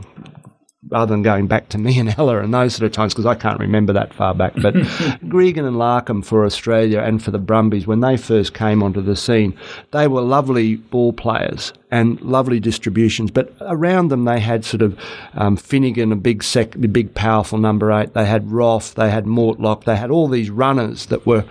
rather 0.88 1.12
than 1.12 1.22
going 1.22 1.46
back 1.46 1.68
to 1.70 1.78
me 1.78 1.98
and 1.98 2.14
Ella 2.18 2.38
and 2.40 2.52
those 2.52 2.74
sort 2.74 2.86
of 2.86 2.92
times, 2.92 3.14
because 3.14 3.26
I 3.26 3.34
can't 3.34 3.60
remember 3.60 3.92
that 3.92 4.12
far 4.14 4.34
back. 4.34 4.54
But 4.54 4.74
Gregan 4.74 5.66
and 5.66 5.76
Larkham 5.76 6.24
for 6.24 6.44
Australia 6.44 7.00
and 7.00 7.22
for 7.22 7.30
the 7.30 7.38
Brumbies, 7.38 7.86
when 7.86 8.00
they 8.00 8.16
first 8.16 8.54
came 8.54 8.82
onto 8.82 9.00
the 9.00 9.16
scene, 9.16 9.56
they 9.92 10.06
were 10.06 10.20
lovely 10.20 10.76
ball 10.76 11.12
players 11.12 11.72
and 11.90 12.20
lovely 12.20 12.60
distributions. 12.60 13.30
But 13.30 13.54
around 13.60 14.08
them, 14.08 14.24
they 14.24 14.40
had 14.40 14.64
sort 14.64 14.82
of 14.82 14.98
um, 15.34 15.56
Finegan, 15.56 16.12
a 16.12 16.16
big, 16.16 16.42
sec- 16.42 16.78
big, 16.92 17.14
powerful 17.14 17.58
number 17.58 17.92
eight. 17.92 18.14
They 18.14 18.26
had 18.26 18.50
Roff, 18.50 18.94
they 18.94 19.10
had 19.10 19.24
Mortlock, 19.24 19.84
they 19.84 19.96
had 19.96 20.10
all 20.10 20.28
these 20.28 20.50
runners 20.50 21.06
that 21.06 21.26
were 21.26 21.44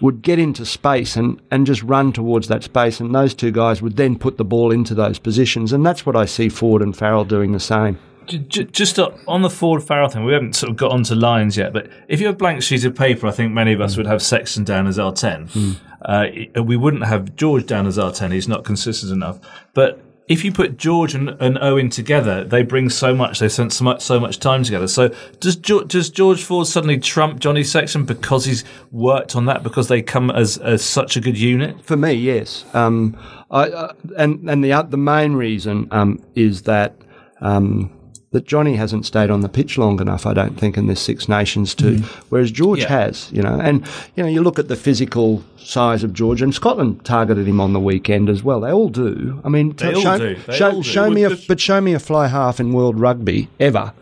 would 0.00 0.22
get 0.22 0.38
into 0.38 0.64
space 0.64 1.14
and, 1.14 1.38
and 1.50 1.66
just 1.66 1.82
run 1.82 2.10
towards 2.10 2.48
that 2.48 2.64
space. 2.64 3.00
And 3.00 3.14
those 3.14 3.34
two 3.34 3.50
guys 3.50 3.82
would 3.82 3.96
then 3.96 4.18
put 4.18 4.38
the 4.38 4.46
ball 4.46 4.72
into 4.72 4.94
those 4.94 5.18
positions. 5.18 5.74
And 5.74 5.84
that's 5.84 6.06
what 6.06 6.16
I 6.16 6.24
see 6.24 6.48
Ford 6.48 6.80
and 6.80 6.96
Farrell 6.96 7.26
doing 7.26 7.52
the 7.52 7.60
same 7.60 7.98
just 8.30 8.98
on 8.98 9.42
the 9.42 9.50
Ford 9.50 9.82
Farrell 9.82 10.08
thing, 10.08 10.24
we 10.24 10.32
haven't 10.32 10.54
sort 10.54 10.70
of 10.70 10.76
got 10.76 10.92
onto 10.92 11.14
lines 11.14 11.56
yet, 11.56 11.72
but 11.72 11.90
if 12.08 12.20
you 12.20 12.26
have 12.26 12.36
a 12.36 12.38
blank 12.38 12.62
sheet 12.62 12.84
of 12.84 12.94
paper, 12.94 13.26
I 13.26 13.30
think 13.30 13.52
many 13.52 13.72
of 13.72 13.80
us 13.80 13.94
mm. 13.94 13.98
would 13.98 14.06
have 14.06 14.22
Sexton 14.22 14.64
down 14.64 14.86
as 14.86 14.98
our 14.98 15.12
10. 15.12 15.48
Mm. 15.48 15.76
Uh, 16.02 16.62
we 16.62 16.76
wouldn't 16.76 17.04
have 17.04 17.36
George 17.36 17.66
down 17.66 17.86
as 17.86 17.98
our 17.98 18.12
10. 18.12 18.30
He's 18.32 18.48
not 18.48 18.64
consistent 18.64 19.12
enough. 19.12 19.38
But 19.74 20.02
if 20.30 20.44
you 20.44 20.52
put 20.52 20.76
George 20.76 21.14
and, 21.14 21.30
and 21.40 21.58
Owen 21.60 21.90
together, 21.90 22.44
they 22.44 22.62
bring 22.62 22.88
so 22.88 23.12
much. 23.12 23.40
They 23.40 23.48
spent 23.48 23.72
so 23.72 23.84
much, 23.84 24.00
so 24.00 24.20
much 24.20 24.38
time 24.38 24.62
together. 24.62 24.86
So 24.86 25.08
does 25.40 25.56
does 25.56 26.08
George 26.08 26.44
Ford 26.44 26.68
suddenly 26.68 26.98
trump 26.98 27.40
Johnny 27.40 27.64
Sexton 27.64 28.04
because 28.04 28.44
he's 28.44 28.62
worked 28.92 29.34
on 29.34 29.46
that 29.46 29.64
because 29.64 29.88
they 29.88 30.02
come 30.02 30.30
as, 30.30 30.56
as 30.58 30.84
such 30.84 31.16
a 31.16 31.20
good 31.20 31.36
unit? 31.36 31.84
For 31.84 31.96
me, 31.96 32.12
yes. 32.12 32.64
Um, 32.74 33.18
I, 33.50 33.70
uh, 33.70 33.92
and 34.16 34.48
and 34.48 34.62
the 34.62 34.86
the 34.88 34.96
main 34.96 35.32
reason 35.34 35.88
um, 35.90 36.24
is 36.34 36.62
that. 36.62 36.96
Um, 37.40 37.90
that 38.32 38.46
Johnny 38.46 38.76
hasn't 38.76 39.06
stayed 39.06 39.28
on 39.28 39.40
the 39.40 39.48
pitch 39.48 39.76
long 39.76 40.00
enough, 40.00 40.24
I 40.24 40.34
don't 40.34 40.58
think, 40.58 40.76
in 40.76 40.86
this 40.86 41.00
Six 41.00 41.28
Nations 41.28 41.74
too. 41.74 41.96
Mm. 41.96 42.04
Whereas 42.28 42.50
George 42.52 42.80
yeah. 42.80 42.88
has, 42.88 43.30
you 43.32 43.42
know, 43.42 43.58
and 43.60 43.84
you 44.14 44.22
know, 44.22 44.28
you 44.28 44.42
look 44.42 44.58
at 44.58 44.68
the 44.68 44.76
physical 44.76 45.42
size 45.58 46.04
of 46.04 46.12
George, 46.12 46.40
and 46.40 46.54
Scotland 46.54 47.04
targeted 47.04 47.48
him 47.48 47.60
on 47.60 47.72
the 47.72 47.80
weekend 47.80 48.28
as 48.28 48.42
well. 48.42 48.60
They 48.60 48.72
all 48.72 48.88
do. 48.88 49.40
I 49.44 49.48
mean, 49.48 49.72
they 49.72 49.94
show, 50.00 50.12
all 50.12 50.18
do. 50.18 50.36
Show, 50.52 50.82
show 50.82 51.10
me 51.10 51.24
a, 51.24 51.30
but 51.48 51.58
show 51.58 51.80
me 51.80 51.92
a 51.92 51.98
fly 51.98 52.28
half 52.28 52.60
in 52.60 52.72
World 52.72 53.00
Rugby 53.00 53.48
ever 53.58 53.92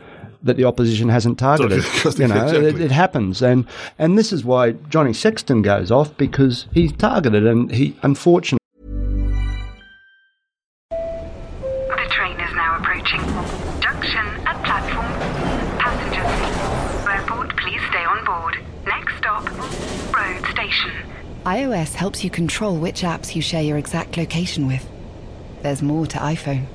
that 0.42 0.56
the 0.56 0.64
opposition 0.64 1.08
hasn't 1.08 1.38
targeted. 1.38 1.82
you 2.18 2.28
know, 2.28 2.44
exactly. 2.44 2.66
it, 2.66 2.80
it, 2.82 2.90
happens, 2.90 3.40
and 3.40 3.66
and 3.98 4.18
this 4.18 4.30
is 4.30 4.44
why 4.44 4.72
Johnny 4.90 5.14
Sexton 5.14 5.62
goes 5.62 5.90
off 5.90 6.14
because 6.18 6.66
he's 6.72 6.92
targeted, 6.92 7.46
and 7.46 7.72
he 7.72 7.96
unfortunately 8.02 8.57
iOS 21.44 21.94
helps 21.94 22.24
you 22.24 22.30
control 22.30 22.76
which 22.76 23.02
apps 23.02 23.34
you 23.34 23.42
share 23.42 23.62
your 23.62 23.78
exact 23.78 24.16
location 24.16 24.66
with. 24.66 24.86
There's 25.62 25.82
more 25.82 26.06
to 26.06 26.18
iPhone. 26.18 26.66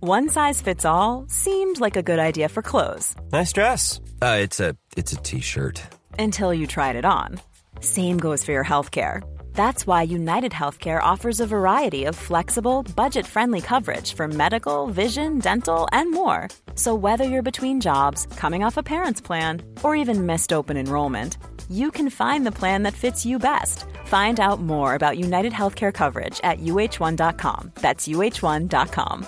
One 0.00 0.28
size 0.28 0.60
fits 0.60 0.84
all 0.84 1.26
seemed 1.28 1.78
like 1.78 1.96
a 1.96 2.02
good 2.02 2.18
idea 2.18 2.48
for 2.48 2.60
clothes. 2.60 3.14
Nice 3.30 3.52
dress. 3.52 4.00
Uh, 4.20 4.38
it's 4.40 4.58
a 4.58 4.76
it's 4.96 5.12
a 5.12 5.16
t-shirt. 5.16 5.80
Until 6.18 6.52
you 6.52 6.66
tried 6.66 6.96
it 6.96 7.04
on. 7.04 7.40
Same 7.78 8.18
goes 8.18 8.44
for 8.44 8.50
your 8.50 8.64
health 8.64 8.90
care. 8.90 9.22
That's 9.54 9.86
why 9.86 10.02
United 10.02 10.52
Healthcare 10.52 11.02
offers 11.02 11.38
a 11.40 11.46
variety 11.46 12.04
of 12.06 12.16
flexible, 12.16 12.82
budget 12.96 13.26
friendly 13.26 13.60
coverage 13.60 14.14
for 14.14 14.26
medical, 14.26 14.86
vision, 14.88 15.38
dental, 15.38 15.86
and 15.92 16.10
more. 16.10 16.48
So, 16.74 16.94
whether 16.94 17.24
you're 17.24 17.42
between 17.42 17.80
jobs, 17.80 18.26
coming 18.36 18.64
off 18.64 18.76
a 18.76 18.82
parent's 18.82 19.20
plan, 19.20 19.62
or 19.84 19.94
even 19.94 20.26
missed 20.26 20.52
open 20.52 20.76
enrollment, 20.76 21.36
you 21.72 21.90
can 21.90 22.10
find 22.10 22.46
the 22.46 22.58
plan 22.60 22.82
that 22.82 22.94
fits 22.94 23.24
you 23.26 23.38
best. 23.38 23.84
Find 24.06 24.40
out 24.40 24.60
more 24.60 24.94
about 24.94 25.18
United 25.18 25.52
Healthcare 25.52 25.92
coverage 25.92 26.40
at 26.42 26.60
uh1.com. 26.60 27.72
That's 27.76 28.08
uh1.com. 28.08 29.26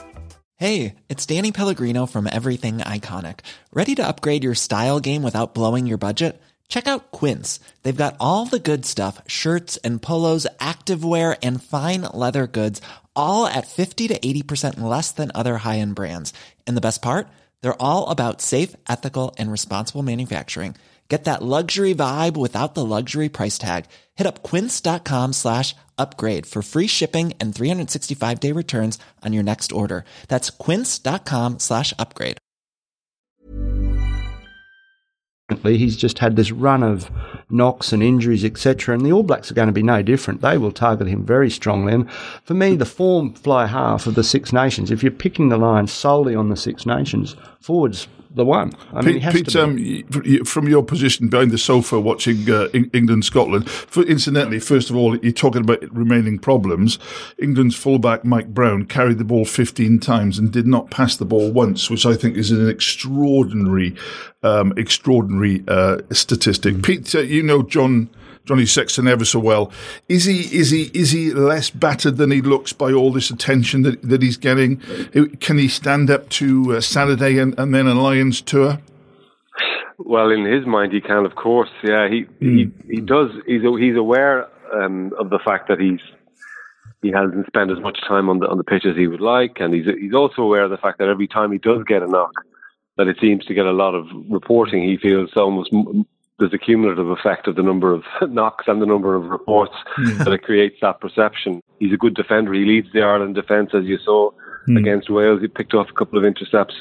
Hey, 0.56 0.94
it's 1.08 1.26
Danny 1.26 1.50
Pellegrino 1.52 2.06
from 2.06 2.28
Everything 2.30 2.78
Iconic. 2.78 3.40
Ready 3.72 3.94
to 3.96 4.06
upgrade 4.06 4.44
your 4.44 4.54
style 4.54 5.00
game 5.00 5.22
without 5.22 5.54
blowing 5.54 5.86
your 5.86 5.98
budget? 5.98 6.40
Check 6.68 6.86
out 6.86 7.10
Quince. 7.10 7.60
They've 7.82 7.96
got 7.96 8.16
all 8.20 8.46
the 8.46 8.60
good 8.60 8.86
stuff 8.86 9.20
shirts 9.26 9.76
and 9.78 10.00
polos, 10.00 10.46
activewear, 10.60 11.36
and 11.42 11.62
fine 11.62 12.02
leather 12.02 12.46
goods, 12.46 12.80
all 13.16 13.46
at 13.46 13.66
50 13.66 14.08
to 14.08 14.18
80% 14.18 14.80
less 14.80 15.10
than 15.10 15.32
other 15.34 15.58
high 15.58 15.78
end 15.78 15.96
brands. 15.96 16.32
And 16.66 16.76
the 16.76 16.80
best 16.80 17.02
part? 17.02 17.26
They're 17.60 17.82
all 17.82 18.08
about 18.08 18.40
safe, 18.40 18.76
ethical, 18.88 19.34
and 19.38 19.50
responsible 19.50 20.02
manufacturing. 20.02 20.76
Get 21.08 21.24
that 21.24 21.42
luxury 21.42 21.94
vibe 21.94 22.36
without 22.36 22.74
the 22.74 22.84
luxury 22.84 23.28
price 23.28 23.58
tag. 23.58 23.84
Hit 24.14 24.26
up 24.26 24.42
quince.com 24.42 25.34
slash 25.34 25.74
upgrade 25.98 26.46
for 26.46 26.62
free 26.62 26.86
shipping 26.86 27.34
and 27.40 27.54
365 27.54 28.40
day 28.40 28.52
returns 28.52 28.98
on 29.22 29.32
your 29.32 29.42
next 29.42 29.70
order. 29.72 30.04
That's 30.28 30.50
quince.com 30.50 31.58
slash 31.58 31.92
upgrade. 31.98 32.38
He's 35.62 35.96
just 35.96 36.20
had 36.20 36.36
this 36.36 36.50
run 36.50 36.82
of 36.82 37.10
knocks 37.50 37.92
and 37.92 38.02
injuries, 38.02 38.46
etc. 38.46 38.94
And 38.94 39.04
the 39.04 39.12
All 39.12 39.22
Blacks 39.22 39.50
are 39.50 39.54
going 39.54 39.68
to 39.68 39.72
be 39.72 39.82
no 39.82 40.00
different. 40.02 40.40
They 40.40 40.56
will 40.56 40.72
target 40.72 41.06
him 41.06 41.22
very 41.22 41.50
strongly. 41.50 41.92
And 41.92 42.10
for 42.44 42.54
me, 42.54 42.76
the 42.76 42.86
form 42.86 43.34
fly 43.34 43.66
half 43.66 44.06
of 44.06 44.14
the 44.14 44.24
Six 44.24 44.54
Nations, 44.54 44.90
if 44.90 45.02
you're 45.02 45.12
picking 45.12 45.50
the 45.50 45.58
line 45.58 45.86
solely 45.86 46.34
on 46.34 46.48
the 46.48 46.56
Six 46.56 46.86
Nations, 46.86 47.36
Ford's 47.60 48.08
the 48.34 48.44
one. 48.44 48.72
I 48.92 49.02
mean, 49.02 49.20
Pete, 49.20 49.46
Pete 49.46 49.56
um, 49.56 50.44
from 50.44 50.68
your 50.68 50.82
position 50.82 51.28
behind 51.28 51.50
the 51.50 51.58
sofa 51.58 52.00
watching 52.00 52.50
uh, 52.50 52.68
England 52.92 53.24
Scotland, 53.24 53.68
incidentally, 53.96 54.58
first 54.58 54.90
of 54.90 54.96
all, 54.96 55.16
you're 55.18 55.32
talking 55.32 55.62
about 55.62 55.82
remaining 55.94 56.38
problems. 56.38 56.98
England's 57.38 57.76
fullback 57.76 58.24
Mike 58.24 58.48
Brown 58.48 58.86
carried 58.86 59.18
the 59.18 59.24
ball 59.24 59.44
15 59.44 60.00
times 60.00 60.38
and 60.38 60.52
did 60.52 60.66
not 60.66 60.90
pass 60.90 61.16
the 61.16 61.24
ball 61.24 61.52
once, 61.52 61.88
which 61.88 62.04
I 62.04 62.14
think 62.14 62.36
is 62.36 62.50
an 62.50 62.68
extraordinary, 62.68 63.94
um, 64.42 64.72
extraordinary 64.76 65.62
uh, 65.68 65.98
statistic. 66.12 66.74
Mm-hmm. 66.74 66.82
Pete, 66.82 67.14
uh, 67.14 67.20
you 67.20 67.42
know 67.42 67.62
John. 67.62 68.10
Johnny 68.44 68.66
Sexton 68.66 69.08
ever 69.08 69.24
so 69.24 69.38
well. 69.38 69.72
Is 70.08 70.24
he 70.24 70.40
is 70.54 70.70
he 70.70 70.90
is 70.92 71.12
he 71.12 71.32
less 71.32 71.70
battered 71.70 72.18
than 72.18 72.30
he 72.30 72.42
looks 72.42 72.72
by 72.72 72.92
all 72.92 73.10
this 73.10 73.30
attention 73.30 73.82
that, 73.82 74.02
that 74.02 74.20
he's 74.20 74.36
getting? 74.36 74.78
Can 75.40 75.56
he 75.56 75.66
stand 75.66 76.10
up 76.10 76.28
to 76.30 76.76
uh, 76.76 76.80
Saturday 76.82 77.38
and, 77.38 77.58
and 77.58 77.74
then 77.74 77.86
a 77.86 77.94
Lions 78.24 78.40
tour? 78.40 78.78
Well, 79.98 80.30
in 80.30 80.44
his 80.46 80.66
mind, 80.66 80.92
he 80.92 81.00
can, 81.00 81.26
of 81.26 81.34
course. 81.36 81.68
Yeah, 81.82 82.08
he 82.08 82.24
mm. 82.24 82.56
he, 82.56 82.64
hmm. 82.64 82.90
he 82.90 83.00
does. 83.00 83.30
He's 83.46 83.62
he's 83.78 83.96
aware 83.96 84.48
um, 84.72 85.12
of 85.18 85.28
the 85.30 85.38
fact 85.44 85.68
that 85.68 85.78
he's 85.78 86.00
he 87.02 87.12
hasn't 87.12 87.46
spent 87.46 87.70
as 87.70 87.78
much 87.80 87.98
time 88.08 88.28
on 88.30 88.38
the 88.38 88.48
on 88.48 88.56
the 88.56 88.64
pitch 88.64 88.86
as 88.86 88.96
he 88.96 89.06
would 89.06 89.20
like, 89.20 89.58
and 89.60 89.74
he's 89.74 89.84
he's 90.00 90.14
also 90.14 90.42
aware 90.42 90.62
of 90.62 90.70
the 90.70 90.78
fact 90.78 90.98
that 90.98 91.08
every 91.08 91.28
time 91.28 91.52
he 91.52 91.58
does 91.58 91.84
get 91.86 92.02
a 92.02 92.06
knock, 92.06 92.32
that 92.96 93.08
it 93.08 93.18
seems 93.20 93.44
to 93.44 93.54
get 93.54 93.66
a 93.66 93.72
lot 93.72 93.94
of 93.94 94.06
reporting. 94.30 94.82
He 94.82 94.96
feels 94.96 95.30
almost 95.36 95.70
there's 96.38 96.54
a 96.54 96.58
cumulative 96.58 97.10
effect 97.10 97.46
of 97.46 97.54
the 97.54 97.62
number 97.62 97.92
of 97.92 98.02
knocks 98.30 98.64
and 98.66 98.80
the 98.80 98.86
number 98.86 99.14
of 99.14 99.24
reports 99.24 99.74
mm. 99.98 100.24
that 100.24 100.32
it 100.32 100.42
creates 100.42 100.76
that 100.80 101.00
perception. 101.00 101.60
He's 101.78 101.92
a 101.92 101.98
good 101.98 102.14
defender. 102.14 102.54
He 102.54 102.64
leads 102.64 102.88
the 102.92 103.02
Ireland 103.02 103.34
defence, 103.36 103.70
as 103.74 103.84
you 103.84 103.98
saw 103.98 104.30
mm. 104.68 104.78
against 104.78 105.10
Wales. 105.10 105.40
He 105.40 105.46
picked 105.46 105.74
off 105.74 105.88
a 105.90 105.92
couple 105.92 106.18
of 106.18 106.24
intercepts. 106.24 106.74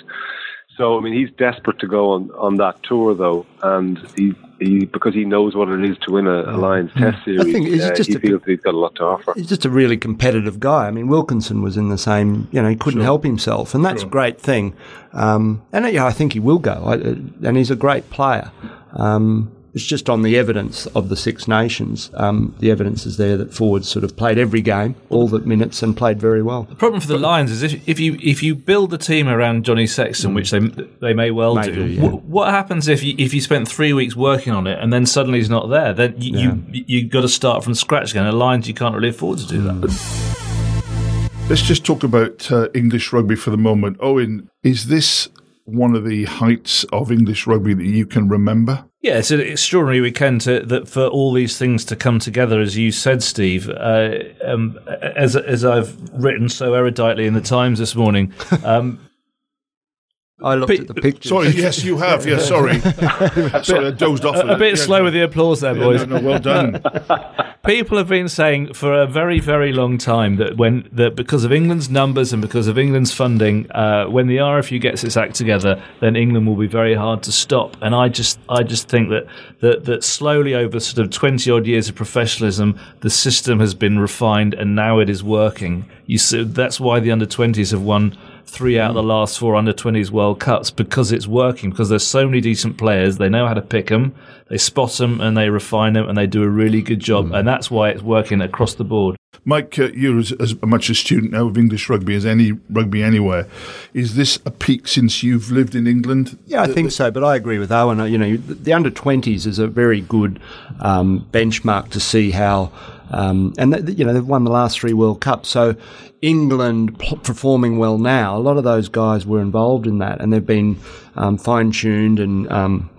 So 0.78 0.98
I 0.98 1.02
mean, 1.02 1.14
he's 1.14 1.30
desperate 1.38 1.78
to 1.80 1.88
go 1.88 2.12
on, 2.12 2.32
on 2.32 2.56
that 2.58 2.82
tour 2.82 3.14
though, 3.14 3.46
and 3.62 4.00
he, 4.18 4.34
he 4.60 4.86
because 4.86 5.14
he 5.14 5.24
knows 5.24 5.56
what 5.56 5.70
it 5.70 5.84
is 5.84 5.98
to 6.00 6.14
win 6.14 6.26
a, 6.26 6.42
a 6.42 6.58
Lions 6.58 6.92
mm. 6.92 7.12
Test 7.12 7.24
series. 7.26 7.42
I 7.42 7.44
think 7.44 7.68
he's 7.68 7.84
uh, 7.84 7.94
just 7.94 8.10
he 8.10 8.16
a, 8.16 8.20
feels 8.20 8.42
he's 8.44 8.60
got 8.62 8.74
a 8.74 8.78
lot 8.78 8.96
to 8.96 9.04
offer. 9.04 9.34
He's 9.36 9.48
just 9.48 9.66
a 9.66 9.70
really 9.70 9.98
competitive 9.98 10.60
guy. 10.60 10.88
I 10.88 10.92
mean, 10.92 11.08
Wilkinson 11.08 11.62
was 11.62 11.78
in 11.78 11.90
the 11.90 11.98
same. 11.98 12.48
You 12.52 12.64
know, 12.64 12.70
he 12.70 12.76
couldn't 12.76 13.02
sure. 13.02 13.06
help 13.06 13.24
himself, 13.24 13.76
and 13.76 13.86
that's 13.86 14.02
sure. 14.02 14.08
a 14.08 14.12
great 14.12 14.42
thing. 14.42 14.76
Um, 15.12 15.62
and 15.72 15.88
yeah, 15.94 16.08
I 16.08 16.12
think 16.12 16.34
he 16.34 16.40
will 16.40 16.60
go, 16.60 16.84
I, 16.86 16.96
and 16.96 17.56
he's 17.56 17.70
a 17.70 17.76
great 17.76 18.10
player. 18.10 18.52
Um, 18.94 19.53
it's 19.74 19.84
just 19.84 20.10
on 20.10 20.22
the 20.22 20.38
evidence 20.38 20.86
of 20.88 21.10
the 21.10 21.18
Six 21.18 21.48
Nations. 21.48 22.12
Um, 22.14 22.56
the 22.60 22.70
evidence 22.70 23.06
is 23.06 23.18
there 23.18 23.38
that 23.38 23.54
Ford's 23.54 23.90
sort 23.90 24.06
of 24.06 24.16
played 24.16 24.38
every 24.38 24.62
game, 24.62 24.96
all 25.10 25.28
the 25.28 25.40
minutes, 25.40 25.82
and 25.82 25.98
played 25.98 26.20
very 26.20 26.44
well. 26.44 26.64
The 26.64 26.76
problem 26.76 27.02
for 27.02 27.08
the 27.08 27.18
Lions 27.18 27.50
is 27.50 27.64
if, 27.64 27.88
if 27.88 28.00
you 28.00 28.18
if 28.22 28.44
you 28.44 28.54
build 28.56 28.94
a 28.94 28.98
team 28.98 29.28
around 29.28 29.66
Johnny 29.66 29.88
Sexton, 29.88 30.32
mm. 30.32 30.36
which 30.36 30.52
they 30.52 30.60
they 30.60 31.14
may 31.14 31.32
well 31.32 31.56
may 31.56 31.64
do, 31.64 31.74
do 31.74 31.86
yeah. 31.88 32.02
w- 32.02 32.22
what 32.22 32.52
happens 32.52 32.88
if 32.88 33.04
you 33.04 33.16
if 33.18 33.34
you 33.34 33.42
spent 33.42 33.68
three 33.68 33.94
weeks 33.94 34.16
working 34.16 34.54
on 34.54 34.68
it 34.68 34.78
and 34.80 34.94
then 34.94 35.06
suddenly 35.06 35.40
he's 35.40 35.50
not 35.50 35.70
there? 35.70 35.94
Then 35.94 36.22
you 36.22 36.38
yeah. 36.38 36.56
you, 36.70 36.84
you 36.88 37.08
got 37.10 37.22
to 37.22 37.30
start 37.30 37.64
from 37.64 37.74
scratch 37.74 38.12
again. 38.12 38.28
At 38.28 38.36
Lions, 38.36 38.68
you 38.68 38.76
can't 38.76 38.94
really 38.94 39.10
afford 39.10 39.40
to 39.40 39.48
do 39.48 39.62
that. 39.64 39.74
Mm. 39.74 41.50
Let's 41.50 41.64
just 41.64 41.84
talk 41.84 42.04
about 42.04 42.52
uh, 42.52 42.70
English 42.74 43.12
rugby 43.12 43.36
for 43.36 43.50
the 43.50 43.58
moment. 43.58 43.98
Owen, 44.00 44.50
is 44.62 44.88
this 44.88 45.28
one 45.66 45.96
of 45.96 46.06
the 46.06 46.26
heights 46.26 46.84
of 46.86 47.12
English 47.12 47.48
rugby 47.48 47.74
that 47.74 47.84
you 47.84 48.06
can 48.06 48.30
remember? 48.30 48.86
Yeah, 49.04 49.18
it's 49.18 49.32
an 49.32 49.42
extraordinary 49.42 50.00
weekend 50.00 50.40
to, 50.42 50.62
that 50.62 50.88
for 50.88 51.08
all 51.08 51.34
these 51.34 51.58
things 51.58 51.84
to 51.86 51.96
come 51.98 52.20
together, 52.20 52.62
as 52.62 52.78
you 52.78 52.94
said, 52.94 53.22
Steve. 53.22 53.70
Uh, 53.70 54.20
um, 54.46 54.80
as 54.88 55.36
as 55.36 55.66
I've 55.66 56.00
written 56.14 56.48
so 56.48 56.72
eruditely 56.72 57.26
in 57.26 57.34
the 57.34 57.42
Times 57.42 57.80
this 57.80 57.96
morning. 57.96 58.32
Um, 58.64 59.00
I 60.42 60.56
looked 60.56 60.80
at 60.80 60.88
the 60.88 60.94
picture. 60.94 61.28
Sorry, 61.28 61.50
yes, 61.50 61.84
you 61.84 61.98
have. 61.98 62.26
Yes, 62.26 62.48
sorry. 62.48 62.80
sorry, 63.64 63.88
I 63.88 63.92
dozed 63.92 64.24
off. 64.24 64.38
A, 64.38 64.48
a 64.48 64.58
bit 64.58 64.78
yeah, 64.78 64.84
slow 64.84 65.04
with 65.04 65.14
the 65.14 65.22
applause 65.22 65.60
there, 65.60 65.76
boys. 65.76 66.00
Yeah, 66.00 66.06
no, 66.06 66.20
no, 66.20 66.30
well 66.30 66.40
done. 66.40 66.82
People 67.66 67.98
have 67.98 68.10
been 68.10 68.28
saying 68.28 68.74
for 68.74 68.92
a 68.92 69.08
very, 69.08 69.40
very 69.40 69.72
long 69.72 69.98
time 69.98 70.36
that 70.36 70.58
when 70.58 70.90
that 70.92 71.16
because 71.16 71.46
of 71.46 71.54
England's 71.54 71.90
numbers 71.90 72.34
and 72.34 72.42
because 72.42 72.68
of 72.68 72.78
England's 72.78 73.14
funding, 73.14 73.72
uh, 73.72 74.04
when 74.08 74.28
the 74.28 74.36
RFU 74.36 74.82
gets 74.82 75.02
its 75.06 75.16
act 75.16 75.36
together, 75.36 75.82
then 76.02 76.18
England 76.18 76.46
will 76.46 76.58
be 76.58 76.68
very 76.68 76.94
hard 76.94 77.24
to 77.24 77.32
stop. 77.32 77.78
And 77.82 77.96
I 77.96 78.10
just, 78.10 78.38
I 78.50 78.64
just 78.64 78.90
think 78.90 79.12
that 79.12 79.28
that 79.62 79.86
that 79.86 80.04
slowly 80.04 80.54
over 80.54 80.78
sort 80.82 81.06
of 81.06 81.14
twenty 81.14 81.50
odd 81.50 81.66
years 81.66 81.88
of 81.88 81.96
professionalism, 81.96 82.78
the 83.00 83.10
system 83.10 83.62
has 83.62 83.74
been 83.74 83.98
refined 83.98 84.54
and 84.56 84.76
now 84.76 85.00
it 85.00 85.10
is 85.10 85.24
working. 85.24 85.90
You 86.06 86.18
see, 86.18 86.44
that's 86.44 86.82
why 86.82 87.00
the 87.00 87.12
under 87.12 87.26
twenties 87.26 87.72
have 87.72 87.82
won 87.82 88.18
three 88.54 88.80
out 88.80 88.92
of 88.92 88.96
the 88.96 89.04
last 89.04 89.40
four 89.40 89.56
under 89.56 89.74
20s 89.74 90.12
World 90.12 90.40
Cups 90.40 90.70
because 90.70 91.12
it's 91.12 91.28
working, 91.28 91.72
because 91.72 91.90
there's 91.90 92.06
so 92.06 92.26
many 92.26 92.40
decent 92.40 92.78
players. 92.78 93.18
They 93.18 93.30
know 93.30 93.48
how 93.48 93.56
to 93.56 93.62
pick 93.62 93.88
them, 93.88 94.16
they 94.50 94.58
spot 94.58 94.92
them, 94.94 95.20
and 95.20 95.36
they 95.36 95.50
refine 95.50 95.94
them, 95.94 96.08
and 96.08 96.18
they 96.18 96.28
do 96.28 96.44
a 96.44 96.50
really 96.50 96.82
good 96.82 97.00
job. 97.00 97.30
Mm. 97.30 97.40
And 97.40 97.48
that's 97.48 97.72
why 97.72 97.90
it's 97.90 98.04
working 98.04 98.42
across 98.42 98.76
the 98.76 98.84
board. 98.84 99.18
Mike, 99.46 99.78
uh, 99.78 99.90
you're 99.94 100.20
as, 100.20 100.32
as, 100.34 100.62
much 100.62 100.90
a 100.90 100.96
student 100.96 101.34
now 101.34 101.48
of 101.48 101.58
English 101.58 101.90
rugby 101.90 102.16
as 102.16 102.26
any 102.26 102.54
rugby 102.70 103.04
anywhere. 103.04 103.48
Is 103.94 104.16
this 104.16 104.38
a 104.46 104.52
peak 104.52 104.88
since 104.88 105.24
you've 105.24 105.52
lived 105.52 105.76
in 105.76 105.86
England? 105.86 106.38
Yeah, 106.46 106.62
I 106.62 106.68
think 106.68 106.92
so. 106.92 107.12
But 107.12 107.24
I 107.24 107.36
agree 107.36 107.60
with 107.60 107.72
Owen. 107.72 108.00
You 108.10 108.18
know, 108.18 108.38
the 108.38 108.72
under 108.72 108.90
20s 108.90 109.46
is 109.46 109.60
a 109.60 109.68
very 109.68 110.00
good 110.02 110.40
um, 110.80 111.28
benchmark 111.32 111.90
to 111.90 112.00
see 112.00 112.32
how 112.32 112.72
um, 113.14 113.54
and 113.58 113.74
th- 113.74 113.98
you 113.98 114.04
know 114.04 114.14
they've 114.14 114.26
won 114.26 114.44
the 114.44 114.52
last 114.52 114.80
three 114.80 114.94
World 114.94 115.22
Cups. 115.22 115.50
So 115.50 115.76
England 116.22 117.00
p- 117.00 117.16
performing 117.18 117.78
well 117.78 117.98
now. 117.98 118.36
A 118.36 118.40
lot 118.40 118.58
of 118.58 118.64
those 118.64 118.90
guys 118.90 119.26
were 119.26 119.42
involved 119.42 119.86
in 119.88 120.00
that, 120.00 120.20
and 120.20 120.34
they've 120.34 120.46
been 120.46 120.80
um, 121.16 121.38
fine 121.38 121.72
tuned 121.72 122.20
and 122.20 122.52
um, 122.52 122.90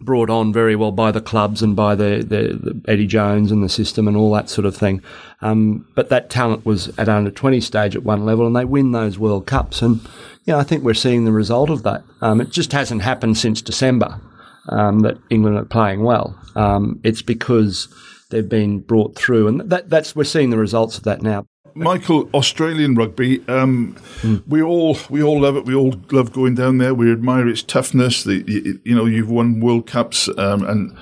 brought 0.00 0.28
on 0.28 0.52
very 0.52 0.76
well 0.76 0.92
by 0.92 1.10
the 1.10 1.20
clubs 1.20 1.62
and 1.62 1.74
by 1.74 1.94
the, 1.94 2.18
the, 2.18 2.58
the, 2.60 2.80
Eddie 2.86 3.06
Jones 3.06 3.50
and 3.50 3.62
the 3.64 3.68
system 3.68 4.06
and 4.06 4.16
all 4.16 4.30
that 4.32 4.50
sort 4.50 4.66
of 4.66 4.76
thing. 4.76 5.02
Um, 5.40 5.88
but 5.94 6.10
that 6.10 6.28
talent 6.28 6.66
was 6.66 6.96
at 6.98 7.08
under 7.08 7.30
20 7.30 7.60
stage 7.60 7.96
at 7.96 8.02
one 8.02 8.24
level, 8.24 8.46
and 8.46 8.54
they 8.54 8.64
win 8.66 8.92
those 8.92 9.18
World 9.18 9.46
Cups. 9.46 9.80
And 9.80 10.00
yeah, 10.44 10.58
I 10.58 10.62
think 10.62 10.84
we're 10.84 10.94
seeing 10.94 11.24
the 11.24 11.32
result 11.32 11.70
of 11.70 11.84
that. 11.84 12.04
Um, 12.20 12.40
it 12.40 12.50
just 12.50 12.72
hasn't 12.72 13.02
happened 13.02 13.38
since 13.38 13.62
December 13.62 14.20
um, 14.68 15.00
that 15.00 15.16
England 15.30 15.56
are 15.56 15.64
playing 15.64 16.02
well. 16.02 16.38
Um, 16.54 17.00
it's 17.02 17.22
because 17.22 17.88
they've 18.34 18.48
been 18.48 18.80
brought 18.80 19.14
through, 19.14 19.46
and 19.46 19.60
that, 19.70 19.88
that's 19.88 20.16
we're 20.16 20.24
seeing 20.24 20.50
the 20.50 20.58
results 20.58 20.98
of 20.98 21.04
that 21.04 21.22
now. 21.22 21.46
Michael, 21.76 22.28
Australian 22.34 22.94
rugby, 22.94 23.46
um, 23.48 23.96
mm. 24.22 24.42
we 24.46 24.60
all 24.60 24.96
we 25.08 25.22
all 25.22 25.40
love 25.40 25.56
it. 25.56 25.64
We 25.64 25.74
all 25.74 25.94
love 26.10 26.32
going 26.32 26.54
down 26.54 26.78
there. 26.78 26.94
We 26.94 27.10
admire 27.10 27.48
its 27.48 27.62
toughness. 27.62 28.24
The, 28.24 28.44
you, 28.46 28.80
you 28.84 28.94
know, 28.94 29.06
you've 29.06 29.30
won 29.30 29.60
World 29.60 29.86
Cups, 29.86 30.28
um, 30.36 30.64
and 30.64 30.96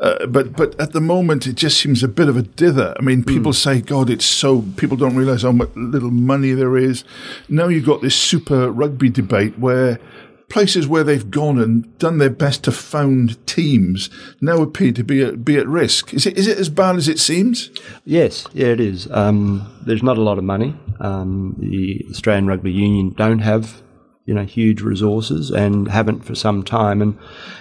uh, 0.00 0.26
but 0.26 0.56
but 0.56 0.78
at 0.80 0.92
the 0.92 1.00
moment, 1.00 1.46
it 1.46 1.54
just 1.54 1.78
seems 1.80 2.02
a 2.02 2.08
bit 2.08 2.28
of 2.28 2.36
a 2.36 2.42
dither. 2.42 2.94
I 2.98 3.02
mean, 3.02 3.24
people 3.24 3.52
mm. 3.52 3.56
say, 3.56 3.80
"God, 3.80 4.10
it's 4.10 4.24
so." 4.24 4.62
People 4.76 4.96
don't 4.96 5.16
realise 5.16 5.42
how 5.42 5.52
much 5.52 5.70
little 5.76 6.10
money 6.10 6.52
there 6.52 6.76
is. 6.76 7.04
Now 7.48 7.68
you've 7.68 7.86
got 7.86 8.02
this 8.02 8.16
Super 8.16 8.70
Rugby 8.70 9.10
debate 9.10 9.58
where 9.58 10.00
places 10.48 10.86
where 10.86 11.04
they've 11.04 11.30
gone 11.30 11.58
and 11.58 11.98
done 11.98 12.18
their 12.18 12.30
best 12.30 12.64
to 12.64 12.72
found 12.72 13.44
teams 13.46 14.10
now 14.40 14.62
appear 14.62 14.92
to 14.92 15.02
be 15.02 15.22
at, 15.22 15.44
be 15.44 15.56
at 15.56 15.66
risk. 15.66 16.14
Is 16.14 16.26
it 16.26 16.38
is 16.38 16.46
it 16.46 16.58
as 16.58 16.68
bad 16.68 16.96
as 16.96 17.08
it 17.08 17.18
seems? 17.18 17.70
Yes, 18.04 18.46
yeah, 18.52 18.68
it 18.68 18.80
is. 18.80 19.10
Um, 19.10 19.72
there's 19.84 20.02
not 20.02 20.18
a 20.18 20.22
lot 20.22 20.38
of 20.38 20.44
money. 20.44 20.74
Um, 21.00 21.56
the 21.58 22.04
Australian 22.10 22.46
Rugby 22.46 22.72
Union 22.72 23.12
don't 23.16 23.40
have 23.40 23.82
you 24.24 24.34
know 24.34 24.44
huge 24.44 24.80
resources 24.80 25.50
and 25.50 25.88
haven't 25.88 26.24
for 26.24 26.34
some 26.34 26.62
time 26.62 27.00
and 27.00 27.16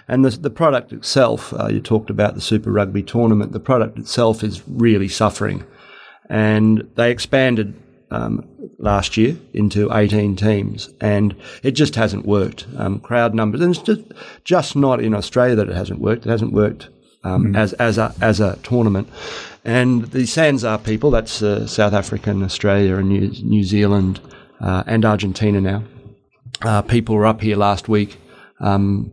and 0.07 0.25
the, 0.25 0.31
the 0.31 0.49
product 0.49 0.91
itself 0.91 1.53
uh, 1.53 1.67
you 1.67 1.79
talked 1.79 2.09
about 2.09 2.33
the 2.33 2.41
super 2.41 2.71
rugby 2.71 3.03
tournament 3.03 3.51
the 3.51 3.59
product 3.59 3.99
itself 3.99 4.43
is 4.43 4.67
really 4.67 5.07
suffering 5.07 5.63
and 6.27 6.89
they 6.95 7.11
expanded 7.11 7.75
um, 8.15 8.47
last 8.77 9.17
year 9.17 9.35
into 9.53 9.91
18 9.93 10.35
teams, 10.35 10.89
and 11.01 11.35
it 11.63 11.71
just 11.71 11.95
hasn't 11.95 12.25
worked. 12.25 12.65
Um, 12.77 12.99
crowd 12.99 13.33
numbers, 13.33 13.61
and 13.61 13.75
it's 13.75 13.83
just 13.83 14.01
just 14.43 14.75
not 14.75 15.01
in 15.01 15.13
Australia 15.13 15.55
that 15.55 15.69
it 15.69 15.75
hasn't 15.75 15.99
worked. 15.99 16.25
It 16.25 16.29
hasn't 16.29 16.53
worked 16.53 16.89
um, 17.23 17.47
mm. 17.47 17.57
as 17.57 17.73
as 17.73 17.97
a 17.97 18.13
as 18.21 18.39
a 18.39 18.57
tournament. 18.63 19.09
And 19.65 20.05
the 20.11 20.27
SANZAAR 20.27 20.83
people, 20.83 21.09
that's 21.09 21.41
uh, 21.41 21.65
South 21.65 21.93
Africa 21.93 22.29
and 22.29 22.43
Australia 22.43 22.97
and 22.97 23.09
New, 23.09 23.31
New 23.43 23.63
Zealand 23.63 24.19
uh, 24.61 24.83
and 24.85 25.03
Argentina 25.03 25.59
now. 25.59 25.83
Uh, 26.61 26.83
people 26.83 27.15
were 27.15 27.25
up 27.25 27.41
here 27.41 27.57
last 27.57 27.89
week 27.89 28.19
um, 28.59 29.11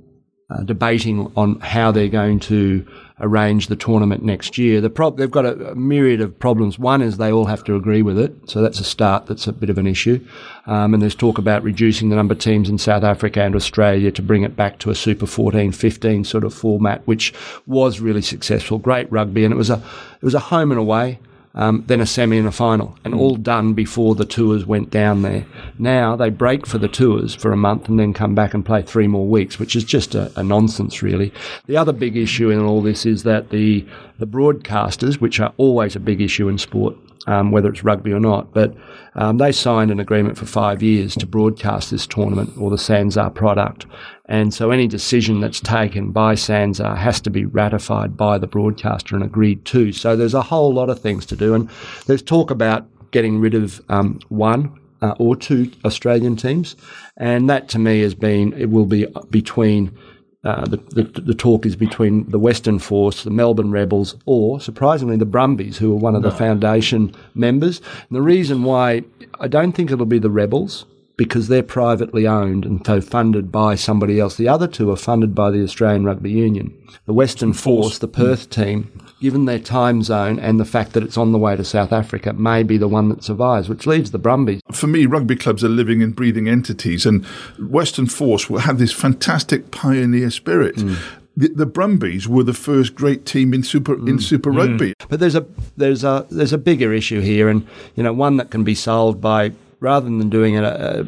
uh, 0.51 0.63
debating 0.63 1.33
on 1.37 1.59
how 1.61 1.91
they're 1.91 2.09
going 2.09 2.39
to 2.39 2.87
arrange 3.21 3.69
the 3.69 3.77
tournament 3.77 4.23
next 4.23 4.59
year. 4.59 4.81
The 4.81 4.91
prob- 4.91 5.17
they've 5.17 5.31
got 5.31 5.47
a, 5.47 5.71
a, 5.71 5.75
myriad 5.75 6.21
of 6.21 6.39
problems. 6.39 6.79
One 6.79 7.03
is 7.03 7.17
they 7.17 7.33
all 7.33 7.47
have 7.47 7.65
to 7.65 7.77
agree 7.77 8.03
with 8.03 8.19
it, 8.19 8.35
so 8.49 8.63
that's 8.63 8.81
a 8.81 8.85
start. 8.85 9.27
That's 9.27 9.47
a 9.47 9.53
bit 9.53 9.71
of 9.71 9.79
an 9.79 9.87
issue. 9.87 10.25
Um, 10.67 10.95
and 10.95 11.03
there's 11.03 11.15
talk 11.15 11.39
about 11.39 11.63
reducing 11.63 12.09
the 12.09 12.17
number 12.17 12.33
of 12.33 12.39
teams 12.39 12.69
in 12.69 12.79
South 12.79 13.05
Africa 13.05 13.43
and 13.43 13.55
Australia 13.55 14.11
to 14.13 14.23
bring 14.23 14.43
it 14.43 14.57
back 14.57 14.79
to 14.81 14.91
a 14.91 14.95
Super 14.95 15.27
14, 15.27 15.73
15 15.73 16.25
sort 16.25 16.45
of 16.45 16.55
format, 16.55 17.07
which 17.07 17.33
was 17.67 18.01
really 18.01 18.23
successful. 18.23 18.79
Great 18.79 19.11
rugby, 19.11 19.45
and 19.45 19.53
it 19.53 19.59
was 19.59 19.71
a 19.71 19.83
it 20.21 20.25
was 20.25 20.35
a 20.35 20.41
home 20.41 20.71
and 20.71 20.81
away 20.81 21.19
um, 21.55 21.85
then 21.87 22.01
a 22.01 22.07
semi 22.07 22.39
and 22.39 22.49
a 22.49 22.53
final, 22.53 22.99
and 23.05 23.15
all 23.15 23.37
done 23.37 23.75
before 23.75 24.15
the 24.15 24.25
tours 24.25 24.65
went 24.65 24.91
down 24.91 25.23
there. 25.23 25.45
Now 25.79 26.17
they 26.17 26.31
break 26.31 26.67
for 26.67 26.79
the 26.79 26.89
tours 26.89 27.35
for 27.35 27.53
a 27.53 27.57
month 27.57 27.89
and 27.89 27.99
then 27.99 28.15
come 28.15 28.35
back 28.35 28.55
and 28.55 28.65
play 28.65 28.83
three 28.83 29.07
more 29.07 29.27
weeks, 29.27 29.59
which 29.59 29.77
is 29.77 29.85
just 29.85 30.15
a, 30.15 30.33
a 30.39 30.43
nonsense, 30.43 31.03
really. 31.03 31.33
The 31.67 31.77
other 31.77 31.93
big 31.93 32.17
issue 32.17 32.51
in 32.51 32.61
all 32.61 32.81
this 32.81 33.05
is 33.05 33.23
that 33.25 33.51
the 33.51 33.87
the 34.23 34.27
broadcasters, 34.29 35.21
which 35.21 35.41
are 35.41 35.53
always 35.57 35.97
a 35.97 36.01
big 36.01 36.21
issue 36.21 36.47
in 36.47 36.57
sport, 36.57 36.95
um, 37.27 37.51
whether 37.51 37.69
it's 37.69 37.83
rugby 37.83 38.13
or 38.13 38.21
not. 38.21 38.55
But 38.55 38.73
um, 39.17 39.39
they 39.39 39.51
signed 39.51 39.91
an 39.91 39.99
agreement 39.99 40.39
for 40.39 40.47
five 40.47 40.81
years 40.81 41.17
to 41.17 41.27
broadcast 41.27 41.91
this 41.91 42.07
tournament 42.07 42.53
or 42.57 42.71
the 42.71 42.77
SANZAAR 42.77 43.35
product. 43.35 43.87
And 44.27 44.55
so 44.55 44.71
any 44.71 44.87
decision 44.87 45.41
that's 45.41 45.59
taken 45.59 46.13
by 46.13 46.37
SANZAAR 46.37 46.97
has 46.97 47.21
to 47.23 47.31
be 47.31 47.47
ratified 47.47 48.17
by 48.17 48.39
the 48.39 48.47
broadcaster 48.47 49.17
and 49.17 49.25
agreed 49.25 49.65
to. 49.65 49.91
So 49.91 50.15
there's 50.15 50.35
a 50.35 50.43
whole 50.43 50.73
lot 50.73 50.89
of 50.89 51.01
things 51.01 51.27
to 51.27 51.37
do. 51.37 51.53
And 51.53 51.69
there's 52.07 52.23
talk 52.23 52.53
about 52.53 52.87
getting 53.11 53.41
rid 53.41 53.55
of 53.55 53.83
um, 53.89 54.21
one 54.29 54.79
uh, 55.01 55.17
or 55.19 55.35
two 55.35 55.69
Australian 55.85 56.37
teams. 56.37 56.77
And 57.17 57.51
that 57.51 57.69
to 57.71 57.81
me 57.81 58.03
has 58.03 58.15
been, 58.15 58.53
it 58.53 58.71
will 58.71 58.87
be 58.87 59.05
between 59.31 59.99
uh, 60.45 60.65
the, 60.65 60.77
the, 60.77 61.21
the, 61.21 61.35
talk 61.35 61.65
is 61.65 61.77
between 61.77 62.29
the 62.29 62.39
Western 62.39 62.81
Force, 62.81 63.23
the 63.23 63.31
Melbourne 63.31 63.71
Rebels, 63.71 64.17
or 64.27 64.61
surprisingly 64.61 65.17
the 65.17 65.25
Brumbies, 65.25 65.79
who 65.79 65.93
are 65.93 65.97
one 65.97 66.17
of 66.17 66.23
no. 66.23 66.31
the 66.31 66.37
foundation 66.37 67.15
members. 67.35 67.79
And 67.79 68.17
the 68.17 68.23
reason 68.23 68.65
why 68.65 69.05
I 69.39 69.47
don't 69.47 69.73
think 69.73 69.93
it'll 69.93 70.05
be 70.05 70.19
the 70.19 70.31
Rebels 70.31 70.85
because 71.17 71.47
they're 71.47 71.63
privately 71.63 72.27
owned 72.27 72.65
and 72.65 72.85
so 72.85 73.01
funded 73.01 73.53
by 73.53 73.77
somebody 73.77 74.19
else. 74.19 74.37
The 74.37 74.49
other 74.49 74.67
two 74.67 74.91
are 74.91 74.97
funded 74.97 75.35
by 75.35 75.51
the 75.51 75.63
Australian 75.63 76.05
Rugby 76.05 76.33
Union. 76.33 76.77
The 77.07 77.13
Western 77.13 77.53
Force, 77.53 77.99
the 77.99 78.09
Perth 78.09 78.51
team, 78.51 79.02
given 79.23 79.45
their 79.45 79.61
time 79.61 80.03
zone 80.03 80.37
and 80.41 80.59
the 80.59 80.65
fact 80.65 80.95
that 80.95 81.03
it's 81.05 81.17
on 81.17 81.31
the 81.31 81.39
way 81.39 81.55
to 81.55 81.65
South 81.65 81.93
Africa, 81.93 82.33
may 82.33 82.65
be 82.65 82.77
the 82.77 82.89
one 82.89 83.09
that 83.09 83.23
survives, 83.23 83.69
which 83.69 83.87
leaves 83.87 84.11
the 84.11 84.19
Brumbies. 84.19 84.61
For 84.73 84.89
me, 84.89 85.07
rugby 85.07 85.37
clubs 85.37 85.63
are 85.63 85.69
living 85.69 86.03
and 86.03 86.15
breathing 86.15 86.49
entities, 86.49 87.07
and 87.07 87.25
Western 87.57 88.09
Force 88.09 88.51
will 88.51 88.59
have 88.59 88.81
this 88.81 88.91
fantastic 88.91 89.71
pioneer 89.71 90.29
spirit. 90.29 90.75
Mm. 90.75 90.97
The, 91.37 91.49
the, 91.49 91.67
Brumbies 91.67 92.27
were 92.27 92.43
the 92.43 92.53
first 92.53 92.97
great 92.97 93.25
team 93.25 93.55
in 93.55 93.63
Super 93.63 93.97
mm. 93.97 94.09
in 94.09 94.19
Super 94.19 94.53
mm. 94.53 94.57
Rugby. 94.57 94.95
But 95.09 95.21
there's 95.21 95.37
a 95.37 95.47
there's 95.77 96.03
a 96.03 96.27
there's 96.29 96.53
a 96.53 96.59
bigger 96.59 96.93
issue 96.93 97.21
here, 97.21 97.49
and 97.49 97.65
you 97.95 98.03
know 98.03 98.13
one 98.13 98.39
that 98.39 98.51
can 98.51 98.65
be 98.65 98.75
solved 98.75 99.21
by 99.21 99.53
rather 99.79 100.07
than 100.07 100.29
doing 100.29 100.55
it. 100.55 100.65
Uh, 100.65 101.05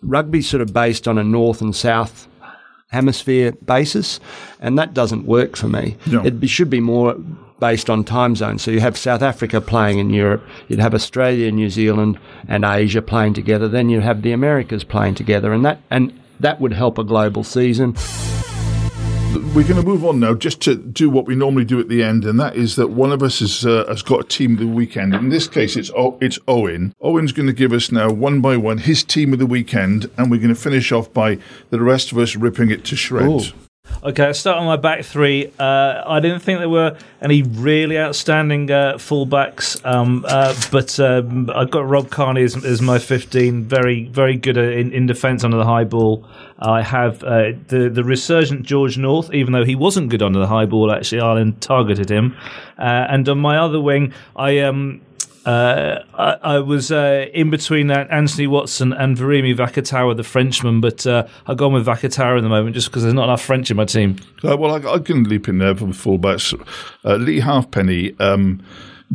rugby 0.00 0.40
sort 0.40 0.60
of 0.60 0.72
based 0.72 1.08
on 1.08 1.18
a 1.18 1.24
north 1.24 1.60
and 1.60 1.74
south 1.74 2.27
hemisphere 2.88 3.52
basis, 3.64 4.20
and 4.60 4.78
that 4.78 4.94
doesn't 4.94 5.26
work 5.26 5.56
for 5.56 5.68
me. 5.68 5.96
No. 6.06 6.24
It 6.24 6.40
be, 6.40 6.46
should 6.46 6.70
be 6.70 6.80
more 6.80 7.16
based 7.60 7.90
on 7.90 8.04
time 8.04 8.36
zones. 8.36 8.62
So 8.62 8.70
you 8.70 8.80
have 8.80 8.96
South 8.96 9.22
Africa 9.22 9.60
playing 9.60 9.98
in 9.98 10.10
Europe, 10.10 10.42
you'd 10.68 10.80
have 10.80 10.94
Australia, 10.94 11.50
New 11.50 11.70
Zealand, 11.70 12.18
and 12.46 12.64
Asia 12.64 13.02
playing 13.02 13.34
together. 13.34 13.68
Then 13.68 13.88
you 13.88 14.00
have 14.00 14.22
the 14.22 14.32
Americas 14.32 14.84
playing 14.84 15.14
together, 15.14 15.52
and 15.52 15.64
that 15.64 15.80
and 15.90 16.18
that 16.40 16.60
would 16.60 16.72
help 16.72 16.98
a 16.98 17.04
global 17.04 17.44
season 17.44 17.96
we're 19.34 19.66
going 19.66 19.76
to 19.76 19.82
move 19.82 20.04
on 20.04 20.20
now 20.20 20.34
just 20.34 20.60
to 20.62 20.74
do 20.76 21.10
what 21.10 21.26
we 21.26 21.34
normally 21.34 21.64
do 21.64 21.78
at 21.80 21.88
the 21.88 22.02
end, 22.02 22.24
and 22.24 22.38
that 22.40 22.56
is 22.56 22.76
that 22.76 22.88
one 22.88 23.12
of 23.12 23.22
us 23.22 23.40
has, 23.40 23.64
uh, 23.66 23.84
has 23.88 24.02
got 24.02 24.20
a 24.20 24.24
team 24.24 24.52
of 24.54 24.58
the 24.60 24.66
weekend. 24.66 25.14
In 25.14 25.28
this 25.28 25.48
case, 25.48 25.76
it's 25.76 25.90
o- 25.90 26.16
it's 26.20 26.38
Owen. 26.48 26.94
Owen's 27.00 27.32
going 27.32 27.46
to 27.46 27.52
give 27.52 27.72
us 27.72 27.92
now 27.92 28.10
one 28.10 28.40
by 28.40 28.56
one 28.56 28.78
his 28.78 29.02
team 29.04 29.32
of 29.32 29.38
the 29.38 29.46
weekend, 29.46 30.10
and 30.16 30.30
we're 30.30 30.38
going 30.40 30.54
to 30.54 30.60
finish 30.60 30.92
off 30.92 31.12
by 31.12 31.38
the 31.70 31.80
rest 31.80 32.12
of 32.12 32.18
us 32.18 32.36
ripping 32.36 32.70
it 32.70 32.84
to 32.86 32.96
shreds. 32.96 33.50
Ooh. 33.50 33.67
Okay, 34.00 34.32
start 34.32 34.58
on 34.58 34.66
my 34.66 34.76
back 34.76 35.04
three. 35.04 35.52
Uh, 35.58 36.04
I 36.06 36.20
didn't 36.20 36.38
think 36.40 36.60
there 36.60 36.68
were 36.68 36.96
any 37.20 37.42
really 37.42 37.98
outstanding 37.98 38.70
uh, 38.70 38.92
fullbacks, 38.94 39.84
um, 39.84 40.24
uh, 40.28 40.54
but 40.70 41.00
um, 41.00 41.50
I've 41.52 41.70
got 41.70 41.88
Rob 41.88 42.08
Kearney 42.08 42.42
as, 42.44 42.64
as, 42.64 42.80
my 42.80 43.00
15. 43.00 43.64
Very, 43.64 44.04
very 44.04 44.36
good 44.36 44.56
in, 44.56 44.92
in 44.92 45.06
defence 45.06 45.42
under 45.42 45.56
the 45.56 45.64
high 45.64 45.82
ball. 45.82 46.24
I 46.60 46.82
have 46.82 47.24
uh, 47.24 47.52
the 47.66 47.88
the 47.88 48.04
resurgent 48.04 48.64
George 48.64 48.98
North, 48.98 49.32
even 49.34 49.52
though 49.52 49.64
he 49.64 49.74
wasn't 49.74 50.10
good 50.10 50.22
under 50.22 50.38
the 50.38 50.46
high 50.46 50.66
ball. 50.66 50.92
Actually, 50.92 51.20
Ireland 51.20 51.60
targeted 51.60 52.08
him. 52.08 52.36
Uh, 52.78 53.06
and 53.08 53.28
on 53.28 53.38
my 53.38 53.58
other 53.58 53.80
wing, 53.80 54.12
I 54.36 54.60
um, 54.60 55.00
uh, 55.48 56.04
I, 56.12 56.56
I, 56.56 56.58
was 56.58 56.92
uh, 56.92 57.24
in 57.32 57.48
between 57.48 57.90
Anthony 57.90 58.46
Watson 58.46 58.92
and 58.92 59.16
Virimi 59.16 59.56
Vakatawa, 59.56 60.14
the 60.14 60.22
Frenchman, 60.22 60.82
but 60.82 61.06
uh, 61.06 61.26
I've 61.46 61.56
gone 61.56 61.72
with 61.72 61.86
Vakatawa 61.86 62.36
at 62.36 62.42
the 62.42 62.50
moment 62.50 62.74
just 62.74 62.88
because 62.88 63.02
there's 63.02 63.14
not 63.14 63.24
enough 63.24 63.40
French 63.40 63.70
in 63.70 63.78
my 63.78 63.86
team. 63.86 64.16
Uh, 64.44 64.58
well, 64.58 64.72
I, 64.74 64.96
I, 64.96 64.98
can 64.98 65.24
leap 65.24 65.48
in 65.48 65.56
there 65.56 65.74
for 65.74 65.86
the 65.86 65.92
fullbacks. 65.92 66.52
Uh, 67.02 67.16
Leigh 67.16 67.40
Halfpenny 67.40 68.14
um, 68.20 68.62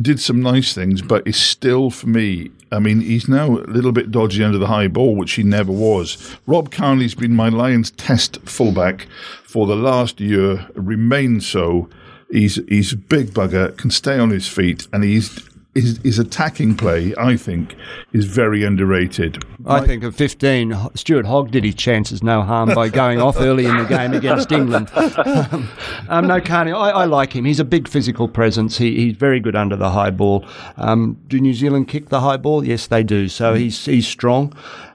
did 0.02 0.18
some 0.18 0.42
nice 0.42 0.74
things, 0.74 1.02
but 1.02 1.24
is 1.24 1.36
still, 1.36 1.88
for 1.88 2.08
me, 2.08 2.50
I 2.72 2.80
mean, 2.80 2.98
he's 2.98 3.28
now 3.28 3.46
a 3.58 3.70
little 3.70 3.92
bit 3.92 4.10
dodgy 4.10 4.42
under 4.42 4.58
the 4.58 4.66
high 4.66 4.88
ball, 4.88 5.14
which 5.14 5.34
he 5.34 5.44
never 5.44 5.70
was. 5.70 6.36
Rob 6.48 6.72
Kearney's 6.72 7.14
been 7.14 7.36
my 7.36 7.48
Lions 7.48 7.92
test 7.92 8.40
fullback 8.40 9.06
for 9.44 9.68
the 9.68 9.76
last 9.76 10.20
year, 10.20 10.66
remains 10.74 11.46
so. 11.46 11.88
He's 12.28 12.56
he's 12.68 12.92
a 12.92 12.96
big 12.96 13.28
bugger, 13.28 13.76
can 13.76 13.92
stay 13.92 14.18
on 14.18 14.30
his 14.30 14.48
feet, 14.48 14.88
and 14.92 15.04
he's 15.04 15.48
his, 15.74 15.98
his 15.98 16.18
attacking 16.18 16.76
play, 16.76 17.14
I 17.18 17.36
think, 17.36 17.74
is 18.12 18.26
very 18.26 18.62
underrated. 18.62 19.44
I 19.66 19.84
think 19.84 20.04
at 20.04 20.14
15, 20.14 20.76
Stuart 20.94 21.26
Hogg 21.26 21.50
did 21.50 21.64
his 21.64 21.74
chances 21.74 22.22
no 22.22 22.42
harm 22.42 22.72
by 22.74 22.88
going 22.88 23.20
off 23.20 23.36
early 23.38 23.66
in 23.66 23.76
the 23.76 23.84
game 23.84 24.12
against 24.12 24.52
England. 24.52 24.90
um, 26.08 26.26
no, 26.26 26.40
Kearney, 26.40 26.72
I, 26.72 26.90
I, 26.90 27.04
like 27.06 27.32
him. 27.32 27.44
He's 27.44 27.60
a 27.60 27.64
big 27.64 27.88
physical 27.88 28.28
presence. 28.28 28.78
He, 28.78 28.94
he's 28.96 29.16
very 29.16 29.40
good 29.40 29.56
under 29.56 29.76
the 29.76 29.90
high 29.90 30.10
ball. 30.10 30.46
Um, 30.76 31.18
do 31.28 31.40
New 31.40 31.54
Zealand 31.54 31.88
kick 31.88 32.08
the 32.08 32.20
high 32.20 32.36
ball? 32.36 32.64
Yes, 32.64 32.86
they 32.86 33.02
do. 33.02 33.28
So 33.28 33.54
he's 33.54 33.84
he's 33.84 34.06
strong. 34.06 34.52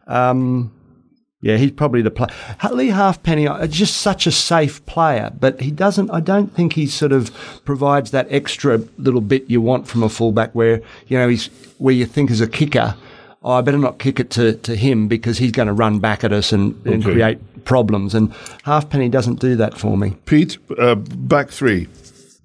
Um, 0.07 0.71
yeah, 1.41 1.55
he's 1.55 1.71
probably 1.71 2.01
the 2.01 2.11
player. 2.11 2.29
Leigh 2.71 2.87
Halfpenny, 2.87 3.47
uh, 3.47 3.65
just 3.67 3.97
such 3.97 4.27
a 4.27 4.31
safe 4.31 4.85
player, 4.85 5.31
but 5.39 5.61
he 5.61 5.71
doesn't. 5.71 6.09
I 6.11 6.19
don't 6.19 6.53
think 6.53 6.73
he 6.73 6.85
sort 6.85 7.13
of 7.13 7.31
provides 7.63 8.11
that 8.11 8.27
extra 8.29 8.81
little 8.97 9.21
bit 9.21 9.49
you 9.49 9.61
want 9.61 9.87
from 9.87 10.03
a 10.03 10.09
fullback, 10.09 10.53
where 10.53 10.81
you 11.07 11.17
know 11.17 11.29
he's 11.29 11.47
where 11.77 11.93
you 11.93 12.05
think 12.05 12.29
as 12.29 12.41
a 12.41 12.47
kicker. 12.47 12.95
Oh, 13.41 13.53
I 13.53 13.61
better 13.61 13.77
not 13.77 13.99
kick 13.99 14.19
it 14.19 14.31
to, 14.31 14.55
to 14.57 14.75
him 14.75 15.07
because 15.07 15.37
he's 15.37 15.53
going 15.53 15.69
to 15.69 15.73
run 15.73 15.99
back 15.99 16.25
at 16.25 16.33
us 16.33 16.51
and, 16.51 16.75
and 16.85 17.01
okay. 17.01 17.13
create 17.13 17.63
problems. 17.63 18.13
And 18.13 18.33
Halfpenny 18.63 19.07
doesn't 19.07 19.39
do 19.39 19.55
that 19.55 19.77
for 19.77 19.97
me. 19.97 20.17
Pete, 20.25 20.57
uh, 20.77 20.95
back 20.95 21.49
three. 21.49 21.87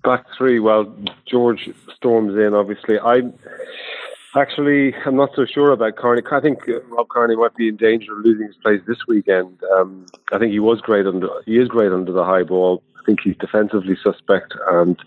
Back 0.04 0.24
three. 0.38 0.60
Well, 0.60 0.94
George 1.26 1.68
storms 1.96 2.36
in. 2.36 2.54
Obviously, 2.54 3.00
I 3.00 3.22
Actually, 4.36 4.94
I'm 5.06 5.14
not 5.14 5.30
so 5.36 5.46
sure 5.46 5.70
about 5.70 5.94
Kearney. 5.96 6.22
I 6.30 6.40
think 6.40 6.68
uh, 6.68 6.80
Rob 6.88 7.08
Kearney 7.08 7.36
might 7.36 7.54
be 7.54 7.68
in 7.68 7.76
danger 7.76 8.18
of 8.18 8.24
losing 8.24 8.48
his 8.48 8.56
place 8.56 8.80
this 8.86 9.06
weekend. 9.06 9.62
Um, 9.76 10.06
I 10.32 10.38
think 10.38 10.50
he 10.50 10.58
was 10.58 10.80
great 10.80 11.06
under 11.06 11.28
he 11.46 11.58
is 11.58 11.68
great 11.68 11.92
under 11.92 12.10
the 12.10 12.24
high 12.24 12.42
ball. 12.42 12.82
I 12.98 13.04
think 13.06 13.20
he's 13.22 13.36
defensively 13.36 13.96
suspect 14.02 14.54
and 14.72 14.98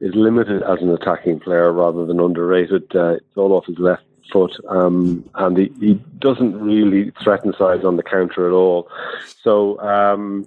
is 0.00 0.14
limited 0.14 0.62
as 0.62 0.80
an 0.82 0.90
attacking 0.90 1.40
player 1.40 1.72
rather 1.72 2.06
than 2.06 2.20
underrated. 2.20 2.84
Uh, 2.94 3.14
it's 3.14 3.36
all 3.36 3.52
off 3.52 3.66
his 3.66 3.78
left 3.78 4.04
foot, 4.32 4.52
um, 4.68 5.28
and 5.34 5.56
he, 5.56 5.72
he, 5.80 5.94
doesn't 6.20 6.60
really 6.60 7.10
threaten 7.24 7.52
sides 7.58 7.84
on 7.84 7.96
the 7.96 8.02
counter 8.02 8.46
at 8.46 8.52
all. 8.52 8.88
So. 9.42 9.80
Um, 9.80 10.46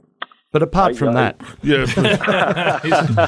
but 0.51 0.61
apart 0.61 0.93
I, 0.93 0.97
from 0.97 1.09
I, 1.09 1.33
that, 1.33 1.41
yeah. 1.61 3.27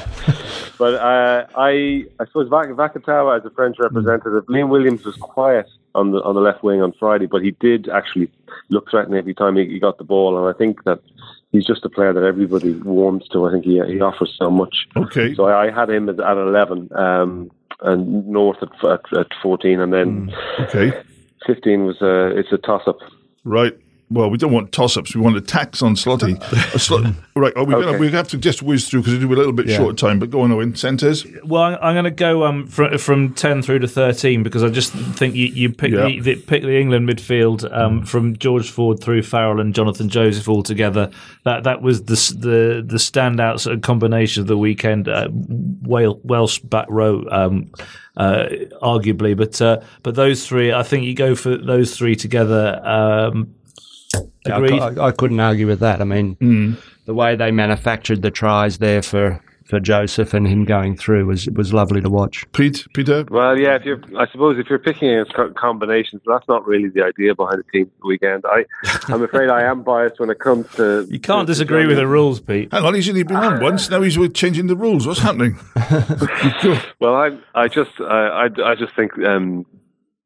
but 0.78 0.94
uh, 0.94 1.46
I, 1.56 2.04
I 2.20 2.26
suppose 2.26 2.48
Vakatawa 2.48 3.38
as 3.38 3.44
a 3.44 3.50
French 3.50 3.76
representative, 3.78 4.46
Liam 4.46 4.68
Williams 4.68 5.04
was 5.04 5.16
quiet 5.16 5.68
on 5.94 6.12
the 6.12 6.22
on 6.22 6.34
the 6.34 6.40
left 6.40 6.62
wing 6.62 6.82
on 6.82 6.92
Friday, 6.92 7.26
but 7.26 7.42
he 7.42 7.52
did 7.52 7.88
actually 7.88 8.30
look 8.68 8.90
threatening 8.90 9.18
every 9.18 9.34
time 9.34 9.56
he, 9.56 9.64
he 9.66 9.78
got 9.78 9.98
the 9.98 10.04
ball, 10.04 10.38
and 10.38 10.54
I 10.54 10.56
think 10.56 10.84
that 10.84 11.00
he's 11.52 11.64
just 11.64 11.84
a 11.84 11.88
player 11.88 12.12
that 12.12 12.22
everybody 12.22 12.72
warms 12.74 13.26
to. 13.28 13.46
I 13.46 13.52
think 13.52 13.64
he 13.64 13.82
he 13.86 14.00
offers 14.00 14.34
so 14.38 14.50
much. 14.50 14.86
Okay. 14.96 15.34
So 15.34 15.44
I, 15.44 15.66
I 15.66 15.70
had 15.70 15.90
him 15.90 16.08
at, 16.08 16.20
at 16.20 16.36
eleven, 16.36 16.88
um, 16.94 17.50
and 17.80 18.26
North 18.26 18.58
at, 18.62 18.84
at, 18.84 19.18
at 19.18 19.26
fourteen, 19.42 19.80
and 19.80 19.92
then 19.92 20.30
mm. 20.30 20.68
okay, 20.68 20.92
fifteen 21.46 21.86
was 21.86 22.00
a 22.02 22.36
it's 22.36 22.52
a 22.52 22.58
toss 22.58 22.82
up. 22.86 22.98
Right. 23.44 23.78
Well, 24.08 24.30
we 24.30 24.38
don't 24.38 24.52
want 24.52 24.70
toss 24.70 24.96
ups. 24.96 25.14
We 25.16 25.20
want 25.20 25.36
attacks 25.36 25.82
on 25.82 25.94
Slotty. 25.96 26.40
A 26.74 26.78
slot, 26.78 27.12
right. 27.34 27.52
Oh, 27.56 27.64
we're 27.64 27.74
Okay. 27.76 27.86
gonna, 27.86 27.98
we 27.98 28.10
have 28.12 28.28
to 28.28 28.38
just 28.38 28.62
whiz 28.62 28.88
through 28.88 29.00
because 29.00 29.14
we 29.14 29.18
do 29.20 29.32
a 29.32 29.34
little 29.34 29.52
bit 29.52 29.66
Yeah. 29.66 29.78
short 29.78 29.90
of 29.90 29.96
time. 29.96 30.18
But 30.20 30.30
go 30.30 30.42
on, 30.42 30.52
Owen. 30.52 30.76
Centres. 30.76 31.26
Well, 31.44 31.62
I'm, 31.62 31.78
I'm 31.82 31.94
going 31.94 32.04
to 32.04 32.10
go 32.12 32.44
um, 32.44 32.68
from, 32.68 32.96
from 32.98 33.34
10 33.34 33.62
through 33.62 33.80
to 33.80 33.88
13 33.88 34.44
because 34.44 34.62
I 34.62 34.68
just 34.68 34.92
think 34.92 35.34
you, 35.34 35.46
you 35.46 35.72
pick, 35.72 35.90
Yeah. 35.90 36.06
the, 36.06 36.20
the, 36.20 36.36
pick 36.36 36.62
the 36.62 36.78
England 36.78 37.08
midfield 37.08 37.68
um, 37.76 38.04
from 38.06 38.36
George 38.36 38.70
Ford 38.70 39.00
through 39.00 39.22
Farrell 39.22 39.58
and 39.60 39.74
Jonathan 39.74 40.08
Joseph 40.08 40.48
all 40.48 40.62
together. 40.62 41.10
That 41.44 41.64
that 41.64 41.82
was 41.82 42.04
the 42.04 42.14
the, 42.38 42.84
the 42.86 42.96
standout 42.98 43.60
sort 43.60 43.74
of 43.76 43.82
combination 43.82 44.40
of 44.42 44.46
the 44.46 44.56
weekend. 44.58 45.08
Uh, 45.08 45.28
Wales, 45.32 46.20
Welsh 46.24 46.58
back 46.60 46.86
row, 46.88 47.24
um, 47.30 47.72
uh, 48.16 48.46
arguably, 48.82 49.36
but 49.36 49.60
uh, 49.60 49.80
but 50.02 50.14
those 50.14 50.46
three, 50.46 50.72
I 50.72 50.82
think 50.82 51.04
you 51.04 51.14
go 51.14 51.34
for 51.34 51.56
those 51.56 51.96
three 51.96 52.16
together. 52.16 52.80
Um, 52.84 53.54
Yeah, 54.46 54.54
I, 54.54 54.56
agreed. 54.58 54.80
I, 54.80 55.06
I 55.06 55.12
couldn't 55.12 55.40
argue 55.40 55.66
with 55.66 55.80
that. 55.80 56.00
I 56.00 56.04
mean, 56.04 56.76
the 57.04 57.14
way 57.14 57.36
they 57.36 57.50
manufactured 57.50 58.22
the 58.22 58.30
tries 58.30 58.78
there 58.78 59.02
for, 59.02 59.40
for 59.64 59.80
Joseph 59.80 60.32
and 60.34 60.46
him 60.46 60.64
going 60.64 60.96
through 60.96 61.26
was 61.26 61.48
was 61.50 61.72
lovely 61.74 62.00
to 62.00 62.08
watch. 62.08 62.44
Pete. 62.52 62.86
Peter. 62.94 63.24
Well, 63.30 63.58
yeah. 63.58 63.74
If 63.76 63.84
you're, 63.84 64.00
I 64.16 64.26
suppose, 64.30 64.58
if 64.58 64.68
you're 64.70 64.78
picking 64.78 65.08
against 65.10 65.34
co- 65.34 65.52
combinations, 65.54 66.22
that's 66.26 66.46
not 66.46 66.64
really 66.66 66.88
the 66.88 67.02
idea 67.02 67.34
behind 67.34 67.58
the 67.58 67.64
team 67.72 67.90
the 68.00 68.06
weekend. 68.06 68.44
I, 68.46 68.64
I'm 69.12 69.22
afraid 69.22 69.48
I 69.50 69.62
am 69.64 69.82
biased 69.82 70.20
when 70.20 70.30
it 70.30 70.38
comes 70.38 70.68
to. 70.76 71.06
you 71.10 71.18
can't 71.18 71.40
to- 71.40 71.46
to 71.46 71.52
disagree 71.52 71.86
with 71.86 71.96
the 71.96 72.06
rules, 72.06 72.40
Pete. 72.40 72.72
Hang 72.72 72.84
on, 72.84 72.94
he's 72.94 73.08
only 73.08 73.24
been 73.24 73.36
on 73.36 73.60
once. 73.62 73.90
Now 73.90 74.02
he's 74.02 74.16
changing 74.34 74.68
the 74.68 74.76
rules. 74.76 75.06
What's 75.06 75.20
happening? 75.20 75.58
Well, 77.00 77.14
I, 77.14 77.38
I 77.54 77.68
just, 77.68 77.90
I, 78.00 78.48
I, 78.48 78.70
I 78.70 78.74
just 78.74 78.94
think, 78.96 79.16
um, 79.18 79.66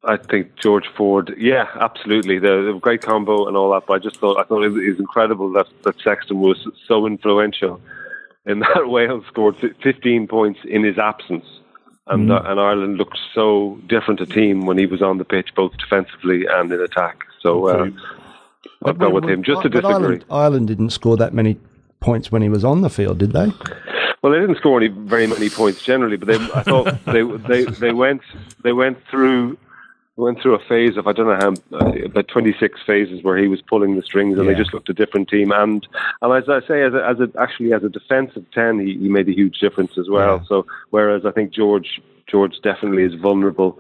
I 0.05 0.17
think 0.17 0.57
George 0.57 0.89
Ford. 0.97 1.35
Yeah, 1.37 1.67
absolutely. 1.79 2.39
The, 2.39 2.73
the 2.73 2.79
great 2.81 3.03
combo 3.03 3.47
and 3.47 3.57
all 3.57 3.73
that. 3.73 3.87
But 3.87 3.95
I 3.95 3.99
just 3.99 4.17
thought, 4.17 4.39
I 4.39 4.45
thought 4.45 4.63
it 4.63 4.71
was 4.71 4.99
incredible 4.99 5.53
that 5.53 5.67
that 5.83 6.01
Sexton 6.01 6.41
was 6.41 6.67
so 6.87 7.07
influential 7.07 7.81
in 8.47 8.61
that 8.75 8.89
Wales 8.89 9.25
scored 9.29 9.57
15 9.57 10.27
points 10.27 10.61
in 10.65 10.85
his 10.85 10.99
absence. 10.99 11.45
And, 12.07 12.33
uh, 12.33 12.43
and 12.45 12.59
Ireland 12.59 12.97
looked 12.97 13.19
so 13.33 13.79
different 13.87 14.21
a 14.21 14.27
team 14.27 14.67
when 14.67 14.77
he 14.79 14.87
was 14.87 15.01
on 15.01 15.19
the 15.19 15.25
pitch, 15.25 15.51
both 15.55 15.77
defensively 15.77 16.45
and 16.45 16.73
in 16.73 16.81
attack. 16.81 17.25
So 17.41 17.69
uh, 17.69 17.91
I'll 18.85 18.95
go 18.95 19.11
with 19.11 19.25
him 19.25 19.45
just 19.45 19.63
to 19.63 19.69
disagree. 19.69 19.93
Ireland, 19.93 20.25
Ireland 20.29 20.67
didn't 20.67 20.91
score 20.91 21.17
that 21.19 21.35
many 21.35 21.59
points 22.01 22.33
when 22.33 22.43
he 22.43 22.49
was 22.49 22.65
on 22.65 22.81
the 22.81 22.91
field, 22.91 23.19
did 23.19 23.33
they? 23.33 23.53
Well, 24.23 24.33
they 24.33 24.41
didn't 24.41 24.57
score 24.57 24.81
any 24.81 24.89
very 24.89 25.29
many 25.29 25.51
points 25.51 25.85
generally, 25.85 26.17
but 26.17 26.27
they, 26.27 26.35
I 26.35 26.63
thought 26.63 27.05
they 27.07 27.23
they 27.23 27.65
they 27.65 27.93
went 27.93 28.23
they 28.63 28.73
went 28.73 28.99
through 29.09 29.57
went 30.21 30.41
through 30.41 30.55
a 30.55 30.65
phase 30.69 30.97
of 30.97 31.07
I 31.07 31.13
don't 31.13 31.27
know 31.27 31.55
how 31.71 31.79
uh, 31.79 32.05
about 32.05 32.29
twenty 32.29 32.55
six 32.59 32.81
phases 32.87 33.23
where 33.23 33.37
he 33.37 33.49
was 33.49 33.61
pulling 33.63 33.97
the 33.97 34.03
strings, 34.03 34.39
and 34.39 34.47
Yeah. 34.47 34.53
they 34.55 34.59
just 34.59 34.73
looked 34.75 34.89
a 34.89 34.95
different 34.95 35.29
team. 35.29 35.51
And 35.53 35.87
and 36.23 36.33
as 36.33 36.49
I 36.49 36.61
say, 36.67 36.83
as 36.83 36.95
a, 36.95 37.05
as 37.07 37.19
a 37.21 37.29
actually 37.41 37.73
as 37.73 37.83
a 37.85 37.89
defensive 37.89 38.45
ten, 38.53 38.79
he, 38.79 38.97
he 38.99 39.09
made 39.09 39.29
a 39.29 39.35
huge 39.35 39.59
difference 39.59 39.99
as 39.99 40.09
well. 40.09 40.39
Yeah. 40.39 40.45
So 40.49 40.67
whereas 40.91 41.25
I 41.27 41.31
think 41.33 41.53
George 41.53 42.01
George 42.31 42.55
definitely 42.63 43.03
is 43.03 43.15
vulnerable 43.15 43.77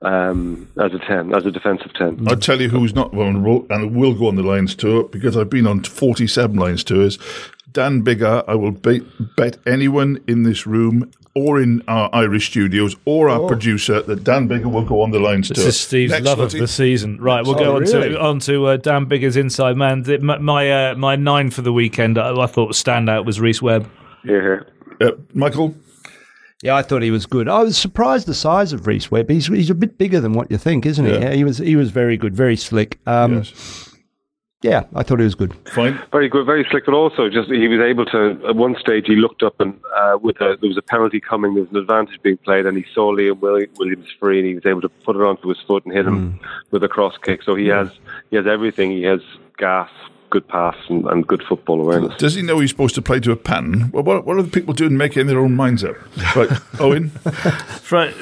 um, 0.00 0.66
as 0.82 0.92
a 0.94 0.98
ten, 0.98 1.34
as 1.34 1.44
a 1.46 1.50
defensive 1.50 1.92
ten. 1.94 2.26
I'll 2.26 2.36
tell 2.36 2.60
you 2.60 2.68
who's 2.68 2.94
not 2.94 3.12
vulnerable 3.12 3.66
and 3.70 3.94
will 3.94 4.14
go 4.14 4.28
on 4.28 4.36
the 4.36 4.42
Lions 4.42 4.74
tour 4.74 5.04
because 5.04 5.36
I've 5.36 5.50
been 5.50 5.66
on 5.66 5.82
47 5.84 6.56
Lions 6.56 6.84
tours. 6.84 7.18
Dan 7.72 8.02
Biggar, 8.04 8.44
I 8.46 8.54
will 8.54 8.70
bet, 8.72 9.02
bet 9.36 9.56
anyone 9.66 10.18
in 10.26 10.42
this 10.42 10.66
room 10.66 11.10
or 11.34 11.60
in 11.62 11.82
our 11.88 12.10
Irish 12.12 12.48
studios 12.50 12.94
or 13.06 13.30
our 13.30 13.46
producer 13.48 14.02
that 14.02 14.22
Dan 14.24 14.48
Biggar 14.48 14.70
will 14.70 14.84
go 14.84 15.00
on 15.00 15.10
the 15.12 15.18
Lions 15.18 15.48
This 15.48 15.58
tour. 15.58 15.68
is 15.68 15.80
Steve's 15.80 16.12
Next, 16.12 16.24
love 16.26 16.40
of 16.40 16.52
the 16.52 16.68
season. 16.68 17.18
Right, 17.20 17.42
we'll 17.42 17.56
Oh, 17.56 17.58
go 17.64 17.76
on 17.76 17.82
really? 17.82 18.10
to 18.10 18.20
on 18.20 18.38
to 18.40 18.66
uh, 18.66 18.76
Dan 18.76 19.06
Biggar's 19.06 19.36
inside 19.36 19.76
man. 19.76 20.02
The- 20.02 20.18
My 20.18 20.38
my, 20.38 20.90
uh, 20.90 20.94
my 20.96 21.16
nine 21.16 21.50
for 21.50 21.62
the 21.62 21.72
weekend, 21.72 22.18
I, 22.18 22.34
I 22.38 22.46
thought 22.46 22.72
standout 22.72 23.24
was 23.24 23.40
Rhys 23.40 23.62
Webb. 23.62 23.88
Here, 24.24 24.66
Uh, 25.00 25.12
Michael? 25.32 25.74
Yeah, 26.62 26.76
I 26.76 26.82
thought 26.82 27.02
he 27.02 27.10
was 27.10 27.26
good. 27.26 27.48
I 27.48 27.62
was 27.62 27.76
surprised 27.76 28.26
the 28.28 28.34
size 28.34 28.72
of 28.72 28.86
Rhys 28.86 29.10
Webb. 29.10 29.28
He's 29.30 29.46
he's 29.48 29.70
a 29.70 29.74
bit 29.74 29.96
bigger 29.98 30.20
than 30.20 30.32
what 30.34 30.50
you 30.50 30.58
think, 30.58 30.84
isn't 30.86 31.04
he? 31.06 31.12
Yeah. 31.12 31.20
Yeah, 31.20 31.32
he 31.32 31.44
was 31.44 31.58
he 31.58 31.74
was 31.76 31.90
very 31.90 32.16
good, 32.16 32.36
very 32.36 32.56
slick. 32.56 32.98
Um, 33.06 33.38
yes. 33.38 33.88
Yeah, 34.62 34.84
I 34.94 35.02
thought 35.02 35.18
he 35.18 35.24
was 35.24 35.34
good. 35.34 35.54
Fine. 35.68 36.00
Very 36.12 36.28
good, 36.28 36.46
very 36.46 36.64
slick, 36.70 36.84
but 36.86 36.94
also 36.94 37.28
just 37.28 37.50
he 37.50 37.66
was 37.66 37.80
able 37.80 38.04
to. 38.06 38.40
At 38.46 38.54
one 38.54 38.76
stage, 38.78 39.06
he 39.06 39.16
looked 39.16 39.42
up 39.42 39.60
and 39.60 39.78
uh, 39.96 40.18
with 40.22 40.36
a, 40.36 40.56
there 40.60 40.68
was 40.68 40.76
a 40.78 40.82
penalty 40.82 41.20
coming, 41.20 41.54
there 41.54 41.64
was 41.64 41.70
an 41.70 41.78
advantage 41.78 42.22
being 42.22 42.36
played, 42.38 42.64
and 42.64 42.76
he 42.76 42.84
saw 42.94 43.12
Liam 43.12 43.40
Williams 43.40 44.06
free, 44.20 44.38
and 44.38 44.46
he 44.46 44.54
was 44.54 44.64
able 44.64 44.80
to 44.80 44.88
put 44.88 45.16
it 45.16 45.22
onto 45.22 45.48
his 45.48 45.58
foot 45.66 45.84
and 45.84 45.92
hit 45.92 46.06
him 46.06 46.38
with 46.70 46.84
a 46.84 46.88
cross 46.88 47.14
kick. 47.22 47.42
So 47.42 47.56
he 47.56 47.66
has 47.68 47.90
he 48.30 48.36
has 48.36 48.46
everything. 48.46 48.92
He 48.92 49.02
has 49.02 49.20
gas, 49.58 49.90
good 50.30 50.46
pass, 50.46 50.76
and, 50.88 51.06
and 51.06 51.26
good 51.26 51.42
football 51.48 51.80
awareness. 51.80 52.16
Does 52.18 52.34
he 52.34 52.42
know 52.42 52.60
he's 52.60 52.70
supposed 52.70 52.94
to 52.94 53.02
play 53.02 53.18
to 53.20 53.32
a 53.32 53.36
pattern? 53.36 53.90
Well, 53.90 54.04
what, 54.04 54.24
what 54.24 54.36
are 54.36 54.42
the 54.42 54.50
people 54.50 54.74
doing 54.74 54.96
making 54.96 55.26
their 55.26 55.40
own 55.40 55.54
minds 55.56 55.82
up? 55.82 55.96
Right, 56.36 56.50
Owen? 56.80 57.10
Front 57.10 58.14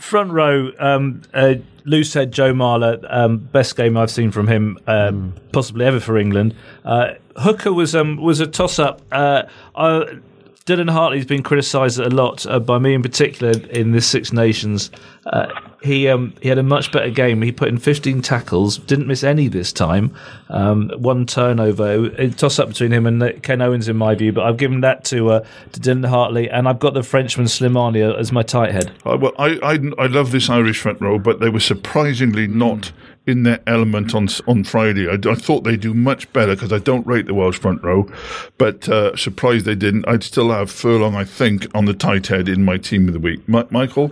front 0.00 0.32
row, 0.32 0.72
um, 0.78 1.22
uh, 1.34 1.54
loose 1.84 2.14
head 2.14 2.32
Joe 2.32 2.52
Marler, 2.52 3.04
um, 3.08 3.38
best 3.38 3.76
game 3.76 3.96
I've 3.96 4.10
seen 4.10 4.30
from 4.30 4.48
him, 4.48 4.78
um, 4.86 5.34
possibly 5.52 5.84
ever 5.84 6.00
for 6.00 6.18
England. 6.18 6.54
Uh, 6.84 7.14
Hooker 7.36 7.72
was 7.72 7.94
um, 7.94 8.16
was 8.16 8.40
a 8.40 8.46
toss 8.46 8.78
up. 8.78 9.02
Uh, 9.12 9.44
I, 9.74 10.18
Dylan 10.68 10.90
Hartley's 10.90 11.24
been 11.24 11.42
criticised 11.42 11.98
a 11.98 12.10
lot 12.10 12.44
uh, 12.44 12.60
by 12.60 12.78
me 12.78 12.92
in 12.92 13.02
particular 13.02 13.58
in 13.70 13.92
this 13.92 14.06
Six 14.06 14.34
Nations. 14.34 14.90
Uh, 15.24 15.46
he 15.82 16.08
um, 16.08 16.34
he 16.42 16.50
had 16.50 16.58
a 16.58 16.62
much 16.62 16.92
better 16.92 17.08
game. 17.08 17.40
He 17.40 17.52
put 17.52 17.68
in 17.68 17.78
15 17.78 18.20
tackles, 18.20 18.76
didn't 18.76 19.06
miss 19.06 19.24
any 19.24 19.48
this 19.48 19.72
time. 19.72 20.14
Um, 20.50 20.90
one 20.98 21.24
turnover, 21.24 22.10
a 22.18 22.28
toss 22.28 22.58
up 22.58 22.68
between 22.68 22.92
him 22.92 23.06
and 23.06 23.22
uh, 23.22 23.32
Ken 23.40 23.62
Owens 23.62 23.88
in 23.88 23.96
my 23.96 24.14
view. 24.14 24.30
But 24.30 24.44
I've 24.44 24.58
given 24.58 24.82
that 24.82 25.06
to 25.06 25.30
uh, 25.30 25.46
to 25.72 25.80
Dylan 25.80 26.06
Hartley, 26.06 26.50
and 26.50 26.68
I've 26.68 26.80
got 26.80 26.92
the 26.92 27.02
Frenchman 27.02 27.46
Slimani 27.46 28.18
as 28.18 28.30
my 28.30 28.42
tight 28.42 28.72
head. 28.72 28.92
Well, 29.06 29.32
I, 29.38 29.58
I, 29.62 29.78
I 29.96 30.06
love 30.06 30.32
this 30.32 30.50
Irish 30.50 30.80
front 30.80 31.00
row, 31.00 31.18
but 31.18 31.40
they 31.40 31.48
were 31.48 31.60
surprisingly 31.60 32.46
not 32.46 32.92
in 33.28 33.42
their 33.42 33.60
element 33.66 34.14
on 34.14 34.28
on 34.46 34.64
Friday. 34.64 35.08
I, 35.08 35.14
I 35.30 35.34
thought 35.34 35.64
they'd 35.64 35.80
do 35.80 35.94
much 35.94 36.32
better 36.32 36.54
because 36.54 36.72
I 36.72 36.78
don't 36.78 37.06
rate 37.06 37.26
the 37.26 37.34
Welsh 37.34 37.58
front 37.58 37.82
row, 37.82 38.10
but 38.56 38.88
uh, 38.88 39.14
surprised 39.16 39.64
they 39.64 39.74
didn't. 39.74 40.08
I'd 40.08 40.24
still 40.24 40.50
have 40.50 40.70
Furlong, 40.70 41.14
I 41.14 41.24
think, 41.24 41.66
on 41.74 41.84
the 41.84 41.94
tight 41.94 42.26
head 42.26 42.48
in 42.48 42.64
my 42.64 42.78
team 42.78 43.06
of 43.08 43.14
the 43.14 43.20
week. 43.20 43.48
Mi- 43.48 43.64
Michael? 43.70 44.10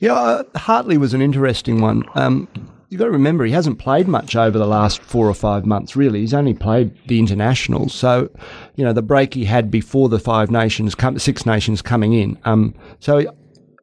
Yeah, 0.00 0.14
uh, 0.14 0.44
Hartley 0.56 0.96
was 0.96 1.12
an 1.12 1.20
interesting 1.20 1.80
one. 1.80 2.04
Um, 2.14 2.48
You've 2.90 3.00
got 3.00 3.06
to 3.06 3.10
remember 3.10 3.44
he 3.44 3.52
hasn't 3.52 3.78
played 3.78 4.08
much 4.08 4.34
over 4.34 4.58
the 4.58 4.66
last 4.66 5.02
four 5.02 5.28
or 5.28 5.34
five 5.34 5.66
months. 5.66 5.94
Really, 5.94 6.20
he's 6.20 6.32
only 6.32 6.54
played 6.54 6.96
the 7.06 7.18
internationals. 7.18 7.92
So, 7.92 8.30
you 8.76 8.84
know, 8.84 8.94
the 8.94 9.02
break 9.02 9.34
he 9.34 9.44
had 9.44 9.70
before 9.70 10.08
the 10.08 10.18
five 10.18 10.50
nations, 10.50 10.96
six 11.18 11.44
nations 11.44 11.82
coming 11.82 12.14
in. 12.14 12.38
Um, 12.46 12.74
so 12.98 13.30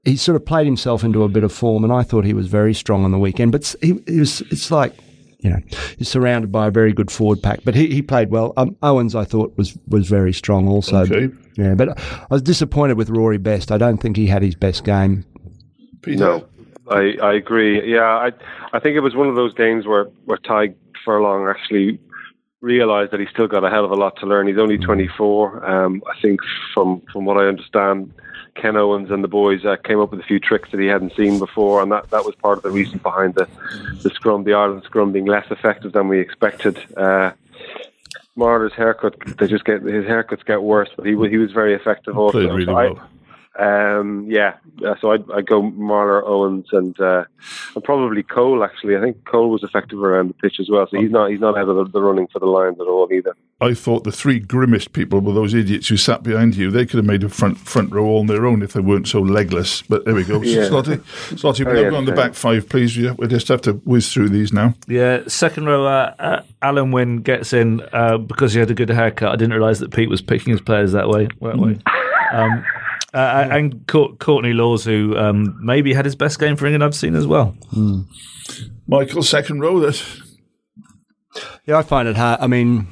he, 0.06 0.12
he 0.12 0.18
sort 0.18 0.36
of 0.36 0.46
played 0.46 0.66
himself 0.66 1.04
into 1.04 1.24
a 1.24 1.28
bit 1.28 1.44
of 1.44 1.52
form, 1.52 1.84
and 1.84 1.92
I 1.92 2.04
thought 2.04 2.26
he 2.26 2.34
was 2.34 2.48
very 2.48 2.74
strong 2.74 3.04
on 3.04 3.12
the 3.12 3.20
weekend. 3.20 3.52
But 3.52 3.76
he, 3.82 4.00
he 4.08 4.20
was, 4.20 4.42
it's 4.52 4.72
like, 4.72 4.94
you 5.40 5.50
know, 5.50 5.60
he's 5.98 6.10
surrounded 6.10 6.52
by 6.52 6.68
a 6.68 6.72
very 6.72 6.94
good 6.94 7.12
forward 7.12 7.42
pack. 7.44 7.60
But 7.64 7.76
he, 7.76 7.88
he 7.88 8.02
played 8.02 8.30
well. 8.30 8.54
Um, 8.58 8.76
Owens, 8.82 9.16
I 9.16 9.26
thought, 9.26 9.56
was 9.58 9.78
was 9.88 10.08
very 10.08 10.34
strong 10.34 10.68
also. 10.68 10.98
Okay. 11.02 11.30
Yeah, 11.58 11.76
but 11.76 12.00
I 12.00 12.28
was 12.30 12.42
disappointed 12.42 12.98
with 12.98 13.10
Rory 13.10 13.38
Best. 13.38 13.72
I 13.72 13.78
don't 13.78 13.98
think 13.98 14.18
he 14.18 14.28
had 14.28 14.42
his 14.42 14.56
best 14.56 14.84
game. 14.84 15.26
No, 16.08 16.46
I, 16.90 17.16
I 17.22 17.34
agree. 17.34 17.92
Yeah, 17.92 18.04
I 18.04 18.32
I 18.74 18.80
think 18.80 18.96
it 18.96 19.02
was 19.02 19.16
one 19.16 19.28
of 19.28 19.36
those 19.36 19.54
games 19.54 19.86
where 19.86 20.06
where 20.26 20.38
Tadhg 20.38 20.76
Furlong 21.04 21.48
actually 21.48 22.00
realised 22.62 23.12
that 23.12 23.20
he's 23.20 23.30
still 23.30 23.48
got 23.48 23.64
a 23.64 23.70
hell 23.70 23.86
of 23.86 23.92
a 23.92 23.96
lot 23.96 24.18
to 24.20 24.26
learn. 24.26 24.48
He's 24.48 24.58
only 24.58 24.78
24. 24.78 25.66
Um, 25.66 26.02
I 26.08 26.20
think 26.22 26.40
from 26.74 27.02
from 27.14 27.26
what 27.26 27.38
I 27.38 27.46
understand, 27.46 28.12
Ken 28.56 28.76
Owens 28.78 29.12
and 29.12 29.24
the 29.24 29.28
boys 29.28 29.66
uh, 29.66 29.76
came 29.76 30.00
up 30.00 30.12
with 30.12 30.20
a 30.20 30.24
few 30.24 30.40
tricks 30.40 30.72
that 30.72 30.80
he 30.80 30.88
hadn't 30.88 31.16
seen 31.16 31.40
before, 31.40 31.84
and 31.84 31.92
that, 31.92 32.10
that 32.12 32.26
was 32.26 32.36
part 32.36 32.58
of 32.58 32.64
the 32.64 32.72
reason 32.72 32.98
behind 33.00 33.36
the 33.36 33.48
the 34.02 34.10
scrum, 34.10 34.44
the 34.44 34.54
Ireland 34.54 34.84
scrum 34.86 35.12
being 35.12 35.26
less 35.26 35.46
effective 35.52 35.92
than 35.94 36.08
we 36.08 36.20
expected. 36.20 36.78
Uh, 36.98 37.32
Marler's 38.38 38.74
haircut, 38.74 39.16
they 39.38 39.48
just 39.48 39.66
get 39.66 39.82
his 39.82 40.06
haircuts 40.06 40.46
get 40.46 40.62
worse, 40.62 40.90
but 40.96 41.06
he 41.06 41.12
he 41.30 41.38
was 41.38 41.52
very 41.52 41.74
effective 41.74 42.18
also. 42.18 42.40
Played 42.40 42.50
really 42.52 42.66
So 42.66 42.76
I- 42.76 42.90
well. 43.58 44.00
um, 44.00 44.26
yeah, 44.30 44.56
uh, 44.86 44.96
so 45.00 45.12
I'd, 45.12 45.30
I'd 45.32 45.48
go 45.48 45.62
Marler, 45.62 46.22
Owens, 46.26 46.68
and 46.74 47.00
uh, 47.00 47.24
and 47.76 47.84
probably 47.84 48.24
Cole. 48.24 48.64
Actually, 48.64 48.98
I 48.98 49.02
think 49.02 49.24
Cole 49.26 49.50
was 49.50 49.64
effective 49.64 50.02
around 50.04 50.30
the 50.30 50.34
pitch 50.34 50.60
as 50.60 50.70
well. 50.70 50.86
So 50.90 51.00
he's 51.00 51.12
not 51.12 51.30
he's 51.30 51.40
not 51.40 51.58
out 51.58 51.70
of 51.70 51.76
the, 51.78 51.86
the 51.86 52.02
running 52.02 52.28
for 52.28 52.40
the 52.40 52.46
Lions 52.48 52.80
at 52.82 52.88
all 52.88 53.08
either. 53.12 53.36
I 53.62 53.74
thought 53.74 54.04
the 54.04 54.12
three 54.12 54.40
grimmest 54.40 54.92
people 54.92 55.22
were 55.22 55.32
those 55.32 55.54
idiots 55.54 55.88
who 55.88 55.96
sat 55.96 56.24
behind 56.24 56.56
you. 56.56 56.70
They 56.72 56.86
could 56.86 56.98
have 56.98 57.06
made 57.06 57.24
a 57.24 57.30
front 57.30 57.58
front 57.58 57.94
row 57.94 58.04
all 58.04 58.20
on 58.20 58.28
their 58.28 58.46
own 58.46 58.62
if 58.62 58.74
they 58.74 58.82
weren't 58.82 59.08
so 59.08 59.22
legless. 59.22 59.82
But 59.82 60.04
there 60.04 60.14
we 60.14 60.26
go. 60.26 60.42
Yeah. 60.42 60.64
Slotty, 60.64 60.98
Slotty, 61.36 61.66
we're 61.66 61.74
Very 61.74 61.92
now 61.92 61.98
on 61.98 62.06
the 62.06 62.12
back 62.12 62.34
five, 62.34 62.68
please. 62.68 62.98
We 62.98 63.10
we 63.12 63.28
just 63.28 63.48
have 63.48 63.62
to 63.62 63.74
whiz 63.74 64.12
through 64.12 64.30
these 64.30 64.52
now. 64.52 64.74
Yeah, 64.90 65.22
second 65.28 65.68
row, 65.68 65.86
uh, 65.86 66.14
uh, 66.20 66.42
Alun 66.62 66.92
Wyn 66.92 67.18
gets 67.22 67.54
in 67.54 67.82
uh, 67.94 68.18
because 68.18 68.54
he 68.54 68.60
had 68.60 68.70
a 68.70 68.74
good 68.76 68.90
haircut. 68.90 69.32
I 69.32 69.38
didn't 69.38 69.54
realise 69.54 69.80
that 69.80 69.92
Pete 69.92 70.10
was 70.10 70.22
picking 70.22 70.52
his 70.52 70.60
players 70.62 70.92
that 70.92 71.08
way. 71.08 71.30
That 71.42 71.58
way. 71.58 71.80
Um, 72.34 72.66
uh, 73.14 73.48
and 73.50 73.88
Courtney 73.88 74.52
Lawes, 74.52 74.84
who 74.84 75.16
um, 75.18 75.58
maybe 75.64 75.94
had 75.94 76.04
his 76.04 76.18
best 76.18 76.38
game 76.38 76.58
for 76.58 76.66
England 76.66 76.84
I've 76.84 76.94
seen 76.94 77.16
as 77.16 77.26
well. 77.26 77.56
Michael, 78.86 79.24
second 79.24 79.62
row. 79.62 79.80
That 79.80 80.06
Yeah, 81.66 81.78
I 81.78 81.84
find 81.84 82.10
it 82.10 82.18
hard. 82.18 82.42
I 82.42 82.48
mean, 82.48 82.88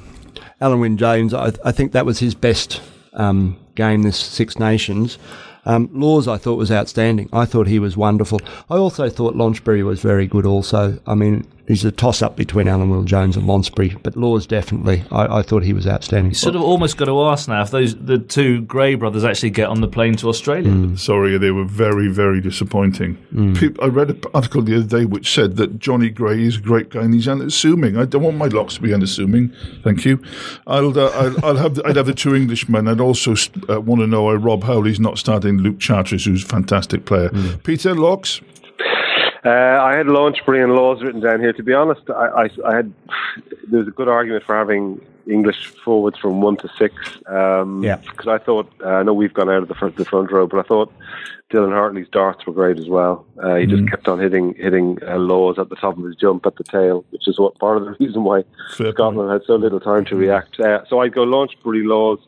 Alun 0.60 0.80
Wyn 0.80 0.96
Jones, 0.96 1.34
I, 1.34 1.52
I 1.64 1.72
think 1.72 1.92
that 1.92 2.06
was 2.06 2.18
his 2.18 2.34
best 2.34 2.80
um, 3.14 3.58
game 3.74 4.02
this 4.02 4.18
Six 4.18 4.58
Nations. 4.58 5.18
Um, 5.66 5.88
Lawes, 5.92 6.28
I 6.28 6.36
thought 6.36 6.56
was 6.56 6.70
outstanding. 6.70 7.28
I 7.32 7.44
thought 7.46 7.66
he 7.66 7.78
was 7.78 7.96
wonderful. 7.96 8.40
I 8.68 8.76
also 8.76 9.08
thought 9.08 9.34
Launchbury 9.34 9.82
was 9.82 10.00
very 10.00 10.26
good. 10.26 10.44
Also, 10.44 10.98
I 11.06 11.14
mean, 11.14 11.46
he's 11.66 11.84
a 11.84 11.92
toss 11.92 12.22
up 12.22 12.36
between 12.36 12.66
Alun 12.66 12.90
Wyn 12.90 13.06
Jones 13.06 13.36
and 13.36 13.46
Launchbury, 13.46 14.00
but 14.02 14.16
Lawes 14.16 14.46
definitely. 14.46 15.04
I, 15.10 15.38
I 15.38 15.42
thought 15.42 15.62
he 15.62 15.72
was 15.72 15.86
outstanding. 15.86 16.30
You 16.32 16.34
sort 16.34 16.56
of 16.56 16.62
almost 16.62 16.96
got 16.96 17.06
to 17.06 17.22
ask 17.24 17.48
now 17.48 17.62
if 17.62 17.70
those 17.70 17.96
the 17.96 18.18
two 18.18 18.62
Gray 18.62 18.94
brothers 18.94 19.24
actually 19.24 19.50
get 19.50 19.68
on 19.68 19.80
the 19.80 19.88
plane 19.88 20.16
to 20.16 20.28
Australia. 20.28 20.70
Mm. 20.70 20.98
Sorry, 20.98 21.36
they 21.38 21.50
were 21.50 21.64
very, 21.64 22.08
very 22.08 22.40
disappointing. 22.40 23.16
Peop 23.56 23.82
I 23.82 23.86
read 23.86 24.10
an 24.10 24.20
article 24.32 24.62
the 24.62 24.76
other 24.76 24.98
day 24.98 25.04
which 25.04 25.32
said 25.32 25.56
that 25.56 25.78
Jonny 25.78 26.10
Gray 26.10 26.42
is 26.42 26.56
a 26.56 26.60
great 26.60 26.90
guy 26.90 27.02
and 27.02 27.14
he's 27.14 27.28
unassuming. 27.28 27.96
I 27.96 28.04
don't 28.04 28.22
want 28.22 28.36
my 28.36 28.46
locks 28.46 28.74
to 28.74 28.80
be 28.80 28.94
unassuming. 28.94 29.52
Thank 29.82 30.04
you. 30.04 30.22
I'll, 30.66 30.98
uh, 30.98 31.10
I'll, 31.10 31.44
I'll 31.44 31.56
have 31.56 31.74
the, 31.76 31.86
I'd 31.86 31.96
have 31.96 32.06
the 32.06 32.14
two 32.14 32.34
Englishmen. 32.34 32.88
I'd 32.88 33.00
also 33.00 33.34
uh, 33.68 33.80
want 33.80 34.00
to 34.00 34.06
know 34.06 34.24
why 34.24 34.34
Rob 34.34 34.64
Howley's 34.64 35.00
not 35.00 35.18
starting 35.18 35.58
Luke 35.58 35.78
Charteris, 35.78 36.24
who's 36.24 36.44
a 36.44 36.46
fantastic 36.46 37.04
player. 37.04 37.30
Peter 37.62 37.94
Locks. 37.94 38.40
Uh, 39.44 39.78
I 39.82 39.94
had 39.96 40.06
Launchbury 40.06 40.62
and 40.62 40.74
Lawes 40.74 41.02
written 41.02 41.20
down 41.20 41.40
here. 41.40 41.52
To 41.52 41.62
be 41.62 41.74
honest, 41.74 42.02
I, 42.08 42.44
I, 42.44 42.48
I 42.66 42.76
had 42.76 42.92
there 43.68 43.80
was 43.80 43.88
a 43.88 43.92
good 43.92 44.08
argument 44.08 44.44
for 44.44 44.56
having 44.56 45.04
English 45.28 45.66
forwards 45.84 46.18
from 46.18 46.40
one 46.40 46.56
to 46.58 46.68
six. 46.78 46.94
Um, 47.26 47.82
Yeah. 47.82 47.96
Because 47.96 48.28
I 48.28 48.38
thought 48.38 48.72
uh, 48.82 48.88
I 48.88 49.02
know 49.02 49.12
we've 49.12 49.34
gone 49.34 49.50
out 49.50 49.62
of 49.62 49.68
the 49.68 49.74
front, 49.74 49.96
the 49.96 50.04
front 50.04 50.32
row, 50.32 50.46
but 50.46 50.60
I 50.60 50.62
thought 50.62 50.92
Dylan 51.50 51.72
Hartley's 51.72 52.08
darts 52.08 52.46
were 52.46 52.54
great 52.54 52.78
as 52.78 52.88
well. 52.88 53.26
Uh, 53.42 53.56
he 53.56 53.66
just 53.66 53.88
kept 53.90 54.08
on 54.08 54.18
hitting 54.18 54.54
hitting 54.54 54.98
uh, 55.06 55.16
Lawes 55.18 55.58
at 55.58 55.68
the 55.68 55.76
top 55.76 55.98
of 55.98 56.04
his 56.04 56.16
jump 56.16 56.46
at 56.46 56.56
the 56.56 56.64
tail, 56.64 57.04
which 57.10 57.28
is 57.28 57.38
what 57.38 57.58
part 57.58 57.76
of 57.76 57.84
the 57.84 57.90
reason 58.00 58.24
why 58.24 58.44
Fair 58.76 58.92
Scotland 58.92 59.30
had 59.30 59.42
so 59.46 59.56
little 59.56 59.80
time 59.80 60.04
to 60.06 60.16
react. 60.16 60.58
Uh, 60.58 60.84
so 60.88 61.00
I'd 61.00 61.14
go 61.14 61.24
Launchbury 61.24 61.86
Lawes. 61.86 62.20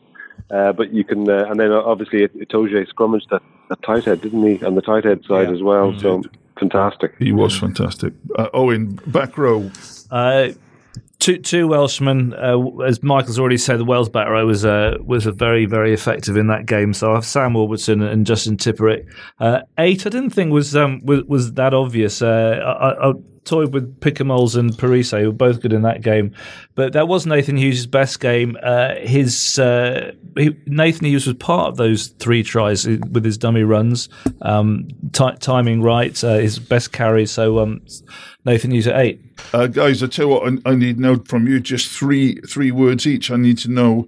Uh, 0.49 0.71
but 0.71 0.93
you 0.93 1.03
can, 1.03 1.29
uh, 1.29 1.43
and 1.49 1.59
then 1.59 1.73
uh, 1.73 1.81
obviously 1.81 2.23
it, 2.23 2.33
Itoje 2.39 2.87
scrummaged 2.87 3.27
that, 3.31 3.41
that 3.67 3.81
tight 3.83 4.05
head, 4.05 4.21
didn't 4.21 4.43
he, 4.43 4.63
on 4.63 4.75
the 4.75 4.81
tight 4.81 5.03
head 5.03 5.21
side 5.25 5.49
Yeah, 5.49 5.55
as 5.55 5.61
well. 5.61 5.97
So 5.99 6.21
fantastic. 6.59 7.15
He 7.19 7.31
was 7.31 7.57
fantastic. 7.57 8.13
Uh, 8.37 8.49
Owen, 8.53 8.99
back 9.07 9.37
row. 9.37 9.71
Uh, 10.11 10.49
two 11.19 11.37
two 11.37 11.67
Welshmen, 11.67 12.33
uh, 12.33 12.83
as 12.83 13.01
Michael's 13.03 13.39
already 13.39 13.57
said, 13.57 13.79
the 13.79 13.85
Wales 13.85 14.09
back 14.09 14.27
row 14.27 14.45
was 14.45 14.65
uh, 14.65 14.97
was 15.03 15.25
a 15.25 15.31
very 15.31 15.65
very 15.65 15.93
effective 15.93 16.37
in 16.37 16.47
that 16.47 16.65
game. 16.65 16.93
So 16.93 17.11
I 17.11 17.15
have 17.15 17.25
Sam 17.25 17.53
Warburton 17.53 18.01
and 18.01 18.25
Justin 18.25 18.57
Tipuric. 18.57 19.07
Uh, 19.39 19.61
eight, 19.77 20.05
I 20.05 20.09
didn't 20.09 20.31
think 20.31 20.51
was 20.51 20.75
um, 20.75 21.01
was, 21.03 21.23
was 21.25 21.53
that 21.53 21.73
obvious. 21.73 22.21
Uh, 22.21 22.59
I, 22.63 23.09
I 23.09 23.13
toyed 23.43 23.73
with 23.73 23.99
Picamoles 24.01 24.57
and 24.57 24.77
Parisse, 24.77 25.11
who 25.11 25.27
were 25.27 25.31
both 25.31 25.61
good 25.61 25.73
in 25.73 25.83
that 25.83 26.01
game, 26.01 26.35
but 26.75 26.93
that 26.93 27.07
was 27.07 27.25
Nathan 27.25 27.57
Hughes' 27.57 27.87
best 27.87 28.19
game. 28.19 28.57
Uh, 28.61 28.95
his 28.95 29.57
uh, 29.57 30.11
Nathan 30.65 31.07
Hughes 31.07 31.27
was 31.27 31.35
part 31.35 31.69
of 31.69 31.77
those 31.77 32.07
three 32.07 32.43
tries 32.43 32.87
with 32.87 33.25
his 33.25 33.37
dummy 33.37 33.63
runs, 33.63 34.09
um, 34.41 34.87
ti 35.11 35.31
timing 35.39 35.81
right, 35.81 36.23
uh, 36.23 36.35
his 36.35 36.59
best 36.59 36.91
carry. 36.91 37.25
So 37.25 37.59
um, 37.59 37.81
Nathan 38.45 38.71
Hughes 38.71 38.87
at 38.87 38.99
eight. 38.99 39.21
Uh, 39.53 39.67
guys, 39.67 40.01
I 40.01 40.07
tell 40.07 40.25
you 40.25 40.31
what, 40.31 40.53
I, 40.65 40.71
I 40.71 40.75
need 40.75 40.97
to 40.97 41.01
know 41.01 41.15
from 41.25 41.47
you 41.47 41.59
just 41.59 41.89
three 41.89 42.35
three 42.41 42.71
words 42.71 43.05
each. 43.05 43.31
I 43.31 43.35
need 43.35 43.57
to 43.59 43.69
know, 43.69 44.07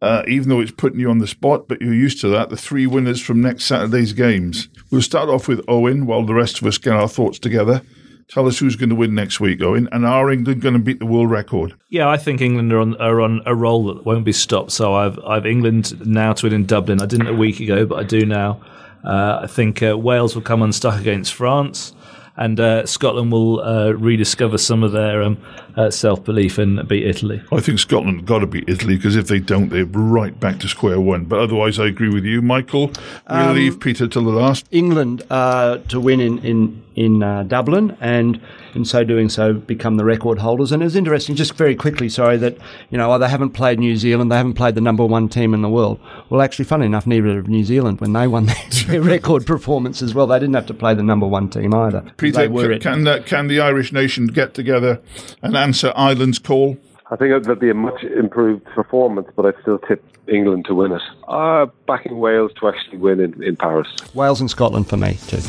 uh, 0.00 0.22
even 0.28 0.48
though 0.48 0.60
it's 0.60 0.70
putting 0.70 1.00
you 1.00 1.10
on 1.10 1.18
the 1.18 1.26
spot, 1.26 1.68
but 1.68 1.80
you're 1.80 1.94
used 1.94 2.20
to 2.20 2.28
that, 2.28 2.50
the 2.50 2.56
three 2.56 2.86
winners 2.86 3.20
from 3.20 3.40
next 3.40 3.64
Saturday's 3.64 4.12
games. 4.12 4.68
We'll 4.90 5.02
start 5.02 5.28
off 5.28 5.48
with 5.48 5.64
Owen 5.68 6.06
while 6.06 6.24
the 6.24 6.34
rest 6.34 6.60
of 6.60 6.66
us 6.66 6.78
get 6.78 6.94
our 6.94 7.08
thoughts 7.08 7.38
together. 7.38 7.82
Tell 8.30 8.46
us 8.46 8.58
who's 8.58 8.76
going 8.76 8.90
to 8.90 8.94
win 8.94 9.12
next 9.12 9.40
week, 9.40 9.60
Owen, 9.60 9.88
and 9.90 10.06
are 10.06 10.30
England 10.30 10.62
going 10.62 10.74
to 10.74 10.78
beat 10.78 11.00
the 11.00 11.06
world 11.06 11.30
record? 11.30 11.74
Yeah, 11.88 12.08
I 12.08 12.16
think 12.16 12.40
England 12.40 12.72
are 12.72 12.78
on, 12.78 12.96
are 13.00 13.20
on 13.20 13.40
a 13.44 13.56
roll 13.56 13.92
that 13.92 14.06
won't 14.06 14.24
be 14.24 14.32
stopped. 14.32 14.70
So 14.70 14.94
I've 14.94 15.18
I've 15.26 15.46
England 15.46 16.06
now 16.06 16.32
to 16.34 16.46
win 16.46 16.52
in 16.52 16.64
Dublin. 16.64 17.02
I 17.02 17.06
didn't 17.06 17.26
a 17.26 17.34
week 17.34 17.58
ago, 17.58 17.86
but 17.86 17.98
I 17.98 18.04
do 18.04 18.24
now. 18.24 18.60
Uh, 19.02 19.40
I 19.42 19.46
think 19.48 19.82
uh, 19.82 19.98
Wales 19.98 20.36
will 20.36 20.42
come 20.42 20.62
unstuck 20.62 21.00
against 21.00 21.34
France, 21.34 21.92
and 22.36 22.60
uh, 22.60 22.86
Scotland 22.86 23.32
will 23.32 23.60
uh, 23.62 23.90
rediscover 23.92 24.58
some 24.58 24.84
of 24.84 24.92
their 24.92 25.24
um, 25.24 25.36
uh, 25.76 25.90
self 25.90 26.24
belief 26.24 26.58
and 26.58 26.86
beat 26.88 27.06
Italy. 27.06 27.42
I 27.52 27.60
think 27.60 27.78
Scotland 27.78 28.26
got 28.26 28.40
to 28.40 28.46
beat 28.46 28.68
Italy 28.68 28.96
because 28.96 29.16
if 29.16 29.28
they 29.28 29.38
don't, 29.38 29.68
they're 29.68 29.84
right 29.84 30.38
back 30.38 30.58
to 30.60 30.68
square 30.68 31.00
one. 31.00 31.24
But 31.24 31.40
otherwise, 31.40 31.78
I 31.78 31.86
agree 31.86 32.08
with 32.08 32.24
you, 32.24 32.42
Michael. 32.42 32.92
We'll 33.28 33.52
leave 33.52 33.80
Peter 33.80 34.06
till 34.08 34.24
the 34.24 34.30
last. 34.30 34.66
England 34.70 35.22
uh, 35.30 35.78
to 35.88 36.00
win 36.00 36.20
in 36.20 36.38
in 36.38 36.82
in 36.96 37.22
uh, 37.22 37.44
Dublin, 37.44 37.96
and 38.00 38.40
in 38.74 38.84
so 38.84 39.04
doing, 39.04 39.28
so 39.28 39.54
become 39.54 39.96
the 39.96 40.04
record 40.04 40.38
holders. 40.38 40.72
And 40.72 40.82
it 40.82 40.84
was 40.84 40.96
interesting, 40.96 41.34
just 41.34 41.54
very 41.54 41.74
quickly, 41.74 42.08
sorry, 42.08 42.36
that 42.38 42.58
you 42.90 42.98
know 42.98 43.12
oh, 43.12 43.18
they 43.18 43.28
haven't 43.28 43.50
played 43.50 43.78
New 43.78 43.96
Zealand, 43.96 44.30
they 44.30 44.36
haven't 44.36 44.54
played 44.54 44.74
the 44.74 44.80
number 44.80 45.04
one 45.04 45.28
team 45.28 45.54
in 45.54 45.62
the 45.62 45.68
world. 45.68 46.00
Well, 46.28 46.42
actually, 46.42 46.66
funny 46.66 46.86
enough, 46.86 47.06
neither 47.06 47.38
of 47.38 47.48
New 47.48 47.64
Zealand 47.64 48.00
when 48.00 48.12
they 48.12 48.26
won 48.26 48.46
their, 48.46 48.56
their 48.86 49.02
record 49.02 49.46
performance 49.46 50.02
as 50.02 50.14
well. 50.14 50.26
They 50.26 50.38
didn't 50.38 50.54
have 50.54 50.66
to 50.66 50.74
play 50.74 50.94
the 50.94 51.02
number 51.02 51.26
one 51.26 51.48
team 51.48 51.74
either. 51.74 52.04
Peter, 52.16 52.38
they 52.38 52.48
were 52.48 52.72
it. 52.72 52.82
can, 52.82 53.06
uh, 53.06 53.22
can 53.24 53.46
the 53.46 53.60
Irish 53.60 53.92
nation 53.92 54.26
get 54.26 54.54
together 54.54 55.00
and 55.42 55.54
answer 55.60 55.92
Ireland's 55.94 56.38
call? 56.38 56.76
I 57.10 57.16
think 57.16 57.42
that'd 57.42 57.58
be 57.58 57.70
a 57.70 57.74
much 57.74 58.04
improved 58.04 58.64
performance, 58.66 59.28
but 59.34 59.44
I'd 59.44 59.60
still 59.62 59.78
tip 59.78 60.04
England 60.28 60.66
to 60.66 60.74
win 60.74 60.92
it. 60.92 61.02
Uh, 61.26 61.66
backing 61.86 62.18
Wales 62.18 62.52
to 62.60 62.68
actually 62.68 62.98
win 62.98 63.20
in, 63.20 63.42
in 63.42 63.56
Paris. 63.56 63.88
Wales 64.14 64.40
and 64.40 64.48
Scotland 64.48 64.88
for 64.88 64.96
me 64.96 65.14
too. 65.26 65.40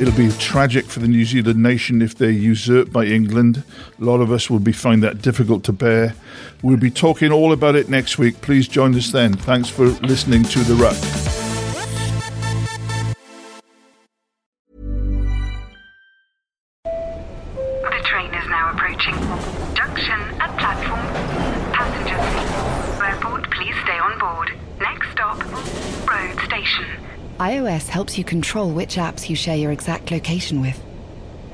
It'll 0.00 0.16
be 0.16 0.30
tragic 0.38 0.86
for 0.86 1.00
the 1.00 1.06
New 1.06 1.24
Zealand 1.26 1.62
nation 1.62 2.00
if 2.00 2.16
they're 2.16 2.30
usurped 2.30 2.92
by 2.92 3.04
England. 3.04 3.62
A 4.00 4.04
lot 4.04 4.20
of 4.20 4.32
us 4.32 4.48
will 4.48 4.58
be 4.58 4.72
find 4.72 5.02
that 5.02 5.20
difficult 5.20 5.64
to 5.64 5.72
bear. 5.72 6.14
We'll 6.62 6.78
be 6.78 6.90
talking 6.90 7.30
all 7.30 7.52
about 7.52 7.76
it 7.76 7.90
next 7.90 8.18
week. 8.18 8.40
Please 8.40 8.66
join 8.66 8.94
us 8.96 9.12
then. 9.12 9.34
Thanks 9.34 9.68
for 9.68 9.84
listening 9.84 10.44
to 10.44 10.60
The 10.60 10.74
Ruck. 10.74 11.31
Helps 28.02 28.18
you 28.18 28.24
control 28.24 28.68
which 28.68 28.96
apps 28.96 29.28
you 29.28 29.36
share 29.36 29.56
your 29.56 29.70
exact 29.70 30.10
location 30.10 30.60
with. 30.60 30.82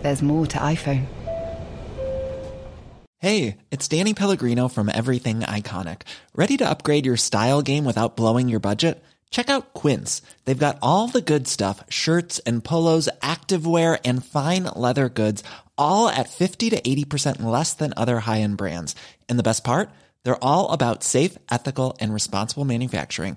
There's 0.00 0.22
more 0.22 0.46
to 0.46 0.56
iPhone. 0.56 1.04
Hey, 3.18 3.58
it's 3.70 3.86
Danny 3.86 4.14
Pellegrino 4.14 4.68
from 4.68 4.88
Everything 4.88 5.40
Iconic. 5.40 6.02
Ready 6.34 6.56
to 6.56 6.70
upgrade 6.70 7.04
your 7.04 7.18
style 7.18 7.60
game 7.60 7.84
without 7.84 8.16
blowing 8.16 8.48
your 8.48 8.60
budget? 8.60 9.04
Check 9.30 9.50
out 9.50 9.74
Quince. 9.74 10.22
They've 10.46 10.64
got 10.66 10.78
all 10.80 11.08
the 11.08 11.20
good 11.20 11.48
stuff 11.48 11.84
shirts 11.90 12.38
and 12.46 12.64
polos, 12.64 13.10
activewear, 13.20 14.00
and 14.02 14.24
fine 14.24 14.64
leather 14.74 15.10
goods, 15.10 15.44
all 15.76 16.08
at 16.08 16.30
50 16.30 16.70
to 16.70 16.80
80% 16.80 17.42
less 17.42 17.74
than 17.74 17.92
other 17.94 18.20
high 18.20 18.40
end 18.40 18.56
brands. 18.56 18.94
And 19.28 19.38
the 19.38 19.48
best 19.50 19.64
part? 19.64 19.90
They're 20.22 20.42
all 20.42 20.72
about 20.72 21.02
safe, 21.02 21.36
ethical, 21.50 21.98
and 22.00 22.14
responsible 22.14 22.64
manufacturing. 22.64 23.36